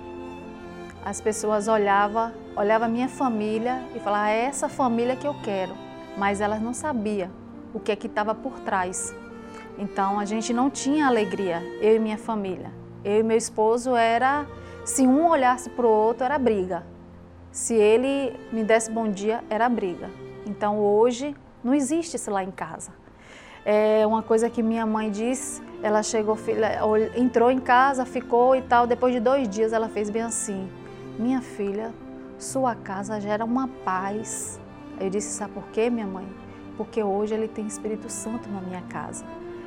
As 1.04 1.20
pessoas 1.20 1.66
olhavam 1.66 2.32
olhava 2.56 2.84
a 2.84 2.88
minha 2.88 3.08
família 3.08 3.82
e 3.94 4.00
falava, 4.00 4.30
é 4.30 4.44
essa 4.44 4.68
família 4.68 5.16
que 5.16 5.26
eu 5.26 5.34
quero. 5.42 5.72
Mas 6.16 6.40
elas 6.40 6.60
não 6.60 6.74
sabiam 6.74 7.30
o 7.72 7.80
que 7.80 7.92
é 7.92 7.96
que 7.96 8.06
estava 8.06 8.34
por 8.34 8.60
trás. 8.60 9.14
Então 9.78 10.18
a 10.18 10.24
gente 10.24 10.52
não 10.52 10.68
tinha 10.68 11.06
alegria, 11.06 11.62
eu 11.80 11.96
e 11.96 11.98
minha 11.98 12.18
família. 12.18 12.70
Eu 13.02 13.20
e 13.20 13.22
meu 13.22 13.36
esposo 13.36 13.96
era, 13.96 14.46
se 14.84 15.06
um 15.06 15.26
olhasse 15.26 15.70
para 15.70 15.86
o 15.86 15.88
outro, 15.88 16.24
era 16.24 16.38
briga. 16.38 16.84
Se 17.50 17.74
ele 17.74 18.38
me 18.52 18.62
desse 18.62 18.90
bom 18.90 19.08
dia, 19.08 19.42
era 19.48 19.68
briga. 19.68 20.10
Então 20.46 20.78
hoje 20.78 21.34
não 21.62 21.74
existe 21.74 22.16
isso 22.16 22.30
lá 22.30 22.42
em 22.42 22.50
casa. 22.50 22.92
É 23.64 24.06
uma 24.06 24.22
coisa 24.22 24.48
que 24.48 24.62
minha 24.62 24.86
mãe 24.86 25.10
disse, 25.10 25.62
ela 25.82 26.02
chegou, 26.02 26.36
entrou 27.14 27.50
em 27.50 27.58
casa, 27.58 28.04
ficou 28.04 28.56
e 28.56 28.62
tal. 28.62 28.86
Depois 28.86 29.12
de 29.12 29.20
dois 29.20 29.48
dias, 29.48 29.72
ela 29.72 29.88
fez 29.88 30.08
bem 30.10 30.22
assim: 30.22 30.68
Minha 31.18 31.40
filha, 31.40 31.92
sua 32.38 32.74
casa 32.74 33.20
gera 33.20 33.44
uma 33.44 33.68
paz. 33.84 34.60
Eu 34.98 35.10
disse: 35.10 35.28
Sabe 35.28 35.52
por 35.52 35.64
quê, 35.68 35.90
minha 35.90 36.06
mãe? 36.06 36.26
Porque 36.76 37.02
hoje 37.02 37.34
ele 37.34 37.48
tem 37.48 37.66
Espírito 37.66 38.10
Santo 38.10 38.48
na 38.48 38.60
minha 38.60 38.82
casa. 38.82 39.24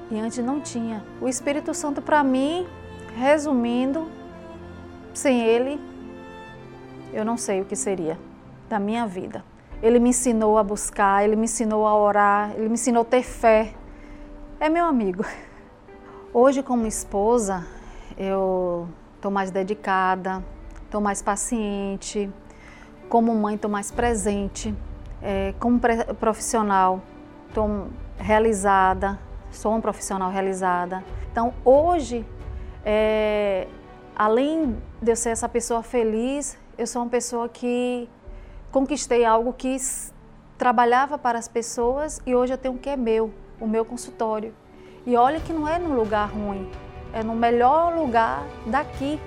E 0.10 0.20
antes 0.20 0.44
não 0.44 0.60
tinha. 0.60 1.04
O 1.22 1.28
Espírito 1.28 1.74
Santo, 1.74 2.02
para 2.02 2.24
mim, 2.24 2.68
resumindo, 3.16 4.08
sem 5.14 5.42
ele, 5.42 5.80
eu 7.14 7.24
não 7.24 7.38
sei 7.38 7.62
o 7.62 7.66
que 7.66 7.76
seria 7.76 8.18
da 8.68 8.80
minha 8.80 9.06
vida. 9.06 9.44
Ele 9.84 10.00
me 10.00 10.12
ensinou 10.12 10.58
a 10.58 10.64
buscar, 10.64 11.26
ele 11.26 11.36
me 11.36 11.44
ensinou 11.44 11.86
a 11.86 11.94
orar, 11.94 12.52
ele 12.56 12.70
me 12.70 12.76
ensinou 12.76 13.02
a 13.02 13.06
ter 13.06 13.22
fé. 13.22 13.74
É 14.58 14.70
meu 14.70 14.86
amigo. 14.86 15.26
Hoje, 16.34 16.64
como 16.64 16.88
esposa, 16.88 17.68
eu 18.18 18.88
estou 19.18 19.30
mais 19.30 19.52
dedicada, 19.52 20.42
estou 20.86 21.02
mais 21.02 21.22
paciente. 21.22 22.32
Como 23.10 23.36
mãe, 23.36 23.56
estou 23.56 23.70
mais 23.70 23.92
presente. 23.92 24.74
É, 25.22 25.54
como 25.60 25.82
profissional, 26.18 27.02
estou 27.50 27.90
realizada, 28.18 29.20
sou 29.52 29.74
uma 29.74 29.82
profissional 29.82 30.32
realizada. 30.32 31.04
Então, 31.30 31.54
hoje, 31.66 32.26
é, 32.86 33.68
além 34.16 34.78
de 35.02 35.12
eu 35.12 35.16
ser 35.18 35.32
essa 35.32 35.50
pessoa 35.50 35.84
feliz, 35.84 36.58
eu 36.78 36.88
sou 36.88 37.02
uma 37.02 37.10
pessoa 37.10 37.50
que 37.50 38.08
conquistei 38.74 39.24
algo 39.24 39.54
que 39.54 39.78
trabalhava 40.58 41.16
para 41.16 41.38
as 41.38 41.48
pessoas 41.48 42.20
e 42.26 42.34
hoje 42.34 42.54
eu 42.54 42.58
tenho 42.58 42.74
o 42.74 42.78
que 42.80 42.90
é 42.90 42.98
meu, 42.98 43.32
o 43.62 43.68
meu 43.68 43.86
consultório. 43.86 44.52
E 45.06 45.16
olha 45.16 45.40
que 45.40 45.54
não 45.54 45.68
é 45.68 45.78
num 45.78 45.96
lugar 45.96 46.30
ruim, 46.32 46.68
é 47.14 47.24
no 47.24 47.36
melhor 47.36 47.96
lugar 47.96 48.44
daqui, 48.66 49.20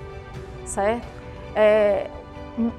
certo? 0.65 1.07
É 1.55 2.09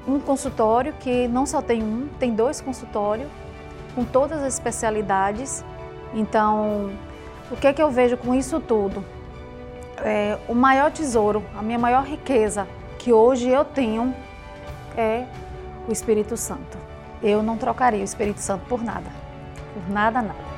um 0.07 0.19
consultório 0.19 0.93
que 0.99 1.27
não 1.27 1.45
só 1.45 1.61
tem 1.61 1.81
um, 1.81 2.07
tem 2.19 2.35
dois 2.35 2.61
consultórios, 2.61 3.29
com 3.95 4.03
todas 4.03 4.39
as 4.43 4.53
especialidades. 4.53 5.65
Então, 6.13 6.91
o 7.49 7.55
que 7.55 7.65
é 7.65 7.73
que 7.73 7.81
eu 7.81 7.89
vejo 7.89 8.15
com 8.17 8.35
isso 8.35 8.59
tudo? 8.59 9.03
É, 10.03 10.37
o 10.47 10.53
maior 10.53 10.91
tesouro, 10.91 11.43
a 11.57 11.63
minha 11.63 11.79
maior 11.79 12.03
riqueza 12.03 12.67
que 12.99 13.11
hoje 13.11 13.49
eu 13.49 13.65
tenho 13.65 14.13
é 14.95 15.25
o 15.89 15.91
Espírito 15.91 16.37
Santo. 16.37 16.77
Eu 17.21 17.41
não 17.41 17.57
trocaria 17.57 17.99
o 18.01 18.03
Espírito 18.03 18.39
Santo 18.39 18.63
por 18.69 18.83
nada, 18.83 19.09
por 19.73 19.91
nada, 19.91 20.21
nada. 20.21 20.49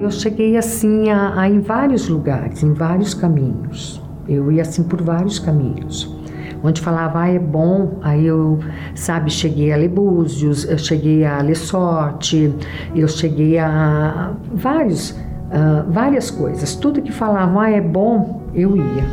Eu 0.00 0.10
cheguei 0.10 0.56
assim 0.56 1.10
a, 1.10 1.40
a, 1.40 1.48
em 1.48 1.60
vários 1.60 2.08
lugares, 2.08 2.62
em 2.62 2.72
vários 2.72 3.14
caminhos. 3.14 4.00
Eu 4.28 4.50
ia 4.50 4.62
assim 4.62 4.84
por 4.84 5.02
vários 5.02 5.38
caminhos. 5.38 6.16
Onde 6.62 6.80
falava, 6.80 7.22
ah, 7.22 7.28
é 7.28 7.38
bom, 7.38 7.98
aí 8.02 8.26
eu, 8.26 8.60
sabe, 8.94 9.30
cheguei 9.30 9.72
a 9.72 9.76
Lebúzios, 9.76 10.64
eu 10.64 10.78
cheguei 10.78 11.24
a 11.24 11.40
Lessorte, 11.40 12.54
eu 12.94 13.08
cheguei 13.08 13.58
a 13.58 14.34
vários, 14.52 15.18
uh, 15.50 15.90
várias 15.90 16.30
coisas. 16.30 16.74
Tudo 16.74 17.02
que 17.02 17.12
falava, 17.12 17.62
ah, 17.62 17.70
é 17.70 17.80
bom, 17.80 18.42
eu 18.54 18.76
ia. 18.76 19.04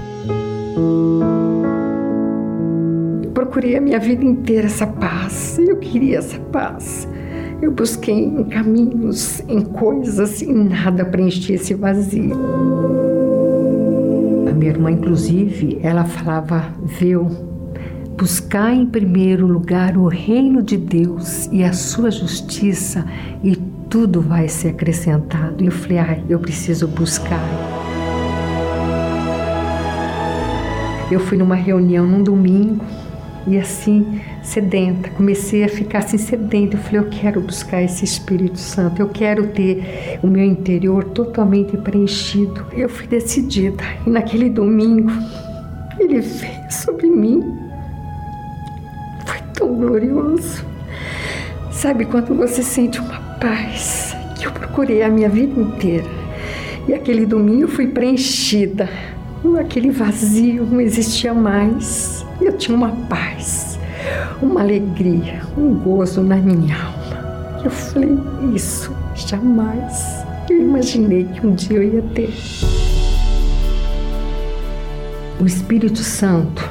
Eu 3.24 3.32
procurei 3.32 3.76
a 3.76 3.82
minha 3.82 4.00
vida 4.00 4.24
inteira 4.24 4.68
essa 4.68 4.88
paz, 4.88 5.60
eu 5.60 5.78
queria 5.78 6.20
essa 6.20 6.40
paz. 6.40 7.08
Eu 7.62 7.72
busquei 7.72 8.24
em 8.24 8.44
caminhos, 8.44 9.42
em 9.48 9.62
coisas 9.62 10.42
e 10.42 10.54
nada 10.54 11.04
preenchia 11.04 11.56
esse 11.56 11.74
vazio. 11.74 12.36
A 14.48 14.54
minha 14.54 14.72
irmã, 14.72 14.92
inclusive, 14.92 15.80
ela 15.82 16.06
falava, 16.06 16.66
viu, 16.84 17.28
buscar 18.16 18.74
em 18.74 18.86
primeiro 18.86 19.46
lugar 19.46 19.98
o 19.98 20.08
reino 20.08 20.62
de 20.62 20.78
Deus 20.78 21.48
e 21.52 21.64
a 21.64 21.74
sua 21.74 22.10
justiça 22.10 23.06
e 23.44 23.56
tudo 23.90 24.22
vai 24.22 24.48
ser 24.48 24.70
acrescentado. 24.70 25.64
E 25.64 25.68
eu 25.68 25.72
falei, 25.72 25.98
ah, 26.00 26.20
eu 26.30 26.40
preciso 26.40 26.88
buscar. 26.88 27.42
Eu 31.10 31.20
fui 31.20 31.38
numa 31.38 31.56
reunião 31.56 32.06
num 32.06 32.22
domingo 32.22 32.84
e 33.48 33.58
assim, 33.58 34.20
sedenta, 34.44 35.10
comecei 35.12 35.64
a 35.64 35.70
ficar 35.70 36.00
assim 36.00 36.18
sedenta. 36.18 36.76
Eu 36.76 36.82
falei, 36.82 37.00
eu 37.00 37.10
quero 37.10 37.40
buscar 37.40 37.82
esse 37.82 38.04
Espírito 38.04 38.60
Santo, 38.60 39.02
eu 39.02 39.08
quero 39.08 39.48
ter 39.48 40.20
o 40.22 40.28
meu 40.28 40.44
interior 40.44 41.06
totalmente 41.06 41.78
preenchido. 41.78 42.66
Eu 42.74 42.90
fui 42.90 43.08
decidida. 43.08 43.82
E 44.06 44.10
naquele 44.10 44.50
domingo, 44.50 45.12
ele 45.98 46.20
veio 46.20 46.72
sobre 46.72 47.08
mim. 47.10 47.58
Foi 49.26 49.40
tão 49.54 49.74
glorioso. 49.76 50.66
Sabe 51.72 52.06
quando 52.06 52.36
você 52.36 52.62
sente 52.62 53.00
uma 53.00 53.27
paz 53.40 54.16
que 54.38 54.46
eu 54.46 54.52
procurei 54.52 55.02
a 55.02 55.10
minha 55.10 55.30
vida 55.30 55.60
inteira. 55.60 56.08
E 56.88 56.94
aquele 56.94 57.26
domingo 57.26 57.68
fui 57.68 57.88
preenchida. 57.88 58.90
Aquele 59.60 59.92
vazio 59.92 60.66
não 60.66 60.82
existia 60.82 61.34
mais. 61.34 62.26
Eu 62.42 62.58
tinha 62.58 62.76
uma 62.76 62.92
paz, 63.08 63.80
uma 64.42 64.62
alegria, 64.62 65.42
um 65.58 65.74
gozo 65.74 66.22
na 66.22 66.36
minha 66.36 66.76
alma. 66.76 67.62
Eu 67.64 67.72
falei, 67.72 68.18
isso 68.54 68.96
jamais 69.16 70.26
eu 70.50 70.62
imaginei 70.62 71.26
que 71.26 71.46
um 71.46 71.54
dia 71.54 71.78
eu 71.78 71.84
ia 71.84 72.02
ter. 72.02 72.34
O 75.40 75.46
Espírito 75.46 76.00
Santo, 76.00 76.68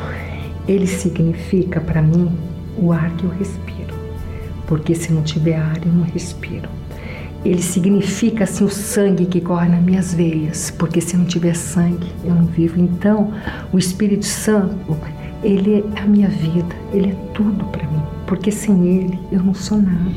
ele 0.67 0.87
significa 0.87 1.81
para 1.81 2.01
mim 2.01 2.31
o 2.79 2.93
ar 2.93 3.11
que 3.17 3.25
eu 3.25 3.31
respiro. 3.31 3.66
Porque 4.67 4.95
se 4.95 5.13
não 5.13 5.23
tiver 5.23 5.57
ar, 5.57 5.79
eu 5.85 5.93
não 5.93 6.05
respiro. 6.05 6.69
Ele 7.45 7.63
significa 7.63 8.45
assim 8.45 8.65
o 8.65 8.69
sangue 8.69 9.27
que 9.27 9.41
corre 9.41 9.69
nas 9.69 9.83
minhas 9.83 10.13
veias, 10.13 10.71
porque 10.71 11.01
se 11.01 11.17
não 11.17 11.25
tiver 11.25 11.55
sangue, 11.55 12.13
eu 12.25 12.35
não 12.35 12.47
vivo. 12.47 12.81
Então, 12.81 13.33
o 13.73 13.79
Espírito 13.79 14.27
Santo 14.27 14.97
ele 15.47 15.85
é 15.95 16.01
a 16.01 16.07
minha 16.07 16.29
vida, 16.29 16.75
Ele 16.93 17.11
é 17.11 17.15
tudo 17.33 17.65
para 17.67 17.87
mim, 17.87 18.03
porque 18.27 18.51
sem 18.51 18.87
Ele 18.87 19.19
eu 19.31 19.43
não 19.43 19.55
sou 19.55 19.79
nada. 19.79 20.11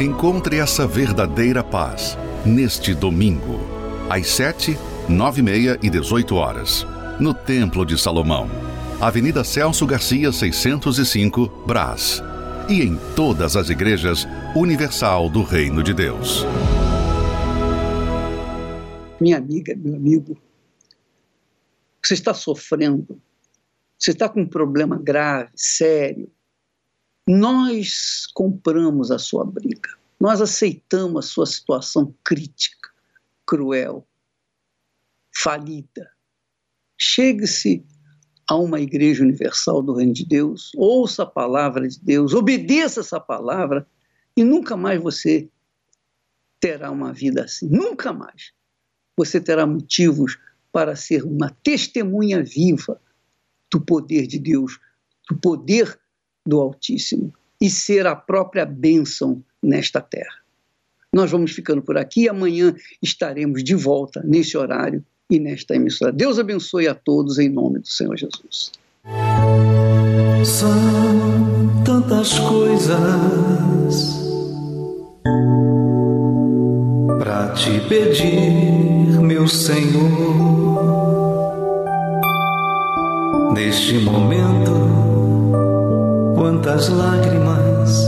Encontre 0.00 0.58
essa 0.58 0.86
verdadeira 0.86 1.64
paz 1.64 2.18
neste 2.44 2.94
domingo, 2.94 3.58
às 4.10 4.28
7, 4.28 4.78
9 5.08 5.40
e 5.40 5.42
meia 5.42 5.78
e 5.82 5.90
18 5.90 6.34
horas, 6.34 6.86
no 7.18 7.32
Templo 7.32 7.84
de 7.84 8.00
Salomão, 8.00 8.48
Avenida 9.02 9.42
Celso 9.42 9.84
Garcia, 9.84 10.30
605, 10.30 11.48
Brás, 11.66 12.22
e 12.68 12.82
em 12.82 12.96
todas 13.16 13.56
as 13.56 13.68
igrejas 13.68 14.28
Universal 14.54 15.28
do 15.28 15.42
Reino 15.42 15.82
de 15.82 15.92
Deus. 15.92 16.44
Minha 19.20 19.38
amiga, 19.38 19.74
meu 19.74 19.96
amigo, 19.96 20.40
você 22.00 22.14
está 22.14 22.32
sofrendo, 22.32 23.20
você 23.98 24.12
está 24.12 24.28
com 24.28 24.42
um 24.42 24.48
problema 24.48 24.96
grave, 24.96 25.50
sério, 25.56 26.30
nós 27.26 28.28
compramos 28.32 29.10
a 29.10 29.18
sua 29.18 29.44
briga, 29.44 29.90
nós 30.20 30.40
aceitamos 30.40 31.26
a 31.26 31.28
sua 31.28 31.46
situação 31.46 32.14
crítica, 32.22 32.88
cruel, 33.44 34.06
falida. 35.34 36.08
Chegue-se 36.96 37.84
a 38.52 38.56
uma 38.56 38.80
igreja 38.80 39.24
universal 39.24 39.82
do 39.82 39.94
Reino 39.94 40.12
de 40.12 40.26
Deus, 40.26 40.72
ouça 40.76 41.22
a 41.22 41.26
palavra 41.26 41.88
de 41.88 41.98
Deus, 41.98 42.34
obedeça 42.34 43.00
essa 43.00 43.18
palavra 43.18 43.86
e 44.36 44.44
nunca 44.44 44.76
mais 44.76 45.02
você 45.02 45.48
terá 46.60 46.90
uma 46.90 47.14
vida 47.14 47.44
assim, 47.44 47.66
nunca 47.66 48.12
mais. 48.12 48.52
Você 49.16 49.40
terá 49.40 49.66
motivos 49.66 50.38
para 50.70 50.94
ser 50.94 51.24
uma 51.24 51.48
testemunha 51.62 52.42
viva 52.42 53.00
do 53.70 53.80
poder 53.80 54.26
de 54.26 54.38
Deus, 54.38 54.78
do 55.30 55.36
poder 55.38 55.98
do 56.46 56.60
Altíssimo 56.60 57.32
e 57.58 57.70
ser 57.70 58.06
a 58.06 58.14
própria 58.14 58.66
bênção 58.66 59.42
nesta 59.62 60.00
terra. 60.00 60.42
Nós 61.10 61.30
vamos 61.30 61.52
ficando 61.52 61.80
por 61.80 61.96
aqui. 61.96 62.28
Amanhã 62.28 62.74
estaremos 63.02 63.64
de 63.64 63.74
volta 63.74 64.22
nesse 64.22 64.58
horário 64.58 65.02
e 65.34 65.40
nesta 65.40 65.74
emissora. 65.74 66.12
Deus 66.12 66.38
abençoe 66.38 66.86
a 66.86 66.94
todos 66.94 67.38
em 67.38 67.48
nome 67.48 67.78
do 67.80 67.88
Senhor 67.88 68.16
Jesus. 68.16 68.72
São 70.44 71.82
tantas 71.84 72.38
coisas 72.38 74.20
para 77.18 77.48
te 77.54 77.80
pedir, 77.88 79.20
meu 79.20 79.48
Senhor 79.48 80.42
Neste 83.54 83.98
momento, 83.98 84.72
quantas 86.34 86.88
lágrimas 86.88 88.02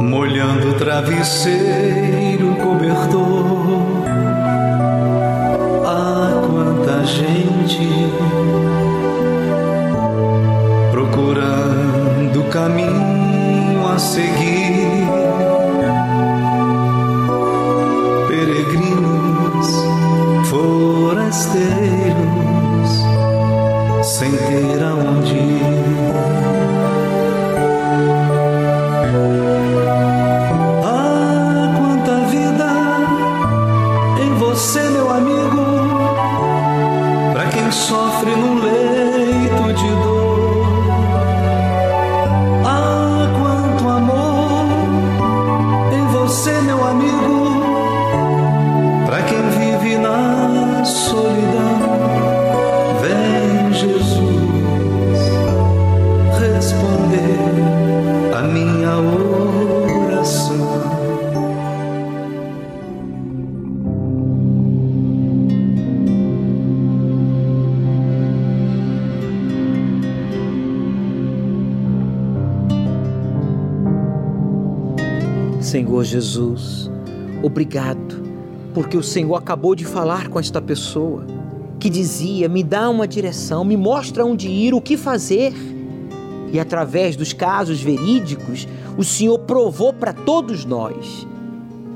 molhando 0.00 0.70
o 0.70 0.74
travesseiro 0.78 2.54
cobertor. 2.56 3.29
Caminho 12.60 13.88
a 13.88 13.98
seguir. 13.98 14.59
Senhor 76.00 76.04
Jesus, 76.04 76.90
obrigado, 77.42 78.22
porque 78.72 78.96
o 78.96 79.02
Senhor 79.02 79.34
acabou 79.34 79.74
de 79.74 79.84
falar 79.84 80.28
com 80.28 80.38
esta 80.38 80.60
pessoa 80.60 81.26
que 81.78 81.90
dizia: 81.90 82.48
me 82.48 82.62
dá 82.62 82.88
uma 82.88 83.06
direção, 83.06 83.64
me 83.64 83.76
mostra 83.76 84.24
onde 84.24 84.48
ir, 84.48 84.72
o 84.72 84.80
que 84.80 84.96
fazer. 84.96 85.52
E 86.52 86.58
através 86.58 87.16
dos 87.16 87.32
casos 87.32 87.80
verídicos, 87.82 88.66
o 88.96 89.04
Senhor 89.04 89.38
provou 89.40 89.92
para 89.92 90.12
todos 90.12 90.64
nós 90.64 91.26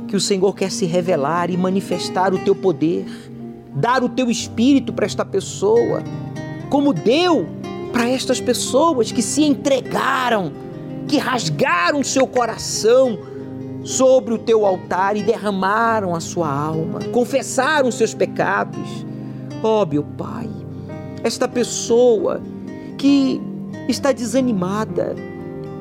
que 0.07 0.15
o 0.15 0.21
Senhor 0.21 0.55
quer 0.55 0.71
se 0.71 0.85
revelar 0.85 1.51
e 1.51 1.57
manifestar 1.57 2.35
o 2.35 2.39
teu 2.39 2.55
poder, 2.55 3.07
dar 3.75 4.05
o 4.05 4.09
teu 4.09 4.31
espírito 4.31 4.93
para 4.93 5.07
esta 5.07 5.25
pessoa, 5.25 6.03
como 6.69 6.93
deu 6.93 7.47
para 7.93 8.09
estas 8.09 8.41
pessoas 8.41 9.11
que 9.11 9.23
se 9.23 9.43
entregaram, 9.43 10.53
que 11.09 11.17
rasgaram 11.17 12.05
seu 12.05 12.27
coração 12.27 13.33
sobre 13.85 14.33
o 14.33 14.39
teu 14.39 14.65
altar 14.65 15.17
e 15.17 15.23
derramaram 15.23 16.15
a 16.15 16.21
sua 16.21 16.51
alma, 16.51 17.01
confessaram 17.13 17.93
seus 17.93 18.15
pecados. 18.15 19.07
Oh, 19.63 19.85
meu 19.85 20.03
Pai, 20.03 20.49
esta 21.23 21.47
pessoa 21.47 22.41
que 22.97 23.41
está 23.87 24.11
desanimada, 24.11 25.15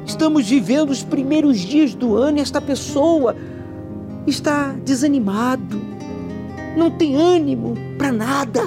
estamos 0.05 0.47
vivendo 0.47 0.89
os 0.89 1.01
primeiros 1.01 1.59
dias 1.59 1.95
do 1.95 2.17
ano 2.17 2.37
e 2.37 2.41
esta 2.41 2.61
pessoa 2.61 3.35
está 4.27 4.73
desanimado, 4.85 5.81
não 6.75 6.91
tem 6.91 7.15
ânimo 7.15 7.75
para 7.97 8.11
nada. 8.11 8.61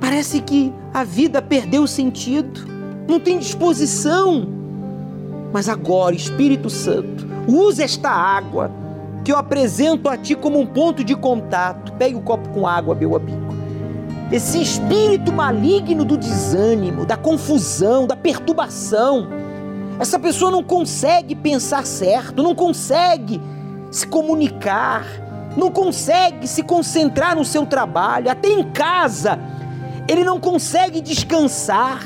Parece 0.00 0.40
que 0.40 0.72
a 0.92 1.04
vida 1.04 1.40
perdeu 1.40 1.86
sentido, 1.86 2.60
não 3.08 3.20
tem 3.20 3.38
disposição. 3.38 4.48
Mas 5.52 5.68
agora, 5.68 6.14
Espírito 6.14 6.68
Santo, 6.68 7.25
Use 7.46 7.82
esta 7.82 8.10
água 8.10 8.70
que 9.24 9.32
eu 9.32 9.36
apresento 9.36 10.08
a 10.08 10.16
ti 10.16 10.34
como 10.34 10.58
um 10.58 10.66
ponto 10.66 11.02
de 11.02 11.14
contato. 11.14 11.92
Pegue 11.92 12.14
o 12.14 12.20
copo 12.20 12.48
com 12.50 12.66
água, 12.66 12.94
meu 12.94 13.16
amigo. 13.16 13.54
Esse 14.30 14.60
espírito 14.60 15.32
maligno 15.32 16.04
do 16.04 16.16
desânimo, 16.16 17.06
da 17.06 17.16
confusão, 17.16 18.06
da 18.06 18.16
perturbação. 18.16 19.28
Essa 19.98 20.18
pessoa 20.18 20.50
não 20.50 20.62
consegue 20.62 21.34
pensar 21.34 21.86
certo, 21.86 22.42
não 22.42 22.54
consegue 22.54 23.40
se 23.90 24.06
comunicar, 24.06 25.06
não 25.56 25.70
consegue 25.70 26.46
se 26.46 26.62
concentrar 26.62 27.36
no 27.36 27.44
seu 27.44 27.64
trabalho, 27.64 28.30
até 28.30 28.48
em 28.48 28.64
casa. 28.64 29.38
Ele 30.08 30.22
não 30.22 30.38
consegue 30.38 31.00
descansar. 31.00 32.04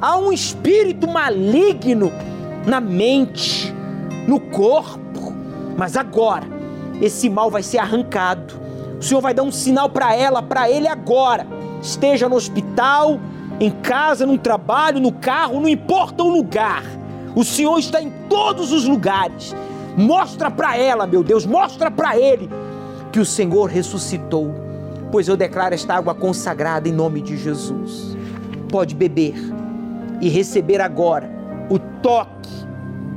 Há 0.00 0.18
um 0.18 0.32
espírito 0.32 1.08
maligno 1.08 2.12
na 2.66 2.80
mente, 2.80 3.74
no 4.26 4.40
corpo. 4.40 5.32
Mas 5.76 5.96
agora, 5.96 6.46
esse 7.00 7.28
mal 7.28 7.50
vai 7.50 7.62
ser 7.62 7.78
arrancado. 7.78 8.54
O 8.98 9.02
Senhor 9.02 9.20
vai 9.20 9.34
dar 9.34 9.42
um 9.42 9.52
sinal 9.52 9.88
para 9.90 10.14
ela, 10.14 10.42
para 10.42 10.70
ele 10.70 10.88
agora. 10.88 11.46
Esteja 11.82 12.28
no 12.28 12.36
hospital, 12.36 13.20
em 13.60 13.70
casa, 13.70 14.26
no 14.26 14.38
trabalho, 14.38 15.00
no 15.00 15.12
carro, 15.12 15.60
não 15.60 15.68
importa 15.68 16.22
o 16.22 16.28
lugar. 16.28 16.82
O 17.34 17.44
Senhor 17.44 17.78
está 17.78 18.00
em 18.00 18.10
todos 18.28 18.72
os 18.72 18.86
lugares. 18.86 19.54
Mostra 19.96 20.50
para 20.50 20.76
ela, 20.76 21.06
meu 21.06 21.22
Deus, 21.22 21.46
mostra 21.46 21.90
para 21.90 22.18
ele 22.18 22.50
que 23.12 23.20
o 23.20 23.24
Senhor 23.24 23.66
ressuscitou. 23.66 24.54
Pois 25.10 25.28
eu 25.28 25.36
declaro 25.36 25.74
esta 25.74 25.94
água 25.94 26.14
consagrada 26.14 26.88
em 26.88 26.92
nome 26.92 27.20
de 27.20 27.36
Jesus. 27.36 28.16
Pode 28.70 28.94
beber 28.94 29.34
e 30.20 30.28
receber 30.28 30.80
agora 30.80 31.30
o 31.70 31.78
toque 31.78 32.65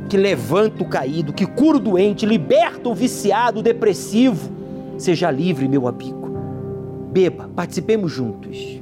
que 0.10 0.18
levanta 0.18 0.84
o 0.84 0.88
caído, 0.88 1.32
que 1.32 1.46
cura 1.46 1.78
o 1.78 1.80
doente, 1.80 2.26
liberta 2.26 2.90
o 2.90 2.96
viciado, 2.96 3.60
o 3.60 3.64
depressivo. 3.64 4.50
Seja 4.98 5.30
livre, 5.30 5.68
meu 5.68 5.88
amigo. 5.88 6.36
Beba, 7.12 7.50
participemos 7.56 8.12
juntos. 8.12 8.82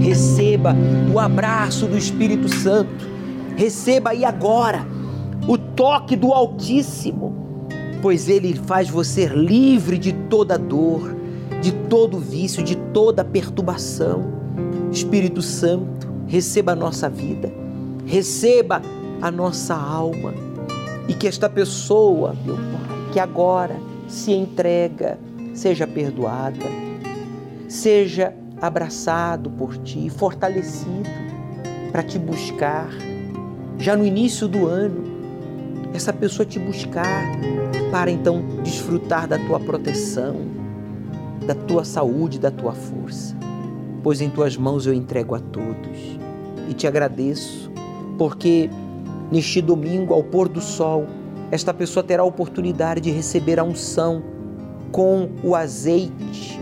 Receba 0.00 0.74
o 1.12 1.18
abraço 1.18 1.86
do 1.86 1.98
Espírito 1.98 2.48
Santo. 2.48 3.06
Receba 3.56 4.10
aí 4.10 4.24
agora 4.24 4.86
o 5.46 5.58
toque 5.58 6.16
do 6.16 6.32
Altíssimo, 6.32 7.68
pois 8.00 8.28
ele 8.28 8.54
faz 8.54 8.88
você 8.88 9.26
livre 9.26 9.98
de 9.98 10.12
toda 10.12 10.58
dor, 10.58 11.14
de 11.60 11.72
todo 11.72 12.18
vício, 12.18 12.62
de 12.62 12.76
toda 12.76 13.24
perturbação. 13.24 14.32
Espírito 14.90 15.42
Santo, 15.42 16.03
receba 16.34 16.72
a 16.72 16.74
nossa 16.74 17.08
vida, 17.08 17.48
receba 18.04 18.82
a 19.22 19.30
nossa 19.30 19.72
alma 19.72 20.34
e 21.06 21.14
que 21.14 21.28
esta 21.28 21.48
pessoa, 21.48 22.34
meu 22.44 22.56
Pai, 22.56 23.12
que 23.12 23.20
agora 23.20 23.76
se 24.08 24.32
entrega, 24.32 25.16
seja 25.54 25.86
perdoada, 25.86 26.66
seja 27.68 28.34
abraçado 28.60 29.48
por 29.48 29.76
Ti, 29.76 30.10
fortalecido 30.10 31.08
para 31.92 32.02
te 32.02 32.18
buscar. 32.18 32.88
Já 33.78 33.96
no 33.96 34.04
início 34.04 34.48
do 34.48 34.66
ano, 34.66 35.04
essa 35.94 36.12
pessoa 36.12 36.44
te 36.44 36.58
buscar 36.58 37.22
para 37.92 38.10
então 38.10 38.42
desfrutar 38.64 39.28
da 39.28 39.38
tua 39.38 39.60
proteção, 39.60 40.34
da 41.46 41.54
tua 41.54 41.84
saúde, 41.84 42.40
da 42.40 42.50
tua 42.50 42.72
força. 42.72 43.36
Pois 44.02 44.20
em 44.20 44.28
tuas 44.28 44.56
mãos 44.56 44.84
eu 44.84 44.92
entrego 44.92 45.36
a 45.36 45.38
todos 45.38 46.23
e 46.68 46.74
te 46.74 46.86
agradeço, 46.86 47.70
porque 48.18 48.70
neste 49.30 49.60
domingo, 49.60 50.14
ao 50.14 50.22
pôr 50.22 50.48
do 50.48 50.60
sol, 50.60 51.06
esta 51.50 51.72
pessoa 51.72 52.02
terá 52.02 52.22
a 52.22 52.26
oportunidade 52.26 53.00
de 53.00 53.10
receber 53.10 53.58
a 53.58 53.64
unção 53.64 54.22
com 54.90 55.28
o 55.42 55.54
azeite 55.54 56.60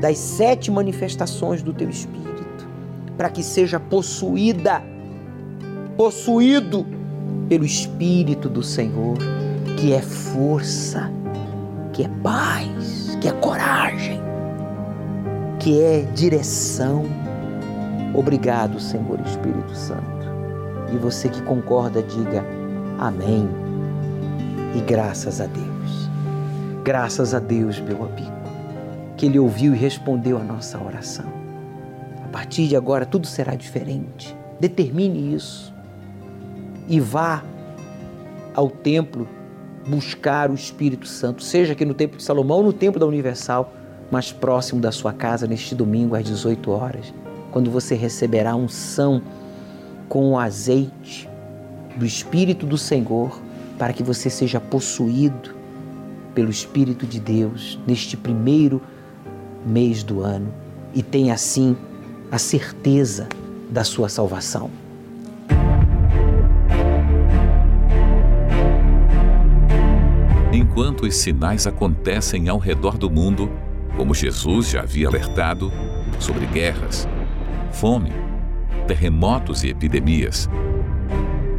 das 0.00 0.18
sete 0.18 0.70
manifestações 0.70 1.62
do 1.62 1.72
teu 1.72 1.88
Espírito, 1.88 2.68
para 3.16 3.30
que 3.30 3.42
seja 3.42 3.78
possuída, 3.78 4.82
possuído 5.96 6.84
pelo 7.48 7.64
Espírito 7.64 8.48
do 8.48 8.62
Senhor, 8.62 9.16
que 9.76 9.92
é 9.92 10.02
força, 10.02 11.10
que 11.92 12.04
é 12.04 12.08
paz, 12.22 13.16
que 13.20 13.28
é 13.28 13.32
coragem, 13.32 14.20
que 15.58 15.80
é 15.80 16.00
direção 16.14 17.04
Obrigado, 18.14 18.78
Senhor 18.78 19.18
Espírito 19.20 19.74
Santo. 19.74 20.02
E 20.92 20.96
você 20.98 21.30
que 21.30 21.40
concorda, 21.42 22.02
diga 22.02 22.44
amém. 22.98 23.48
E 24.76 24.80
graças 24.80 25.40
a 25.40 25.46
Deus. 25.46 26.10
Graças 26.84 27.32
a 27.32 27.38
Deus, 27.38 27.80
meu 27.80 28.04
amigo, 28.04 28.32
que 29.16 29.24
Ele 29.24 29.38
ouviu 29.38 29.74
e 29.74 29.78
respondeu 29.78 30.36
a 30.36 30.44
nossa 30.44 30.78
oração. 30.82 31.24
A 32.22 32.28
partir 32.28 32.68
de 32.68 32.76
agora 32.76 33.06
tudo 33.06 33.26
será 33.26 33.54
diferente. 33.54 34.36
Determine 34.60 35.34
isso. 35.34 35.72
E 36.88 37.00
vá 37.00 37.42
ao 38.54 38.68
templo 38.68 39.26
buscar 39.88 40.50
o 40.50 40.54
Espírito 40.54 41.06
Santo, 41.06 41.42
seja 41.42 41.72
aqui 41.72 41.84
no 41.84 41.94
Templo 41.94 42.18
de 42.18 42.22
Salomão 42.22 42.58
ou 42.58 42.64
no 42.64 42.72
Templo 42.72 43.00
da 43.00 43.06
Universal, 43.06 43.72
mais 44.10 44.30
próximo 44.30 44.80
da 44.80 44.92
sua 44.92 45.12
casa, 45.12 45.46
neste 45.46 45.74
domingo 45.74 46.14
às 46.14 46.24
18 46.24 46.70
horas 46.70 47.12
quando 47.52 47.70
você 47.70 47.94
receberá 47.94 48.56
unção 48.56 49.22
com 50.08 50.32
o 50.32 50.38
azeite 50.38 51.28
do 51.96 52.04
Espírito 52.04 52.66
do 52.66 52.78
Senhor, 52.78 53.38
para 53.78 53.92
que 53.92 54.02
você 54.02 54.30
seja 54.30 54.58
possuído 54.58 55.54
pelo 56.34 56.50
Espírito 56.50 57.06
de 57.06 57.20
Deus 57.20 57.78
neste 57.86 58.16
primeiro 58.16 58.80
mês 59.66 60.02
do 60.02 60.22
ano 60.22 60.52
e 60.94 61.02
tenha 61.02 61.34
assim 61.34 61.76
a 62.30 62.38
certeza 62.38 63.28
da 63.70 63.84
sua 63.84 64.08
salvação. 64.08 64.70
Enquanto 70.52 71.02
os 71.02 71.16
sinais 71.16 71.66
acontecem 71.66 72.48
ao 72.48 72.58
redor 72.58 72.96
do 72.96 73.10
mundo, 73.10 73.50
como 73.96 74.14
Jesus 74.14 74.70
já 74.70 74.82
havia 74.82 75.08
alertado 75.08 75.70
sobre 76.18 76.46
guerras, 76.46 77.06
fome, 77.72 78.12
terremotos 78.86 79.64
e 79.64 79.68
epidemias. 79.68 80.48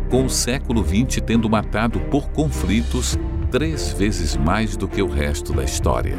com 0.09 0.25
o 0.25 0.29
século 0.29 0.85
XX 0.85 1.21
tendo 1.25 1.49
matado 1.49 1.99
por 1.99 2.29
conflitos 2.29 3.17
três 3.49 3.91
vezes 3.93 4.37
mais 4.37 4.77
do 4.77 4.87
que 4.87 5.01
o 5.01 5.07
resto 5.07 5.51
da 5.53 5.63
história. 5.63 6.15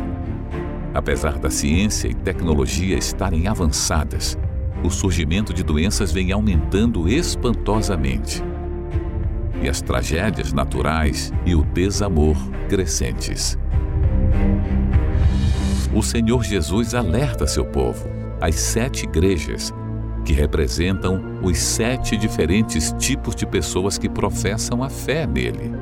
Apesar 0.93 1.39
da 1.39 1.49
ciência 1.49 2.09
e 2.09 2.15
tecnologia 2.15 2.97
estarem 2.97 3.47
avançadas, 3.47 4.37
o 4.83 4.91
surgimento 4.91 5.55
de 5.55 5.63
doenças 5.63 6.11
vem 6.13 6.33
aumentando 6.33 7.09
espantosamente. 7.09 8.43
E 9.63 9.69
as 9.69 9.81
tragédias 9.81 10.53
naturais 10.53 11.33
e 11.47 11.55
o 11.55 11.63
desamor 11.63 12.37
crescentes. 12.69 13.57
O 15.95 16.03
Senhor 16.03 16.43
Jesus 16.43 16.95
alerta 16.95 17.47
seu 17.47 17.65
povo, 17.65 18.09
as 18.41 18.57
sete 18.57 19.05
igrejas, 19.05 19.73
que 20.25 20.33
representam 20.33 21.41
os 21.43 21.59
sete 21.59 22.17
diferentes 22.17 22.95
tipos 22.99 23.35
de 23.35 23.47
pessoas 23.47 23.99
que 23.99 24.09
professam 24.09 24.83
a 24.83 24.89
fé 24.89 25.27
nele, 25.27 25.73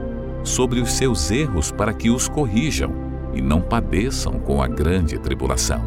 sobre 0.43 0.81
os 0.81 0.93
seus 0.93 1.31
erros 1.31 1.71
para 1.71 1.95
que 1.95 2.11
os 2.11 2.29
corrijam 2.29 2.93
e 3.33 3.41
não 3.41 3.61
padeçam 3.61 4.39
com 4.41 4.61
a 4.61 4.67
grande 4.67 5.19
tribulação. 5.19 5.83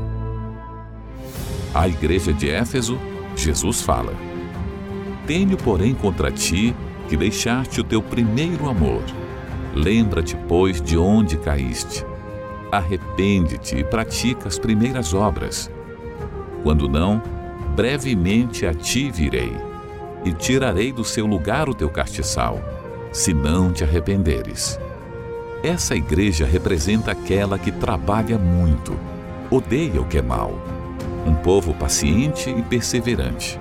À 1.73 1.87
igreja 1.87 2.31
de 2.31 2.49
Éfeso, 2.49 2.97
Jesus 3.35 3.81
fala: 3.81 4.13
Tenho, 5.27 5.57
porém, 5.57 5.93
contra 5.93 6.31
ti 6.31 6.73
que 7.09 7.17
deixaste 7.17 7.81
o 7.81 7.83
teu 7.83 8.01
primeiro 8.01 8.69
amor. 8.69 9.03
Lembra-te, 9.75 10.37
pois, 10.47 10.81
de 10.81 10.97
onde 10.97 11.37
caíste. 11.37 12.05
Arrepende-te 12.71 13.75
e 13.77 13.83
pratica 13.83 14.47
as 14.47 14.57
primeiras 14.57 15.13
obras. 15.13 15.69
Quando 16.63 16.87
não, 16.87 17.21
brevemente 17.75 18.65
a 18.65 18.73
ti 18.73 19.11
virei, 19.11 19.51
e 20.23 20.31
tirarei 20.31 20.93
do 20.93 21.03
seu 21.03 21.25
lugar 21.25 21.67
o 21.67 21.75
teu 21.75 21.89
castiçal, 21.89 22.59
se 23.11 23.33
não 23.33 23.71
te 23.71 23.83
arrependeres. 23.83 24.79
Essa 25.61 25.93
igreja 25.95 26.45
representa 26.45 27.11
aquela 27.11 27.59
que 27.59 27.71
trabalha 27.71 28.37
muito, 28.37 28.97
odeia 29.51 30.01
o 30.01 30.05
que 30.05 30.17
é 30.17 30.21
mal, 30.21 30.53
um 31.27 31.35
povo 31.35 31.73
paciente 31.73 32.49
e 32.49 32.61
perseverante. 32.61 33.59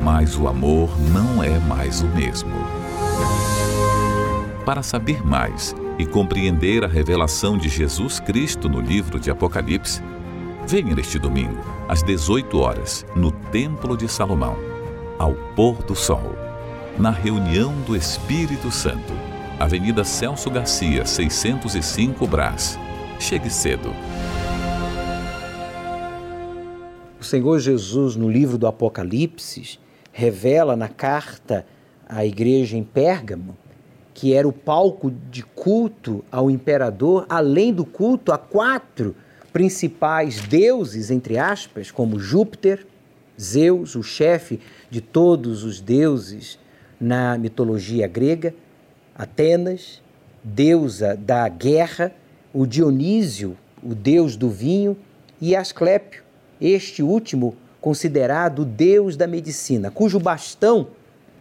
Mas 0.00 0.36
o 0.36 0.46
amor 0.46 0.90
não 1.10 1.42
é 1.42 1.58
mais 1.58 2.00
o 2.00 2.06
mesmo. 2.06 2.52
Para 4.64 4.82
saber 4.82 5.26
mais 5.26 5.74
e 5.98 6.06
compreender 6.06 6.84
a 6.84 6.88
revelação 6.88 7.58
de 7.58 7.68
Jesus 7.68 8.20
Cristo 8.20 8.68
no 8.68 8.80
livro 8.80 9.18
de 9.18 9.30
Apocalipse, 9.30 10.00
venha 10.68 10.94
neste 10.94 11.18
domingo, 11.18 11.64
às 11.88 12.02
18 12.02 12.58
horas, 12.58 13.06
no 13.16 13.32
Templo 13.32 13.96
de 13.96 14.06
Salomão, 14.06 14.54
ao 15.18 15.32
pôr 15.56 15.82
do 15.82 15.94
sol, 15.94 16.36
na 16.98 17.10
reunião 17.10 17.72
do 17.86 17.96
Espírito 17.96 18.70
Santo, 18.70 19.14
Avenida 19.58 20.04
Celso 20.04 20.50
Garcia, 20.50 21.06
605 21.06 22.26
Brás. 22.26 22.78
Chegue 23.18 23.48
cedo. 23.48 23.94
O 27.18 27.24
Senhor 27.24 27.58
Jesus, 27.60 28.14
no 28.14 28.30
livro 28.30 28.58
do 28.58 28.66
Apocalipse, 28.66 29.78
revela 30.12 30.76
na 30.76 30.88
carta 30.88 31.64
à 32.06 32.26
igreja 32.26 32.76
em 32.76 32.84
Pérgamo 32.84 33.56
que 34.12 34.34
era 34.34 34.48
o 34.48 34.52
palco 34.52 35.12
de 35.30 35.44
culto 35.44 36.24
ao 36.30 36.50
imperador, 36.50 37.24
além 37.28 37.72
do 37.72 37.84
culto 37.86 38.32
a 38.32 38.36
quatro 38.36 39.14
principais 39.52 40.40
deuses, 40.40 41.10
entre 41.10 41.38
aspas, 41.38 41.90
como 41.90 42.18
Júpiter, 42.18 42.86
Zeus, 43.40 43.94
o 43.94 44.02
chefe 44.02 44.60
de 44.90 45.00
todos 45.00 45.64
os 45.64 45.80
deuses 45.80 46.58
na 47.00 47.38
mitologia 47.38 48.06
grega, 48.06 48.54
Atenas, 49.14 50.00
deusa 50.42 51.16
da 51.16 51.48
guerra, 51.48 52.12
o 52.52 52.66
Dionísio, 52.66 53.56
o 53.82 53.94
deus 53.94 54.36
do 54.36 54.48
vinho, 54.48 54.96
e 55.40 55.54
Asclépio, 55.54 56.22
este 56.60 57.02
último 57.02 57.56
considerado 57.80 58.62
o 58.62 58.64
deus 58.64 59.16
da 59.16 59.26
medicina, 59.26 59.90
cujo 59.90 60.18
bastão 60.18 60.88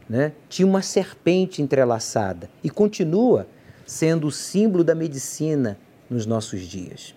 né, 0.08 0.32
tinha 0.48 0.68
uma 0.68 0.82
serpente 0.82 1.62
entrelaçada 1.62 2.50
e 2.64 2.70
continua 2.70 3.48
sendo 3.86 4.28
o 4.28 4.32
símbolo 4.32 4.84
da 4.84 4.94
medicina 4.94 5.78
nos 6.10 6.26
nossos 6.26 6.62
dias. 6.62 7.17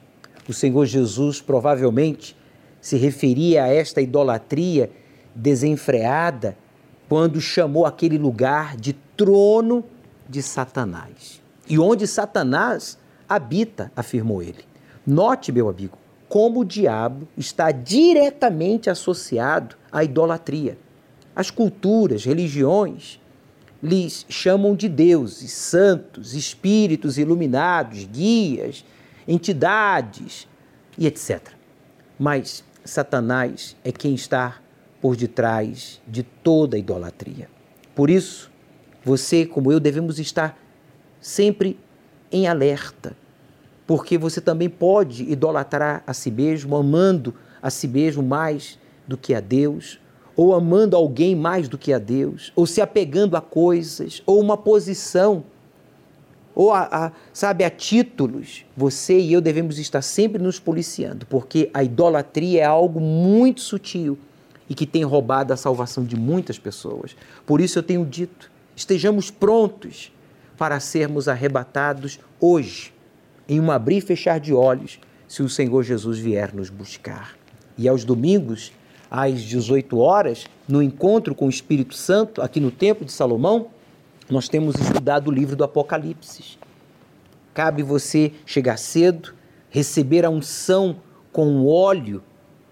O 0.51 0.53
Senhor 0.53 0.85
Jesus 0.85 1.41
provavelmente 1.41 2.37
se 2.81 2.97
referia 2.97 3.63
a 3.63 3.69
esta 3.69 4.01
idolatria 4.01 4.91
desenfreada 5.33 6.57
quando 7.09 7.41
chamou 7.41 7.87
aquele 7.87 8.19
lugar 8.19 8.77
de 8.77 8.95
trono 9.17 9.85
de 10.29 10.43
Satanás. 10.43 11.41
E 11.69 11.79
onde 11.79 12.05
Satanás 12.05 12.99
habita, 13.29 13.93
afirmou 13.95 14.43
ele. 14.43 14.65
Note, 15.07 15.53
meu 15.53 15.69
amigo, 15.69 15.97
como 16.29 16.63
o 16.63 16.65
diabo 16.65 17.29
está 17.39 17.71
diretamente 17.71 18.91
associado 18.91 19.77
à 19.93 20.03
idolatria. 20.03 20.77
As 21.33 21.49
culturas, 21.49 22.25
religiões, 22.25 23.21
lhes 23.81 24.27
chamam 24.29 24.75
de 24.75 24.89
deuses, 24.89 25.53
santos, 25.53 26.35
espíritos 26.35 27.19
iluminados, 27.19 28.05
guias, 28.05 28.85
entidades 29.27 30.49
e 30.97 31.07
etc. 31.07 31.51
Mas 32.19 32.65
Satanás 32.85 33.77
é 33.85 33.93
quem 33.93 34.15
está 34.15 34.61
por 35.01 35.17
detrás 35.17 36.01
de 36.07 36.23
toda 36.23 36.77
idolatria. 36.77 37.49
Por 37.95 38.11
isso, 38.11 38.51
você, 39.05 39.47
como 39.47 39.73
eu, 39.73 39.81
devemos 39.81 40.19
estar 40.19 40.59
sempre 41.21 41.79
em 42.31 42.47
alerta 42.47 43.17
porque 43.91 44.17
você 44.17 44.41
também 44.41 44.69
pode 44.69 45.25
idolatrar 45.25 46.05
a 46.07 46.15
si 46.15 46.31
mesmo, 46.31 46.77
amando 46.77 47.35
a 47.61 47.71
si 47.71 47.89
mesmo 47.89 48.23
mais 48.23 48.79
do 49.05 49.17
que 49.17 49.35
a 49.35 49.41
Deus, 49.41 49.99
ou 50.37 50.55
amando 50.55 50.95
alguém 50.95 51.35
mais 51.35 51.69
do 51.69 51.77
que 51.77 51.93
a 51.93 51.99
Deus, 51.99 52.53
ou 52.55 52.67
se 52.67 52.81
apegando 52.81 53.37
a 53.37 53.41
coisas, 53.41 54.23
ou 54.25 54.41
uma 54.41 54.57
posição, 54.57 55.43
ou 56.55 56.73
a, 56.73 56.89
a, 56.91 57.13
sabe, 57.33 57.65
a 57.65 57.71
títulos. 57.71 58.65
Você 58.77 59.19
e 59.19 59.33
eu 59.33 59.41
devemos 59.41 59.79
estar 59.79 60.03
sempre 60.03 60.43
nos 60.43 60.59
policiando, 60.59 61.27
porque 61.27 61.71
a 61.73 61.83
idolatria 61.83 62.63
é 62.63 62.65
algo 62.65 63.01
muito 63.01 63.61
sutil 63.61 64.19
e 64.69 64.75
que 64.75 64.87
tem 64.87 65.03
roubado 65.03 65.53
a 65.53 65.57
salvação 65.57 66.05
de 66.05 66.17
muitas 66.17 66.59
pessoas. 66.59 67.17
Por 67.45 67.61
isso 67.61 67.79
eu 67.79 67.83
tenho 67.83 68.05
dito, 68.05 68.51
estejamos 68.77 69.31
prontos 69.31 70.13
para 70.57 70.79
sermos 70.79 71.27
arrebatados 71.27 72.21
hoje 72.39 72.93
em 73.49 73.59
um 73.59 73.71
abrir 73.71 73.97
e 73.97 74.01
fechar 74.01 74.39
de 74.39 74.55
olhos, 74.55 75.01
se 75.27 75.43
o 75.43 75.49
Senhor 75.49 75.83
Jesus 75.83 76.19
vier 76.19 76.55
nos 76.55 76.71
buscar. 76.71 77.37
E 77.77 77.89
aos 77.89 78.05
domingos, 78.05 78.73
às 79.11 79.41
18 79.43 79.99
horas, 79.99 80.45
no 80.69 80.81
encontro 80.81 81.35
com 81.35 81.47
o 81.47 81.51
Espírito 81.51 81.95
Santo, 81.95 82.41
aqui 82.41 82.61
no 82.61 82.71
Templo 82.71 83.05
de 83.05 83.11
Salomão, 83.11 83.69
nós 84.31 84.49
temos 84.49 84.77
estudado 84.77 85.29
o 85.29 85.33
livro 85.33 85.57
do 85.57 85.65
Apocalipse. 85.65 86.59
Cabe 87.53 87.83
você 87.83 88.33
chegar 88.47 88.79
cedo, 88.79 89.35
receber 89.69 90.25
a 90.25 90.31
unção 90.31 90.97
com 91.33 91.57
o 91.57 91.69
óleo 91.69 92.23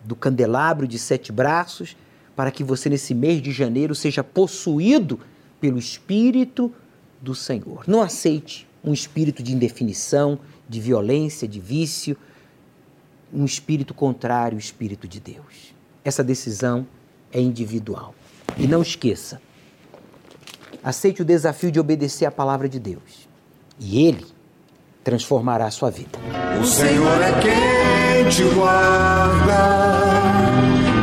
do 0.04 0.14
candelabro 0.14 0.86
de 0.86 0.98
sete 0.98 1.32
braços, 1.32 1.96
para 2.36 2.50
que 2.50 2.62
você, 2.62 2.88
nesse 2.88 3.14
mês 3.14 3.42
de 3.42 3.50
janeiro, 3.50 3.94
seja 3.94 4.22
possuído 4.22 5.18
pelo 5.60 5.78
Espírito 5.78 6.72
do 7.20 7.34
Senhor. 7.34 7.82
Não 7.88 8.00
aceite 8.00 8.68
um 8.82 8.92
espírito 8.92 9.42
de 9.42 9.52
indefinição, 9.52 10.38
de 10.68 10.80
violência, 10.80 11.48
de 11.48 11.58
vício, 11.58 12.16
um 13.32 13.44
espírito 13.44 13.92
contrário 13.92 14.54
ao 14.54 14.60
espírito 14.60 15.08
de 15.08 15.18
Deus. 15.18 15.74
Essa 16.04 16.22
decisão 16.22 16.86
é 17.32 17.40
individual. 17.40 18.14
E 18.56 18.66
não 18.66 18.80
esqueça, 18.80 19.42
aceite 20.88 21.20
o 21.20 21.24
desafio 21.24 21.70
de 21.70 21.78
obedecer 21.78 22.24
à 22.24 22.30
palavra 22.30 22.66
de 22.66 22.80
Deus. 22.80 23.28
E 23.78 24.06
Ele 24.06 24.24
transformará 25.04 25.66
a 25.66 25.70
sua 25.70 25.90
vida. 25.90 26.18
O 26.60 26.64
Senhor 26.64 27.22
é 27.22 27.32
quem 27.42 28.28
te 28.30 28.42
guarda, 28.54 29.52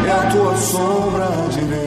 é 0.08 0.12
a 0.12 0.32
tua 0.32 0.58
sombra 0.58 1.28
direita 1.52 1.85